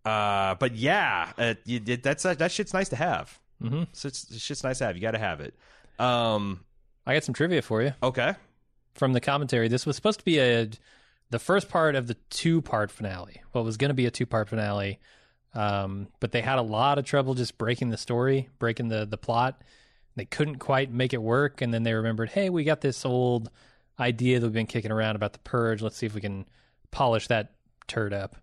Uh, 0.04 0.56
but 0.56 0.74
yeah, 0.74 1.30
uh, 1.38 1.54
you, 1.64 1.78
that's 1.78 2.24
that 2.24 2.50
shit's 2.50 2.74
nice 2.74 2.88
to 2.88 2.96
have. 2.96 3.38
Mm-hmm. 3.62 3.84
So 3.92 4.08
it's, 4.08 4.28
it's 4.32 4.44
just 4.44 4.64
nice 4.64 4.78
to 4.78 4.86
have. 4.86 4.96
You 4.96 5.00
got 5.00 5.12
to 5.12 5.18
have 5.18 5.40
it. 5.40 5.54
Um, 5.96 6.64
I 7.06 7.14
got 7.14 7.24
some 7.24 7.34
trivia 7.34 7.62
for 7.62 7.82
you 7.82 7.92
okay. 8.02 8.34
from 8.94 9.12
the 9.12 9.20
commentary. 9.20 9.68
This 9.68 9.86
was 9.86 9.96
supposed 9.96 10.20
to 10.20 10.24
be 10.24 10.38
a 10.40 10.68
the 11.30 11.38
first 11.38 11.68
part 11.68 11.94
of 11.94 12.06
the 12.06 12.16
two 12.30 12.62
part 12.62 12.90
finale. 12.90 13.42
Well, 13.52 13.62
it 13.62 13.66
was 13.66 13.76
going 13.76 13.90
to 13.90 13.94
be 13.94 14.06
a 14.06 14.10
two 14.10 14.26
part 14.26 14.48
finale, 14.48 15.00
um, 15.54 16.08
but 16.20 16.32
they 16.32 16.42
had 16.42 16.58
a 16.58 16.62
lot 16.62 16.98
of 16.98 17.04
trouble 17.04 17.34
just 17.34 17.58
breaking 17.58 17.90
the 17.90 17.96
story, 17.96 18.48
breaking 18.58 18.88
the 18.88 19.06
the 19.06 19.18
plot. 19.18 19.62
They 20.14 20.26
couldn't 20.26 20.58
quite 20.58 20.92
make 20.92 21.14
it 21.14 21.22
work, 21.22 21.62
and 21.62 21.72
then 21.72 21.84
they 21.84 21.94
remembered, 21.94 22.28
hey, 22.28 22.50
we 22.50 22.64
got 22.64 22.82
this 22.82 23.06
old 23.06 23.50
idea 23.98 24.40
that 24.40 24.46
we've 24.46 24.52
been 24.52 24.66
kicking 24.66 24.92
around 24.92 25.16
about 25.16 25.32
the 25.32 25.38
purge. 25.38 25.80
Let's 25.80 25.96
see 25.96 26.06
if 26.06 26.14
we 26.14 26.20
can 26.20 26.44
polish 26.90 27.28
that 27.28 27.52
turd 27.86 28.12
up. 28.12 28.36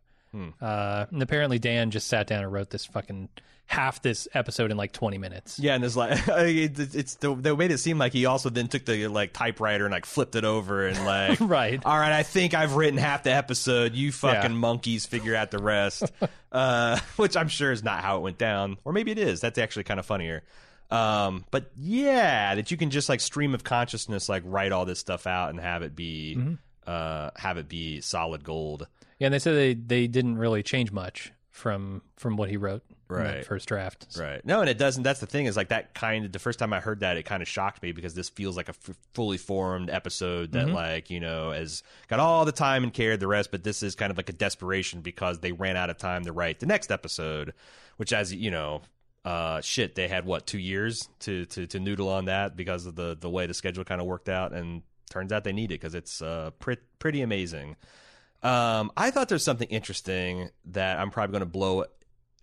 Uh, 0.62 1.06
and 1.12 1.22
apparently 1.22 1.60
Dan 1.60 1.92
just 1.92 2.08
sat 2.08 2.28
down 2.28 2.44
and 2.44 2.52
wrote 2.52 2.70
this 2.70 2.86
fucking 2.86 3.30
half 3.70 4.02
this 4.02 4.28
episode 4.34 4.72
in 4.72 4.78
like 4.78 4.92
20 4.92 5.20
minutes. 5.20 5.60
Yeah, 5.60 5.76
and 5.76 5.86
it's 5.86 5.96
like 5.96 6.20
it's, 6.28 6.96
it's 6.96 7.16
the, 7.16 7.36
they 7.36 7.56
made 7.56 7.70
it 7.70 7.78
seem 7.78 8.00
like 8.00 8.14
he 8.14 8.26
also 8.26 8.50
then 8.50 8.68
took 8.68 8.84
the 8.84 9.08
like 9.08 9.32
typewriter 9.32 9.86
and 9.86 9.92
like 9.92 10.08
flipped 10.08 10.34
it 10.36 10.44
over 10.44 10.88
and 10.88 11.06
like 11.06 11.40
Right. 11.40 11.80
All 11.86 11.98
right, 11.98 12.12
I 12.12 12.24
think 12.24 12.56
I've 12.56 12.76
written 12.76 12.98
half 12.98 13.22
the 13.24 13.32
episode. 13.32 13.94
You 13.94 14.12
fucking 14.12 14.52
Yeah. 14.52 14.58
monkeys 14.58 15.06
figure 15.06 15.36
out 15.36 15.52
the 15.52 15.60
rest. 15.60 16.12
uh, 16.52 17.00
which 17.18 17.38
I'm 17.38 17.48
sure 17.48 17.72
is 17.72 17.84
not 17.84 18.02
how 18.04 18.18
it 18.18 18.22
went 18.22 18.40
down, 18.40 18.78
or 18.86 18.92
maybe 18.92 19.12
it 19.12 19.20
is. 19.20 19.40
That's 19.40 19.60
actually 19.60 19.84
kind 19.84 20.00
of 20.00 20.06
funnier. 20.08 20.42
Um, 20.90 21.46
but 21.52 21.70
yeah, 21.78 22.56
that 22.56 22.72
you 22.72 22.78
can 22.78 22.90
just 22.90 23.08
like 23.08 23.20
stream 23.20 23.54
of 23.54 23.64
consciousness, 23.64 24.28
like 24.28 24.42
write 24.48 24.72
all 24.72 24.86
this 24.86 24.98
stuff 24.98 25.28
out 25.28 25.52
and 25.52 25.60
have 25.60 25.84
it 25.84 25.96
be 25.96 26.36
Mm-hmm. 26.40 26.54
uh 26.88 27.30
have 27.36 27.58
it 27.60 27.70
be 27.70 28.02
solid 28.02 28.44
gold. 28.44 28.88
Yeah, 29.20 29.28
and 29.28 29.34
they 29.36 29.38
said 29.40 29.54
they, 29.56 29.74
they 29.76 30.08
didn't 30.08 30.40
really 30.40 30.64
change 30.64 30.92
much 30.92 31.32
from 31.52 32.02
from 32.18 32.36
what 32.36 32.50
he 32.50 32.58
wrote 32.58 32.82
in 33.10 33.16
Right. 33.16 33.34
that 33.38 33.46
first 33.46 33.68
draft. 33.68 34.06
So- 34.10 34.24
Right. 34.24 34.46
No, 34.46 34.62
and 34.62 34.70
it 34.70 34.78
doesn't. 34.78 35.04
That's 35.04 35.20
the 35.20 35.26
thing 35.26 35.46
is 35.46 35.58
like 35.58 35.70
that 35.70 35.94
kind 35.94 36.26
of 36.26 36.32
the 36.32 36.40
first 36.40 36.60
time 36.60 36.74
I 36.74 36.80
heard 36.80 37.00
that, 37.00 37.18
it 37.18 37.24
kind 37.24 37.42
of 37.42 37.48
shocked 37.48 37.82
me 37.82 37.92
because 37.92 38.14
this 38.14 38.30
feels 38.30 38.56
like 38.56 38.68
a 38.70 38.76
f- 38.88 38.96
fully 39.14 39.38
formed 39.38 39.90
episode 39.90 40.52
that, 40.52 40.70
like, 40.70 41.10
you 41.10 41.20
know, 41.20 41.52
has 41.52 41.82
got 42.08 42.20
all 42.20 42.46
the 42.46 42.52
time 42.52 42.84
and 42.84 42.94
care, 42.94 43.18
the 43.18 43.28
rest, 43.28 43.52
but 43.52 43.64
this 43.64 43.82
is 43.84 43.96
kind 43.96 44.12
of 44.12 44.18
like 44.18 44.30
a 44.30 44.34
desperation 44.34 45.02
because 45.02 45.40
they 45.40 45.52
ran 45.52 45.76
out 45.78 45.90
of 45.90 45.98
time 45.98 46.24
to 46.26 46.32
write 46.32 46.60
the 46.60 46.66
next 46.66 46.92
episode, 46.92 47.54
which, 47.98 48.14
as 48.14 48.34
you 48.34 48.52
know, 48.52 48.82
uh, 49.26 49.60
shit, 49.62 49.96
they 49.96 50.08
had 50.08 50.26
what, 50.26 50.46
two 50.48 50.60
years 50.60 51.10
to, 51.20 51.46
to, 51.48 51.68
to 51.68 51.80
noodle 51.80 52.10
on 52.10 52.26
that 52.26 52.56
because 52.56 52.86
of 52.86 52.96
the, 52.96 53.18
the 53.20 53.30
way 53.30 53.46
the 53.48 53.54
schedule 53.54 53.84
kind 53.84 54.00
of 54.02 54.08
worked 54.08 54.30
out. 54.30 54.54
And 54.54 54.82
turns 55.10 55.32
out 55.34 55.44
they 55.44 55.52
need 55.54 55.72
it 55.72 55.82
because 55.82 55.96
it's 55.96 56.22
uh, 56.22 56.52
pre- 56.60 56.78
pretty 57.00 57.22
amazing. 57.22 57.76
Um, 58.42 58.92
I 58.96 59.12
thought 59.12 59.28
there's 59.28 59.44
something 59.44 59.68
interesting 59.68 60.50
that 60.66 60.98
I'm 61.00 61.12
probably 61.12 61.32
going 61.34 61.42
to 61.42 61.46
blow 61.46 61.84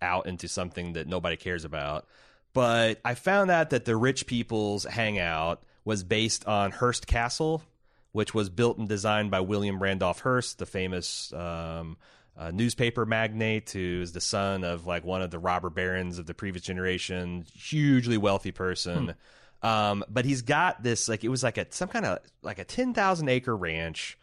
out 0.01 0.27
into 0.27 0.47
something 0.47 0.93
that 0.93 1.07
nobody 1.07 1.35
cares 1.35 1.65
about. 1.65 2.07
But 2.53 2.99
I 3.05 3.15
found 3.15 3.51
out 3.51 3.69
that 3.69 3.85
the 3.85 3.95
rich 3.95 4.25
people's 4.25 4.83
hangout 4.83 5.63
was 5.85 6.03
based 6.03 6.45
on 6.47 6.71
Hearst 6.71 7.07
Castle, 7.07 7.63
which 8.11 8.33
was 8.33 8.49
built 8.49 8.77
and 8.77 8.89
designed 8.89 9.31
by 9.31 9.41
William 9.41 9.81
Randolph 9.81 10.21
Hearst, 10.21 10.57
the 10.59 10.65
famous 10.65 11.31
um, 11.33 11.97
uh, 12.37 12.51
newspaper 12.51 13.05
magnate 13.05 13.69
who 13.71 14.01
is 14.01 14.11
the 14.11 14.21
son 14.21 14.63
of 14.63 14.85
like 14.85 15.03
one 15.03 15.21
of 15.21 15.31
the 15.31 15.39
robber 15.39 15.69
barons 15.69 16.19
of 16.19 16.25
the 16.25 16.33
previous 16.33 16.63
generation, 16.63 17.45
hugely 17.53 18.17
wealthy 18.17 18.51
person. 18.51 19.15
Um, 19.63 20.03
but 20.07 20.25
he's 20.25 20.43
got 20.43 20.83
this 20.83 21.09
like 21.09 21.23
it 21.23 21.29
was 21.29 21.43
like 21.43 21.57
a 21.57 21.65
some 21.71 21.89
kind 21.89 22.05
of 22.05 22.19
like 22.43 22.59
a 22.59 22.63
ten 22.63 22.93
thousand 22.93 23.29
acre 23.29 23.55
ranch. 23.55 24.17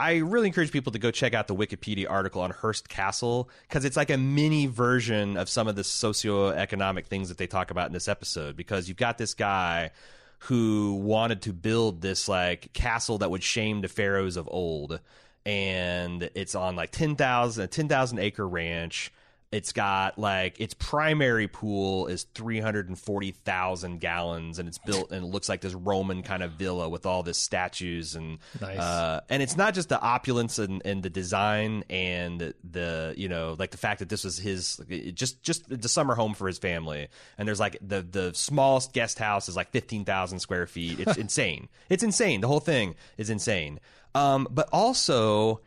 I 0.00 0.16
really 0.16 0.46
encourage 0.46 0.72
people 0.72 0.92
to 0.92 0.98
go 0.98 1.10
check 1.10 1.34
out 1.34 1.46
the 1.46 1.54
Wikipedia 1.54 2.08
article 2.08 2.40
on 2.40 2.52
Hearst 2.52 2.88
Castle 2.88 3.50
because 3.68 3.84
it's 3.84 3.98
like 3.98 4.08
a 4.08 4.16
mini 4.16 4.64
version 4.66 5.36
of 5.36 5.50
some 5.50 5.68
of 5.68 5.76
the 5.76 5.82
socioeconomic 5.82 7.04
things 7.04 7.28
that 7.28 7.36
they 7.36 7.46
talk 7.46 7.70
about 7.70 7.88
in 7.88 7.92
this 7.92 8.08
episode. 8.08 8.56
Because 8.56 8.88
you've 8.88 8.96
got 8.96 9.18
this 9.18 9.34
guy 9.34 9.90
who 10.38 10.94
wanted 10.94 11.42
to 11.42 11.52
build 11.52 12.00
this 12.00 12.30
like 12.30 12.72
castle 12.72 13.18
that 13.18 13.30
would 13.30 13.42
shame 13.42 13.82
the 13.82 13.88
pharaohs 13.88 14.38
of 14.38 14.48
old, 14.50 15.00
and 15.44 16.30
it's 16.34 16.54
on 16.54 16.76
like 16.76 16.92
10,000 16.92 17.62
a 17.62 17.66
10,000 17.66 18.18
acre 18.20 18.48
ranch. 18.48 19.12
It's 19.52 19.72
got 19.72 20.16
like 20.18 20.60
its 20.60 20.74
primary 20.74 21.48
pool 21.48 22.06
is 22.06 22.24
340,000 22.34 23.98
gallons 24.00 24.58
and 24.58 24.68
it's 24.68 24.78
built 24.78 25.10
and 25.10 25.24
it 25.24 25.26
looks 25.28 25.48
like 25.48 25.60
this 25.60 25.74
Roman 25.74 26.22
kind 26.22 26.42
of 26.42 26.52
villa 26.52 26.88
with 26.88 27.06
all 27.06 27.22
this 27.22 27.38
statues 27.38 28.14
and 28.14 28.38
Nice. 28.60 28.78
uh, 28.78 29.20
and 29.28 29.42
it's 29.42 29.56
not 29.56 29.74
just 29.74 29.88
the 29.88 30.00
opulence 30.00 30.58
and, 30.58 30.82
and 30.84 31.02
the 31.02 31.10
design 31.10 31.84
and 31.90 32.54
the 32.70 33.14
you 33.16 33.28
know 33.28 33.56
like 33.58 33.70
the 33.72 33.76
fact 33.76 33.98
that 34.00 34.08
this 34.08 34.24
was 34.24 34.38
his 34.38 34.80
just 35.14 35.42
just 35.42 35.68
the 35.68 35.88
summer 35.88 36.14
home 36.14 36.34
for 36.34 36.46
his 36.46 36.58
family. 36.58 37.08
And 37.36 37.48
there's 37.48 37.60
like 37.60 37.76
the 37.80 38.02
the 38.02 38.32
smallest 38.34 38.92
guest 38.92 39.18
house 39.18 39.48
is 39.48 39.56
like 39.56 39.70
15,000 39.72 40.38
square 40.38 40.66
feet. 40.66 41.00
It's 41.00 41.16
insane. 41.16 41.68
It's 41.88 42.02
insane. 42.02 42.40
The 42.40 42.48
whole 42.48 42.60
thing 42.60 42.94
is 43.16 43.30
insane. 43.30 43.80
Um, 44.14 44.48
but 44.50 44.68
also 44.72 45.60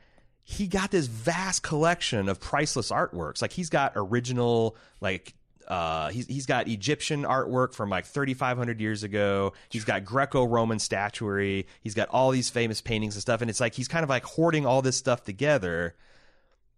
he 0.43 0.67
got 0.67 0.91
this 0.91 1.07
vast 1.07 1.63
collection 1.63 2.27
of 2.27 2.39
priceless 2.39 2.91
artworks. 2.91 3.41
Like 3.41 3.53
he's 3.53 3.69
got 3.69 3.93
original 3.95 4.75
like 4.99 5.33
uh, 5.67 6.09
he's 6.09 6.27
he's 6.27 6.45
got 6.45 6.67
Egyptian 6.67 7.23
artwork 7.23 7.73
from 7.73 7.89
like 7.89 8.05
3,500 8.05 8.81
years 8.81 9.03
ago. 9.03 9.53
He's 9.69 9.85
got 9.85 10.03
Greco-Roman 10.03 10.79
statuary. 10.79 11.67
He's 11.81 11.93
got 11.93 12.09
all 12.09 12.31
these 12.31 12.49
famous 12.49 12.81
paintings 12.81 13.15
and 13.15 13.21
stuff. 13.21 13.41
And 13.41 13.49
it's 13.49 13.61
like 13.61 13.73
he's 13.73 13.87
kind 13.87 14.03
of 14.03 14.09
like 14.09 14.25
hoarding 14.25 14.65
all 14.65 14.81
this 14.81 14.97
stuff 14.97 15.23
together. 15.23 15.95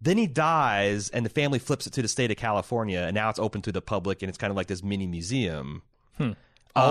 Then 0.00 0.18
he 0.18 0.26
dies, 0.26 1.08
and 1.08 1.24
the 1.24 1.30
family 1.30 1.58
flips 1.58 1.86
it 1.86 1.94
to 1.94 2.02
the 2.02 2.08
state 2.08 2.30
of 2.30 2.36
California, 2.36 3.00
and 3.00 3.14
now 3.14 3.30
it's 3.30 3.38
open 3.38 3.62
to 3.62 3.72
the 3.72 3.80
public, 3.80 4.22
and 4.22 4.28
it's 4.28 4.36
kind 4.36 4.50
of 4.50 4.56
like 4.56 4.66
this 4.66 4.82
mini 4.82 5.06
museum. 5.06 5.82
All 6.20 6.34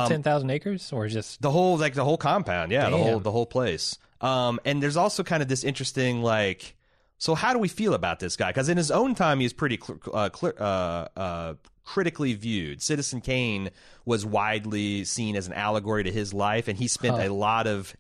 Um, 0.02 0.10
10,000 0.10 0.50
acres 0.50 0.92
or 0.92 1.08
just 1.08 1.40
The 1.42 1.52
whole 1.52 1.78
like 1.78 1.94
the 1.94 2.04
whole 2.04 2.18
compound, 2.18 2.72
yeah, 2.72 2.90
the 2.90 2.98
whole 2.98 3.20
the 3.20 3.32
whole 3.32 3.46
place. 3.46 4.00
Um, 4.26 4.60
and 4.66 4.82
there's 4.82 4.98
also 4.98 5.24
kind 5.24 5.44
of 5.44 5.50
this 5.50 5.64
interesting 5.64 6.24
like, 6.24 6.76
so 7.20 7.36
how 7.36 7.54
do 7.54 7.60
we 7.60 7.68
feel 7.68 7.94
about 7.94 8.20
this 8.20 8.36
guy? 8.36 8.50
Because 8.50 8.70
in 8.70 8.78
his 8.78 8.90
own 8.90 9.14
time, 9.14 9.40
he's 9.40 9.54
pretty 9.54 9.80
cl- 9.82 10.00
uh, 10.12 10.30
cl- 10.34 10.54
uh, 10.58 11.08
uh, 11.16 11.54
critically 11.84 12.34
viewed. 12.34 12.82
Citizen 12.82 13.22
Kane 13.22 13.70
was 14.04 14.26
widely 14.26 15.04
seen 15.06 15.36
as 15.36 15.46
an 15.46 15.54
allegory 15.54 16.04
to 16.04 16.12
his 16.12 16.34
life, 16.34 16.68
and 16.68 16.78
he 16.78 16.88
spent 16.88 17.18
a 17.22 17.32
lot 17.32 17.68
of 17.68 17.96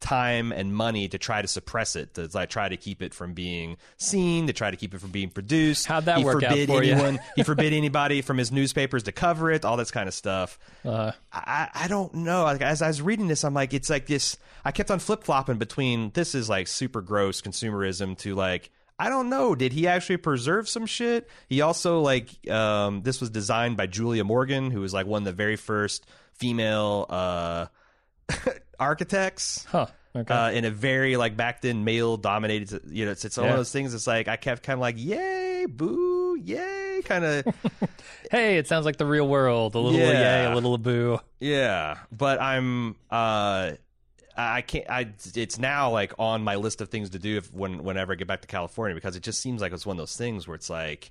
time 0.00 0.52
and 0.52 0.74
money 0.74 1.08
to 1.08 1.18
try 1.18 1.42
to 1.42 1.48
suppress 1.48 1.96
it, 1.96 2.14
to 2.14 2.28
like 2.34 2.50
try 2.50 2.68
to 2.68 2.76
keep 2.76 3.02
it 3.02 3.14
from 3.14 3.32
being 3.32 3.76
seen, 3.96 4.46
to 4.46 4.52
try 4.52 4.70
to 4.70 4.76
keep 4.76 4.94
it 4.94 5.00
from 5.00 5.10
being 5.10 5.30
produced. 5.30 5.86
How'd 5.86 6.04
that 6.04 6.18
he 6.18 6.24
work 6.24 6.42
out 6.42 6.50
forbid 6.50 6.68
for 6.68 6.82
you? 6.82 6.92
anyone, 6.92 7.18
he 7.34 7.42
forbid 7.44 7.72
anybody 7.72 8.22
from 8.22 8.38
his 8.38 8.52
newspapers 8.52 9.04
to 9.04 9.12
cover 9.12 9.50
it, 9.50 9.64
all 9.64 9.76
this 9.76 9.90
kind 9.90 10.08
of 10.08 10.14
stuff. 10.14 10.58
uh, 10.84 11.12
I, 11.32 11.68
I 11.74 11.88
don't 11.88 12.14
know. 12.14 12.44
Like, 12.44 12.62
as 12.62 12.82
I 12.82 12.88
was 12.88 13.00
reading 13.00 13.28
this, 13.28 13.44
I'm 13.44 13.54
like, 13.54 13.74
it's 13.74 13.90
like 13.90 14.06
this. 14.06 14.36
I 14.64 14.72
kept 14.72 14.90
on 14.90 14.98
flip 14.98 15.24
flopping 15.24 15.58
between 15.58 16.10
this 16.10 16.34
is 16.34 16.48
like 16.48 16.68
super 16.68 17.00
gross 17.00 17.40
consumerism 17.40 18.18
to 18.18 18.34
like, 18.34 18.70
I 18.98 19.08
don't 19.08 19.28
know. 19.28 19.54
Did 19.54 19.72
he 19.72 19.86
actually 19.88 20.16
preserve 20.16 20.68
some 20.68 20.86
shit? 20.86 21.28
He 21.48 21.60
also 21.60 22.00
like, 22.00 22.28
um, 22.50 23.02
this 23.02 23.20
was 23.20 23.30
designed 23.30 23.76
by 23.76 23.86
Julia 23.86 24.24
Morgan, 24.24 24.70
who 24.70 24.80
was 24.80 24.94
like 24.94 25.06
one 25.06 25.22
of 25.22 25.26
the 25.26 25.32
very 25.32 25.56
first 25.56 26.06
female 26.32 27.06
uh, 27.08 27.66
architects. 28.80 29.64
huh. 29.68 29.86
Okay. 30.14 30.32
Uh, 30.32 30.50
in 30.50 30.64
a 30.64 30.70
very 30.70 31.18
like 31.18 31.36
back 31.36 31.60
then 31.60 31.84
male 31.84 32.16
dominated, 32.16 32.80
you 32.88 33.04
know, 33.04 33.10
it's, 33.10 33.26
it's 33.26 33.36
one 33.36 33.46
Yeah. 33.46 33.50
of 33.52 33.56
those 33.58 33.70
things. 33.70 33.92
It's 33.92 34.06
like 34.06 34.28
I 34.28 34.36
kept 34.36 34.62
kind 34.62 34.78
of 34.78 34.80
like, 34.80 34.94
yay, 34.98 35.66
boo, 35.68 36.38
yay, 36.42 37.02
kind 37.04 37.22
of. 37.22 37.44
hey, 38.30 38.56
it 38.56 38.66
sounds 38.66 38.86
like 38.86 38.96
the 38.96 39.04
real 39.04 39.28
world. 39.28 39.74
A 39.74 39.78
little 39.78 39.98
Yeah. 40.00 40.46
yay, 40.46 40.50
a 40.50 40.54
little 40.54 40.78
boo. 40.78 41.18
Yeah, 41.38 41.98
but 42.10 42.40
I'm 42.40 42.96
uh 43.10 43.72
I 44.38 44.62
can't 44.62 44.88
I 44.88 45.08
it's 45.34 45.58
now 45.58 45.90
like 45.90 46.14
on 46.18 46.42
my 46.42 46.54
list 46.56 46.80
of 46.80 46.88
things 46.88 47.10
to 47.10 47.18
do 47.18 47.36
if 47.36 47.52
when 47.52 47.84
whenever 47.84 48.12
I 48.14 48.16
get 48.16 48.26
back 48.26 48.40
to 48.40 48.48
California 48.48 48.94
because 48.94 49.16
it 49.16 49.22
just 49.22 49.42
seems 49.42 49.60
like 49.60 49.72
it's 49.72 49.84
one 49.84 49.96
of 49.96 49.98
those 49.98 50.16
things 50.16 50.48
where 50.48 50.54
it's 50.54 50.70
like 50.70 51.10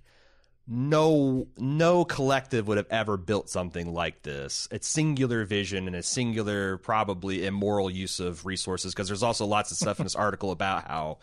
no 0.67 1.47
no 1.58 2.06
collective 2.06 2.67
would 2.67 2.78
have 2.78 2.88
ever 2.89 3.17
built 3.17 3.49
something 3.49 3.93
like 3.93 4.23
this. 4.23 4.67
It's 4.71 4.88
singular 4.88 5.45
vision 5.45 5.88
and 5.88 5.95
a 5.95 6.04
singular 6.04 6.78
probably 6.78 7.45
immoral 7.45 7.89
use 7.89 8.19
of 8.19 8.45
resources 8.45 8.93
because 8.93 9.08
there's 9.08 9.23
also 9.23 9.45
lots 9.45 9.71
of 9.71 9.78
stuff 9.78 9.99
in 9.99 10.06
this 10.06 10.15
article 10.15 10.51
about 10.51 10.88
how 10.88 11.17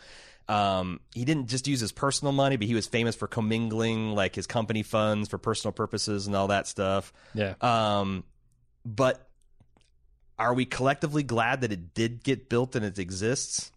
um, 0.47 0.99
he 1.13 1.25
didn't 1.25 1.47
just 1.47 1.67
use 1.67 1.79
his 1.79 1.91
personal 1.91 2.31
money, 2.31 2.57
but 2.57 2.67
he 2.67 2.75
was 2.75 2.87
famous 2.87 3.15
for 3.15 3.27
commingling 3.27 4.13
like 4.13 4.35
his 4.35 4.47
company 4.47 4.83
funds 4.83 5.29
for 5.29 5.37
personal 5.37 5.71
purposes 5.71 6.27
and 6.27 6.35
all 6.35 6.47
that 6.47 6.67
stuff. 6.67 7.13
Yeah. 7.33 7.55
Um, 7.61 8.23
but 8.85 9.27
are 10.37 10.53
we 10.53 10.65
collectively 10.65 11.23
glad 11.23 11.61
that 11.61 11.71
it 11.71 11.93
did 11.93 12.23
get 12.23 12.49
built 12.49 12.75
and 12.75 12.85
it 12.85 12.99
exists? 12.99 13.71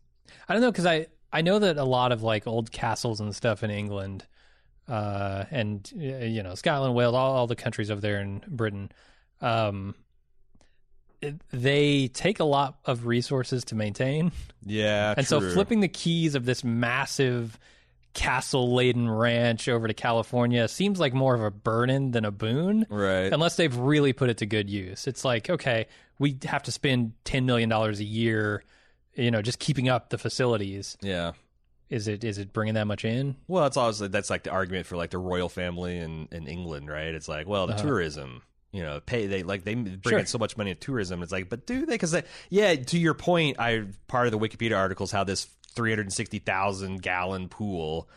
I 0.49 0.53
don't 0.53 0.63
know 0.63 0.71
because 0.71 0.87
I 0.87 1.07
I 1.33 1.43
know 1.43 1.59
that 1.59 1.77
a 1.77 1.85
lot 1.85 2.13
of 2.13 2.23
like 2.23 2.47
old 2.47 2.73
castles 2.73 3.21
and 3.21 3.35
stuff 3.35 3.63
in 3.63 3.71
England, 3.71 4.25
uh, 4.89 5.45
and 5.51 5.91
uh, 5.97 6.25
you 6.25 6.43
know 6.43 6.55
Scotland, 6.55 6.95
Wales, 6.95 7.15
all, 7.15 7.37
all 7.37 7.47
the 7.47 7.57
countries 7.57 7.91
over 7.91 8.01
there 8.01 8.21
in 8.21 8.43
Britain, 8.49 8.91
um, 9.41 9.95
it, 11.21 11.35
they 11.51 12.09
take 12.09 12.41
a 12.41 12.45
lot 12.45 12.79
of 12.85 13.07
resources 13.07 13.65
to 13.67 13.75
maintain, 13.75 14.33
Yeah, 14.65 15.15
and 15.17 15.27
so 15.27 15.41
flipping 15.41 15.81
the 15.81 15.89
keys 15.89 16.35
of 16.35 16.45
this 16.45 16.63
massive 16.63 17.59
castle 18.17 18.75
laden 18.75 19.11
ranch 19.11 19.69
over 19.69 19.87
to 19.87 19.93
California 19.93 20.67
seems 20.69 20.99
like 20.99 21.13
more 21.13 21.35
of 21.35 21.43
a 21.43 21.51
burden 21.51 22.13
than 22.13 22.25
a 22.25 22.31
boon. 22.31 22.87
right. 22.89 23.31
Unless 23.31 23.57
they've 23.57 23.77
really 23.77 24.15
put 24.15 24.31
it 24.31 24.39
to 24.39 24.47
good 24.47 24.71
use. 24.71 25.07
It's 25.07 25.23
like, 25.23 25.51
okay, 25.51 25.87
we 26.19 26.39
have 26.47 26.63
to 26.63 26.73
spend 26.73 27.13
$10 27.27 27.45
million 27.45 27.71
a 27.71 27.91
year, 27.93 28.65
you 29.15 29.31
know, 29.31 29.43
just 29.43 29.59
keeping 29.59 29.91
up 29.91 30.09
the 30.09 30.17
facilities. 30.17 30.97
Yeah. 31.03 31.33
Is 31.89 32.09
it 32.09 32.25
is 32.25 32.39
it 32.39 32.53
bringing 32.53 32.75
that 32.75 32.87
much 32.87 33.05
in? 33.05 33.37
Well, 33.47 33.67
it's 33.67 33.77
always 33.77 33.99
that's 33.99 34.31
like 34.31 34.43
the 34.43 34.51
argument 34.51 34.87
for 34.87 34.97
like 34.97 35.11
the 35.11 35.19
royal 35.19 35.49
family 35.49 35.99
in, 35.99 36.29
in 36.33 36.47
England, 36.49 36.89
right? 36.91 37.15
It's 37.15 37.29
like, 37.29 37.47
well, 37.47 37.67
the 37.69 37.75
tourism, 37.75 38.43
you 38.73 38.83
know, 38.83 39.01
pay 39.01 39.27
they 39.29 39.43
like 39.45 39.63
they 39.63 39.75
bring 39.75 39.87
Uh-huh. 39.95 40.11
Sure. 40.11 40.19
in 40.19 40.27
so 40.27 40.39
much 40.39 40.57
money 40.57 40.75
to 40.75 40.81
tourism. 40.81 41.23
It's 41.23 41.31
like, 41.31 41.49
but 41.49 41.65
do 41.67 41.87
they? 41.87 41.95
Because 41.95 42.17
yeah, 42.51 42.75
to 42.75 42.99
your 42.99 43.15
point, 43.15 43.61
I 43.61 43.85
part 44.09 44.27
of 44.27 44.33
the 44.33 44.39
Wikipedia 44.39 44.77
articles 44.77 45.13
how 45.13 45.23
this 45.23 45.45
three 45.75 45.91
hundred 45.91 46.13
sixty 46.13 46.41
thousand 46.41 47.03
gallon 47.03 47.49
pool 47.49 48.09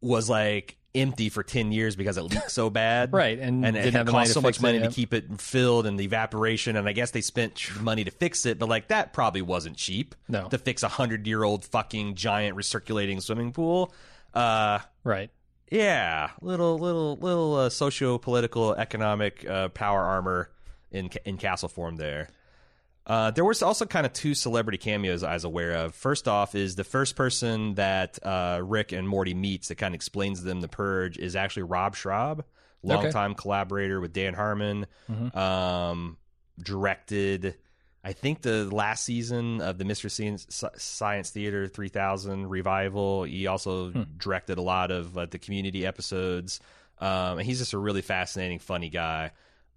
was 0.00 0.30
like 0.30 0.76
empty 0.94 1.28
for 1.28 1.42
10 1.42 1.72
years 1.72 1.96
because 1.96 2.16
it 2.18 2.22
leaked 2.22 2.50
so 2.50 2.68
bad. 2.70 3.12
Right, 3.22 3.38
and 3.38 3.64
and 3.64 3.76
it 3.76 3.82
didn't 3.82 3.94
had 3.94 3.98
have 4.00 4.06
the 4.06 4.12
money 4.12 4.24
cost 4.26 4.34
so 4.34 4.40
much 4.40 4.56
it, 4.58 4.62
money 4.62 4.78
yeah. 4.78 4.88
to 4.88 4.90
keep 4.92 5.14
it 5.14 5.40
filled 5.40 5.86
and 5.86 5.98
the 5.98 6.04
evaporation. 6.04 6.76
And 6.76 6.88
I 6.88 6.92
guess 6.92 7.10
they 7.12 7.20
spent 7.20 7.80
money 7.80 8.04
to 8.04 8.10
fix 8.10 8.46
it, 8.46 8.58
but 8.58 8.68
like 8.68 8.88
that 8.88 9.12
probably 9.12 9.42
wasn't 9.42 9.76
cheap. 9.76 10.14
No. 10.28 10.48
To 10.48 10.58
fix 10.58 10.82
a 10.82 10.88
hundred 10.88 11.26
year 11.26 11.42
old 11.44 11.64
fucking 11.64 12.14
giant 12.14 12.56
recirculating 12.56 13.22
swimming 13.22 13.52
pool. 13.52 13.92
Uh, 14.34 14.80
Right. 15.04 15.30
yeah, 15.70 16.30
little, 16.40 16.78
little, 16.78 17.16
little 17.16 17.54
uh, 17.56 17.68
socio 17.70 18.18
political, 18.18 18.74
economic 18.74 19.48
uh, 19.48 19.68
power 19.68 20.00
armor 20.00 20.50
in 20.90 21.10
in 21.24 21.38
castle 21.38 21.68
form 21.68 21.96
there. 21.96 22.28
Uh, 23.06 23.32
there 23.32 23.44
was 23.44 23.62
also 23.62 23.84
kind 23.84 24.06
of 24.06 24.12
two 24.12 24.34
celebrity 24.34 24.78
cameos 24.78 25.22
I 25.22 25.34
was 25.34 25.44
aware 25.44 25.72
of. 25.72 25.94
First 25.94 26.28
off, 26.28 26.54
is 26.54 26.76
the 26.76 26.84
first 26.84 27.16
person 27.16 27.74
that 27.74 28.18
uh, 28.22 28.60
Rick 28.62 28.92
and 28.92 29.08
Morty 29.08 29.34
meets 29.34 29.68
that 29.68 29.74
kind 29.76 29.92
of 29.92 29.96
explains 29.96 30.38
to 30.40 30.44
them 30.44 30.60
the 30.60 30.68
purge 30.68 31.18
is 31.18 31.34
actually 31.34 31.64
Rob 31.64 31.96
Schrab, 31.96 32.44
longtime 32.82 33.34
collaborator 33.34 34.00
with 34.00 34.12
Dan 34.12 34.34
Harmon. 34.34 34.86
Um, 35.34 36.16
directed, 36.62 37.56
I 38.04 38.12
think, 38.12 38.42
the 38.42 38.64
last 38.72 39.04
season 39.04 39.60
of 39.60 39.78
the 39.78 39.84
Mystery 39.84 40.10
Science, 40.46 41.30
Theater 41.30 41.66
3000 41.66 42.48
revival. 42.48 43.24
He 43.24 43.46
also 43.48 43.90
directed 44.16 44.58
a 44.58 44.62
lot 44.62 44.90
of 44.92 45.18
uh, 45.18 45.26
the 45.26 45.38
community 45.38 45.84
episodes. 45.86 46.60
Um, 46.98 47.38
and 47.38 47.42
he's 47.42 47.58
just 47.58 47.72
a 47.72 47.78
really 47.78 48.02
fascinating, 48.02 48.60
funny 48.60 48.90
guy. 48.90 49.32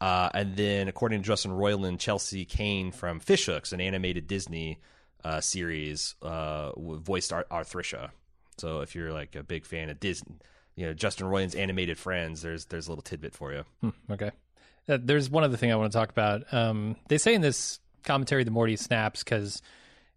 Uh, 0.05 0.29
and 0.35 0.55
then, 0.55 0.87
according 0.87 1.19
to 1.19 1.25
Justin 1.25 1.49
Roiland, 1.49 1.97
Chelsea 1.97 2.45
Kane 2.45 2.91
from 2.91 3.19
Fishhooks, 3.19 3.73
an 3.73 3.81
animated 3.81 4.27
Disney 4.27 4.77
uh, 5.23 5.41
series, 5.41 6.13
uh, 6.21 6.73
voiced 6.77 7.33
Ar-. 7.33 7.47
So, 8.57 8.81
if 8.81 8.93
you're 8.93 9.11
like 9.11 9.35
a 9.35 9.41
big 9.41 9.65
fan 9.65 9.89
of 9.89 9.99
Disney, 9.99 10.35
you 10.75 10.85
know 10.85 10.93
Justin 10.93 11.25
Roiland's 11.25 11.55
animated 11.55 11.97
friends, 11.97 12.43
there's 12.43 12.65
there's 12.65 12.85
a 12.85 12.91
little 12.91 13.01
tidbit 13.01 13.33
for 13.33 13.51
you. 13.51 13.63
Hmm, 13.81 13.89
okay. 14.11 14.29
Uh, 14.87 14.99
there's 15.01 15.27
one 15.27 15.43
other 15.43 15.57
thing 15.57 15.71
I 15.71 15.75
want 15.75 15.91
to 15.91 15.97
talk 15.97 16.11
about. 16.11 16.53
Um, 16.53 16.97
they 17.07 17.17
say 17.17 17.33
in 17.33 17.41
this 17.41 17.79
commentary 18.03 18.43
the 18.43 18.51
Morty 18.51 18.75
snaps 18.75 19.23
because, 19.23 19.63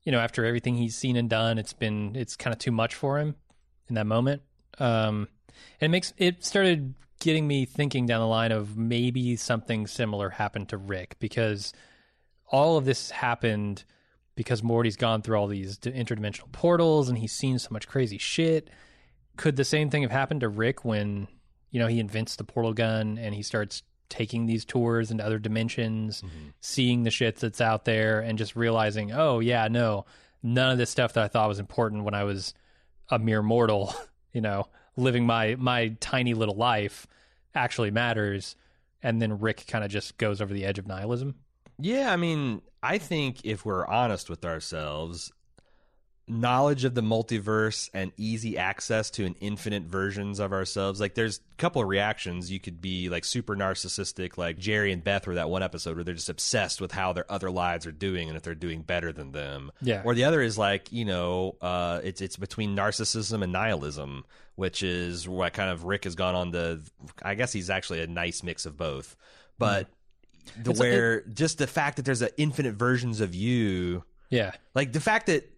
you 0.03 0.13
know, 0.13 0.19
after 0.19 0.45
everything 0.45 0.77
he's 0.77 0.97
seen 0.97 1.17
and 1.17 1.31
done, 1.31 1.57
it's 1.57 1.73
been 1.73 2.15
it's 2.15 2.37
kind 2.37 2.53
of 2.53 2.59
too 2.59 2.73
much 2.73 2.95
for 2.95 3.19
him 3.19 3.37
in 3.89 3.95
that 3.95 4.07
moment. 4.07 4.43
Um, 4.79 5.29
and 5.81 5.89
it 5.89 5.89
makes 5.89 6.13
it 6.19 6.45
started 6.45 6.93
getting 7.21 7.47
me 7.47 7.65
thinking 7.65 8.07
down 8.07 8.21
the 8.21 8.27
line 8.27 8.53
of 8.53 8.77
maybe 8.77 9.37
something 9.37 9.87
similar 9.87 10.31
happened 10.31 10.69
to 10.69 10.77
Rick 10.77 11.17
because 11.19 11.73
all 12.47 12.77
of 12.77 12.85
this 12.85 13.11
happened 13.11 13.85
because 14.35 14.63
Morty's 14.63 14.97
gone 14.97 15.23
through 15.23 15.37
all 15.37 15.49
these 15.49 15.79
interdimensional 15.79 16.51
portals 16.53 17.09
and 17.09 17.19
he's 17.19 17.33
seen 17.33 17.59
so 17.59 17.69
much 17.73 17.89
crazy 17.89 18.19
shit. 18.19 18.71
Could 19.37 19.57
the 19.57 19.65
same 19.65 19.91
thing 19.91 20.03
have 20.03 20.13
happened 20.13 20.43
to 20.43 20.49
Rick 20.49 20.85
when, 20.85 21.27
you 21.71 21.81
know, 21.81 21.89
he 21.89 21.99
invents 21.99 22.37
the 22.37 22.45
portal 22.45 22.73
gun 22.73 23.19
and 23.19 23.35
he 23.35 23.43
starts 23.43 23.83
taking 24.09 24.47
these 24.47 24.65
tours 24.65 25.11
into 25.11 25.25
other 25.25 25.39
dimensions, 25.39 26.23
mm-hmm. 26.23 26.49
seeing 26.61 27.03
the 27.03 27.11
shit 27.11 27.37
that's 27.37 27.61
out 27.61 27.85
there 27.85 28.21
and 28.21 28.39
just 28.39 28.57
realizing, 28.57 29.13
oh, 29.13 29.41
yeah, 29.41 29.69
no, 29.69 30.07
none 30.43 30.71
of 30.71 30.79
this 30.79 30.91
stuff 30.91 31.15
that 31.15 31.25
I 31.25 31.29
thought 31.29 31.49
was 31.49 31.59
important 31.59 32.05
when 32.05 32.15
I 32.15 32.25
was 32.25 32.55
a 33.11 33.19
mere 33.19 33.43
mortal, 33.43 33.95
you 34.33 34.41
know, 34.41 34.69
living 34.99 35.25
my 35.25 35.55
my 35.57 35.97
tiny 36.01 36.35
little 36.35 36.57
life 36.57 37.07
actually 37.55 37.91
matters. 37.91 38.57
And 39.03 39.23
then 39.23 39.39
Rick 39.39 39.67
kind 39.69 39.85
of 39.85 39.91
just 39.91 40.19
goes 40.19 40.41
over 40.41 40.53
the 40.53 40.65
edge 40.65 40.79
of 40.79 40.87
nihilism. 40.87 41.37
Yeah, 41.79 42.13
I 42.13 42.17
mean, 42.17 42.63
I 42.83 42.99
think 42.99 43.45
if 43.45 43.65
we're 43.65 43.87
honest 43.87 44.29
with 44.29 44.45
ourselves, 44.45 45.33
knowledge 46.29 46.85
of 46.85 46.95
the 46.95 47.01
multiverse 47.01 47.91
and 47.95 48.13
easy 48.17 48.57
access 48.59 49.11
to 49.11 49.25
an 49.25 49.35
infinite 49.41 49.85
versions 49.85 50.39
of 50.39 50.53
ourselves, 50.53 51.01
like 51.01 51.15
there's 51.15 51.39
a 51.39 51.57
couple 51.57 51.83
of 51.83 51.89
reactions. 51.89 52.51
You 52.51 52.61
could 52.61 52.81
be 52.81 53.09
like 53.09 53.25
super 53.25 53.57
narcissistic, 53.57 54.37
like 54.39 54.59
Jerry 54.59 54.93
and 54.93 55.03
Beth 55.03 55.27
were 55.27 55.35
that 55.37 55.51
one 55.51 55.63
episode 55.63 55.97
where 55.97 56.05
they're 56.05 56.15
just 56.15 56.29
obsessed 56.29 56.81
with 56.81 56.93
how 56.93 57.13
their 57.13 57.31
other 57.31 57.51
lives 57.51 57.87
are 57.87 57.93
doing 57.93 58.29
and 58.29 58.37
if 58.37 58.43
they're 58.43 58.55
doing 58.55 58.83
better 58.83 59.13
than 59.13 59.33
them. 59.33 59.71
Yeah. 59.81 60.03
Or 60.05 60.15
the 60.15 60.25
other 60.25 60.41
is 60.41 60.59
like, 60.59 60.93
you 60.93 61.05
know, 61.05 61.57
uh, 61.61 62.01
it's 62.05 62.21
it's 62.21 62.37
between 62.37 62.77
narcissism 62.77 63.43
and 63.43 63.53
nihilism, 63.53 64.25
which 64.57 64.83
is 64.83 65.29
what 65.29 65.53
kind 65.53 65.71
of 65.71 65.85
Rick 65.85 66.05
has 66.05 66.15
gone 66.15 66.35
on 66.35 66.53
to 66.53 66.81
I 67.23 67.35
guess 67.35 67.53
he's 67.53 67.71
actually 67.71 68.03
a 68.03 68.07
nice 68.07 68.43
mix 68.43 68.67
of 68.67 68.77
both. 68.77 69.17
But 69.59 69.89
the 70.63 70.71
It's 70.71 70.81
where 70.81 71.21
just 71.23 71.59
the 71.59 71.67
fact 71.67 71.97
that 71.97 72.05
there's 72.05 72.23
an 72.23 72.31
infinite 72.37 72.75
versions 72.75 73.21
of 73.21 73.35
you 73.35 74.05
Yeah. 74.31 74.53
like 74.75 74.93
the 74.93 75.01
fact 75.01 75.27
that 75.27 75.49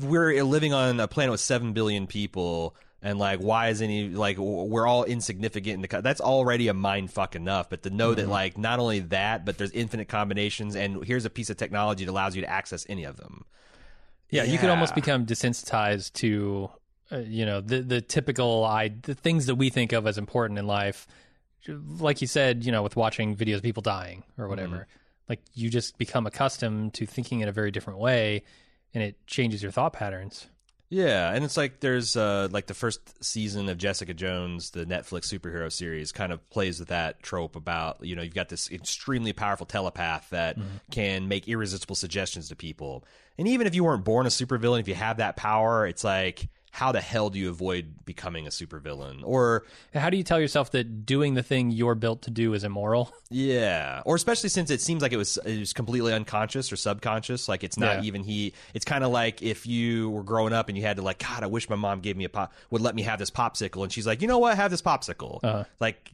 we're 0.00 0.42
living 0.44 0.72
on 0.72 0.98
a 1.00 1.08
planet 1.08 1.30
with 1.30 1.40
7 1.40 1.72
billion 1.72 2.06
people 2.06 2.74
and 3.02 3.18
like 3.18 3.38
why 3.40 3.68
is 3.68 3.82
any 3.82 4.08
like 4.08 4.38
we're 4.38 4.86
all 4.86 5.04
insignificant 5.04 5.74
in 5.74 5.80
the 5.82 5.88
co- 5.88 6.00
that's 6.00 6.20
already 6.20 6.68
a 6.68 6.74
mind 6.74 7.10
fuck 7.10 7.36
enough 7.36 7.68
but 7.70 7.82
to 7.82 7.90
know 7.90 8.10
Mm-hmm. 8.12 8.20
that 8.22 8.28
like 8.28 8.58
not 8.58 8.78
only 8.78 9.00
that 9.00 9.44
but 9.44 9.58
there's 9.58 9.70
infinite 9.72 10.08
combinations 10.08 10.74
and 10.76 11.04
here's 11.04 11.24
a 11.24 11.30
piece 11.30 11.50
of 11.50 11.56
technology 11.56 12.04
that 12.04 12.10
allows 12.10 12.34
you 12.34 12.42
to 12.42 12.48
access 12.50 12.86
any 12.88 13.04
of 13.04 13.16
them 13.16 13.44
Yeah, 14.30 14.44
you 14.44 14.58
could 14.58 14.70
almost 14.70 14.94
become 14.94 15.26
desensitized 15.26 16.14
to, 16.14 16.70
uh, 17.12 17.18
you 17.18 17.44
know, 17.46 17.60
the 17.60 17.82
the 17.82 18.00
typical 18.00 18.64
I 18.64 18.88
the 19.02 19.14
things 19.14 19.46
that 19.46 19.54
we 19.56 19.70
think 19.70 19.92
of 19.92 20.06
as 20.06 20.18
important 20.18 20.58
in 20.58 20.66
life. 20.66 21.06
Like 21.68 22.20
you 22.20 22.26
said, 22.26 22.64
you 22.64 22.72
know, 22.72 22.82
with 22.82 22.96
watching 22.96 23.36
videos 23.36 23.56
of 23.56 23.62
people 23.62 23.82
dying 23.82 24.24
or 24.36 24.48
whatever, 24.48 24.76
Mm-hmm. 24.76 25.28
like 25.28 25.40
you 25.54 25.70
just 25.70 25.98
become 25.98 26.26
accustomed 26.26 26.94
to 26.94 27.06
thinking 27.06 27.40
in 27.40 27.48
a 27.48 27.52
very 27.52 27.70
different 27.70 27.98
way, 28.00 28.42
and 28.94 29.02
it 29.02 29.26
changes 29.26 29.62
your 29.62 29.72
thought 29.72 29.92
patterns. 29.92 30.46
Yeah, 30.90 31.32
and 31.32 31.44
it's 31.44 31.56
like 31.56 31.80
there's 31.80 32.16
uh 32.16 32.48
like 32.52 32.66
the 32.66 32.74
first 32.74 33.24
season 33.24 33.68
of 33.68 33.78
Jessica 33.78 34.14
Jones, 34.14 34.70
the 34.70 34.84
Netflix 34.86 35.26
superhero 35.26 35.72
series, 35.72 36.12
kind 36.12 36.32
of 36.32 36.48
plays 36.50 36.78
with 36.78 36.88
that 36.88 37.22
trope 37.22 37.56
about 37.56 38.04
you 38.04 38.14
know 38.14 38.22
you've 38.22 38.34
got 38.34 38.48
this 38.48 38.70
extremely 38.70 39.32
powerful 39.32 39.66
telepath 39.66 40.30
that 40.30 40.56
can 40.92 41.26
make 41.26 41.48
irresistible 41.48 41.96
suggestions 41.96 42.48
to 42.50 42.56
people, 42.56 43.04
and 43.38 43.48
even 43.48 43.66
if 43.66 43.74
you 43.74 43.82
weren't 43.82 44.04
born 44.04 44.26
a 44.26 44.28
supervillain, 44.28 44.80
if 44.80 44.86
you 44.88 44.94
have 44.94 45.16
that 45.16 45.36
power, 45.36 45.86
it's 45.86 46.04
like 46.04 46.48
how 46.74 46.90
the 46.90 47.00
hell 47.00 47.30
do 47.30 47.38
you 47.38 47.48
avoid 47.50 48.04
becoming 48.04 48.48
a 48.48 48.50
supervillain? 48.50 49.20
Or 49.22 49.64
how 49.94 50.10
do 50.10 50.16
you 50.16 50.24
tell 50.24 50.40
yourself 50.40 50.72
that 50.72 51.06
doing 51.06 51.34
the 51.34 51.42
thing 51.44 51.70
you're 51.70 51.94
built 51.94 52.22
to 52.22 52.32
do 52.32 52.52
is 52.52 52.64
immoral? 52.64 53.12
Yeah, 53.30 54.02
or 54.04 54.14
especially 54.14 54.48
since 54.48 54.70
it 54.70 54.80
seems 54.80 55.02
like 55.02 55.12
it 55.12 55.16
was 55.16 55.38
it 55.44 55.58
was 55.58 55.72
completely 55.72 56.12
unconscious 56.12 56.70
or 56.72 56.76
subconscious. 56.76 57.48
Like 57.48 57.64
it's 57.64 57.76
not 57.78 57.98
Yeah. 57.98 58.06
even 58.08 58.22
he. 58.22 58.52
It's 58.74 58.84
kind 58.84 59.02
of 59.02 59.10
like 59.10 59.42
if 59.42 59.66
you 59.66 60.10
were 60.10 60.22
growing 60.22 60.52
up 60.52 60.68
and 60.68 60.78
you 60.78 60.84
had 60.84 60.96
to 60.96 61.02
like, 61.02 61.18
God, 61.18 61.42
I 61.42 61.46
wish 61.46 61.68
my 61.68 61.74
mom 61.76 62.00
gave 62.00 62.16
me 62.16 62.24
a 62.24 62.28
pop 62.28 62.52
would 62.70 62.80
let 62.80 62.94
me 62.94 63.02
have 63.02 63.18
this 63.18 63.30
popsicle, 63.30 63.82
and 63.82 63.92
she's 63.92 64.06
like, 64.06 64.22
you 64.22 64.28
know 64.28 64.38
what, 64.38 64.56
have 64.56 64.70
this 64.70 64.82
popsicle. 64.82 65.40
Uh-huh. 65.42 65.64
Like 65.80 66.12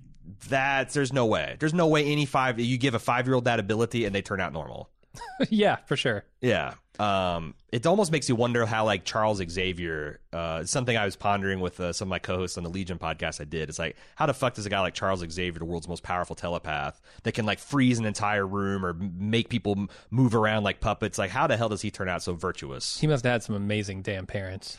that's 0.48 0.94
there's 0.94 1.12
no 1.12 1.26
way. 1.26 1.56
There's 1.58 1.74
no 1.74 1.88
way 1.88 2.04
any 2.06 2.24
five 2.26 2.58
you 2.60 2.78
give 2.78 2.94
a 2.94 2.98
five 2.98 3.26
year 3.26 3.34
old 3.34 3.44
that 3.44 3.60
ability 3.60 4.04
and 4.04 4.14
they 4.14 4.22
turn 4.22 4.40
out 4.40 4.52
normal. 4.52 4.88
yeah, 5.50 5.76
for 5.86 5.96
sure. 5.96 6.24
Yeah. 6.40 6.74
Um, 6.98 7.54
it 7.72 7.86
almost 7.86 8.12
makes 8.12 8.28
you 8.28 8.34
wonder 8.36 8.66
how 8.66 8.84
like 8.84 9.04
Charles 9.04 9.40
Xavier. 9.48 10.20
Uh, 10.34 10.64
something 10.64 10.96
I 10.96 11.06
was 11.06 11.16
pondering 11.16 11.60
with 11.60 11.80
uh, 11.80 11.94
some 11.94 12.08
of 12.08 12.10
my 12.10 12.18
co-hosts 12.18 12.58
on 12.58 12.64
the 12.64 12.68
Legion 12.68 12.98
podcast. 12.98 13.40
I 13.40 13.44
did. 13.44 13.70
It's 13.70 13.78
like 13.78 13.96
how 14.16 14.26
the 14.26 14.34
fuck 14.34 14.52
does 14.54 14.66
a 14.66 14.70
guy 14.70 14.80
like 14.80 14.92
Charles 14.92 15.20
Xavier, 15.20 15.58
the 15.58 15.64
world's 15.64 15.88
most 15.88 16.02
powerful 16.02 16.36
telepath, 16.36 17.00
that 17.22 17.32
can 17.32 17.46
like 17.46 17.58
freeze 17.58 17.98
an 17.98 18.04
entire 18.04 18.46
room 18.46 18.84
or 18.84 18.92
make 18.92 19.48
people 19.48 19.86
move 20.10 20.34
around 20.34 20.62
like 20.62 20.80
puppets? 20.80 21.16
Like 21.16 21.30
how 21.30 21.46
the 21.46 21.56
hell 21.56 21.70
does 21.70 21.80
he 21.80 21.90
turn 21.90 22.08
out 22.10 22.22
so 22.22 22.34
virtuous? 22.34 23.00
He 23.00 23.06
must 23.06 23.24
have 23.24 23.32
had 23.32 23.42
some 23.42 23.54
amazing 23.54 24.02
damn 24.02 24.26
parents, 24.26 24.76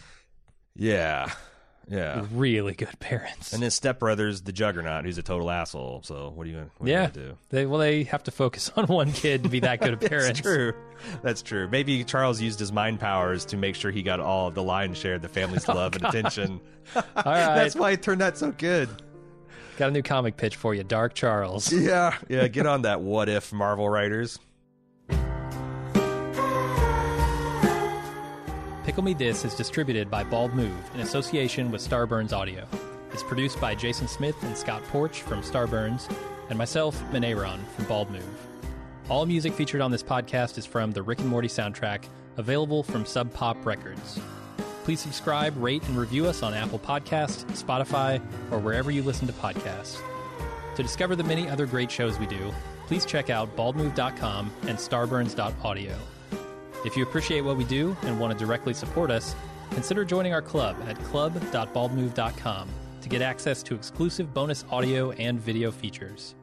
Yeah. 0.75 1.32
Yeah. 1.89 2.25
really 2.32 2.73
good 2.73 2.97
parents. 2.99 3.51
And 3.53 3.61
his 3.61 3.73
stepbrother's 3.73 4.41
the 4.41 4.51
Juggernaut, 4.51 5.03
who's 5.05 5.17
a 5.17 5.23
total 5.23 5.49
asshole. 5.51 6.01
So 6.03 6.32
what 6.34 6.47
are 6.47 6.49
you? 6.49 6.57
You 6.57 6.69
yeah, 6.84 7.07
gonna 7.09 7.27
do? 7.27 7.38
they 7.49 7.65
well 7.65 7.79
they 7.79 8.03
have 8.03 8.23
to 8.23 8.32
focus 8.32 8.71
on 8.77 8.86
one 8.88 9.11
kid 9.11 9.43
to 9.43 9.49
be 9.49 9.59
that 9.61 9.82
good 9.82 9.93
a 9.93 9.97
parent. 10.09 10.27
That's 10.27 10.41
true. 10.41 10.73
That's 11.21 11.41
true. 11.41 11.67
Maybe 11.67 12.03
Charles 12.03 12.39
used 12.39 12.59
his 12.59 12.71
mind 12.71 12.99
powers 12.99 13.45
to 13.45 13.57
make 13.57 13.75
sure 13.75 13.91
he 13.91 14.03
got 14.03 14.19
all 14.19 14.47
of 14.47 14.55
the 14.55 14.63
lion's 14.63 14.97
share 14.97 15.15
of 15.15 15.21
the 15.21 15.29
family's 15.29 15.65
oh, 15.69 15.73
love 15.73 15.95
and 15.95 16.05
attention. 16.05 16.61
All 16.95 17.03
right, 17.15 17.55
That's 17.55 17.75
why 17.75 17.91
it 17.91 18.01
turned 18.03 18.21
out 18.21 18.38
so 18.38 18.51
good. 18.51 18.88
got 19.77 19.89
a 19.89 19.91
new 19.91 20.03
comic 20.03 20.38
pitch 20.38 20.55
for 20.55 20.73
you, 20.75 20.84
Dark 20.84 21.13
Charles. 21.13 21.71
Yeah. 21.73 22.15
Yeah, 22.29 22.47
get 22.47 22.67
on 22.67 22.84
that 22.84 23.01
what 23.01 23.27
if 23.29 23.51
Marvel 23.51 23.89
writers. 23.89 24.39
Pickle 28.91 29.05
Me 29.05 29.13
This 29.13 29.45
is 29.45 29.55
distributed 29.55 30.11
by 30.11 30.21
Bald 30.21 30.53
Move 30.53 30.91
in 30.93 30.99
association 30.99 31.71
with 31.71 31.79
Starburns 31.79 32.33
Audio. 32.33 32.67
It's 33.13 33.23
produced 33.23 33.61
by 33.61 33.73
Jason 33.73 34.05
Smith 34.05 34.35
and 34.43 34.57
Scott 34.57 34.83
Porch 34.83 35.21
from 35.21 35.41
Starburns, 35.41 36.13
and 36.49 36.57
myself, 36.57 37.01
Maneron 37.09 37.65
from 37.67 37.85
Bald 37.85 38.11
Move. 38.11 38.47
All 39.07 39.25
music 39.25 39.53
featured 39.53 39.79
on 39.79 39.91
this 39.91 40.03
podcast 40.03 40.57
is 40.57 40.65
from 40.65 40.91
the 40.91 41.01
Rick 41.01 41.19
and 41.19 41.29
Morty 41.29 41.47
soundtrack, 41.47 42.03
available 42.35 42.83
from 42.83 43.05
Sub 43.05 43.33
Pop 43.33 43.65
Records. 43.65 44.19
Please 44.83 44.99
subscribe, 44.99 45.55
rate, 45.55 45.87
and 45.87 45.95
review 45.95 46.25
us 46.25 46.43
on 46.43 46.53
Apple 46.53 46.79
Podcasts, 46.79 47.45
Spotify, 47.53 48.19
or 48.51 48.59
wherever 48.59 48.91
you 48.91 49.03
listen 49.03 49.25
to 49.25 49.31
podcasts. 49.31 50.01
To 50.75 50.83
discover 50.83 51.15
the 51.15 51.23
many 51.23 51.47
other 51.47 51.65
great 51.65 51.89
shows 51.89 52.19
we 52.19 52.25
do, 52.25 52.53
please 52.87 53.05
check 53.05 53.29
out 53.29 53.55
baldmove.com 53.55 54.51
and 54.63 54.77
starburns.audio. 54.77 55.95
If 56.84 56.97
you 56.97 57.03
appreciate 57.03 57.41
what 57.41 57.57
we 57.57 57.63
do 57.63 57.95
and 58.03 58.19
want 58.19 58.38
to 58.38 58.45
directly 58.45 58.73
support 58.73 59.11
us, 59.11 59.36
consider 59.71 60.03
joining 60.03 60.34
our 60.34 60.41
club 60.41 60.75
at 60.88 61.01
club.baldmove.com 61.05 62.69
to 63.01 63.09
get 63.09 63.21
access 63.21 63.63
to 63.63 63.75
exclusive 63.75 64.34
bonus 64.34 64.65
audio 64.71 65.11
and 65.11 65.39
video 65.39 65.71
features. 65.71 66.36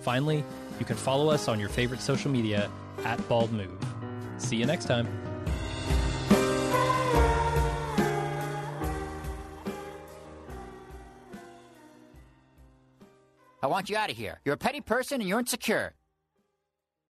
Finally, 0.00 0.44
you 0.78 0.84
can 0.84 0.96
follow 0.96 1.30
us 1.30 1.48
on 1.48 1.58
your 1.58 1.68
favorite 1.68 2.00
social 2.00 2.30
media 2.30 2.70
at 3.04 3.26
Bald 3.28 3.52
Move. 3.52 3.78
See 4.38 4.56
you 4.56 4.66
next 4.66 4.84
time. 4.86 5.08
I 13.62 13.68
want 13.68 13.90
you 13.90 13.96
out 13.96 14.10
of 14.10 14.16
here. 14.16 14.40
You're 14.44 14.54
a 14.54 14.58
petty 14.58 14.80
person 14.80 15.20
and 15.20 15.28
you're 15.28 15.40
insecure. 15.40 15.92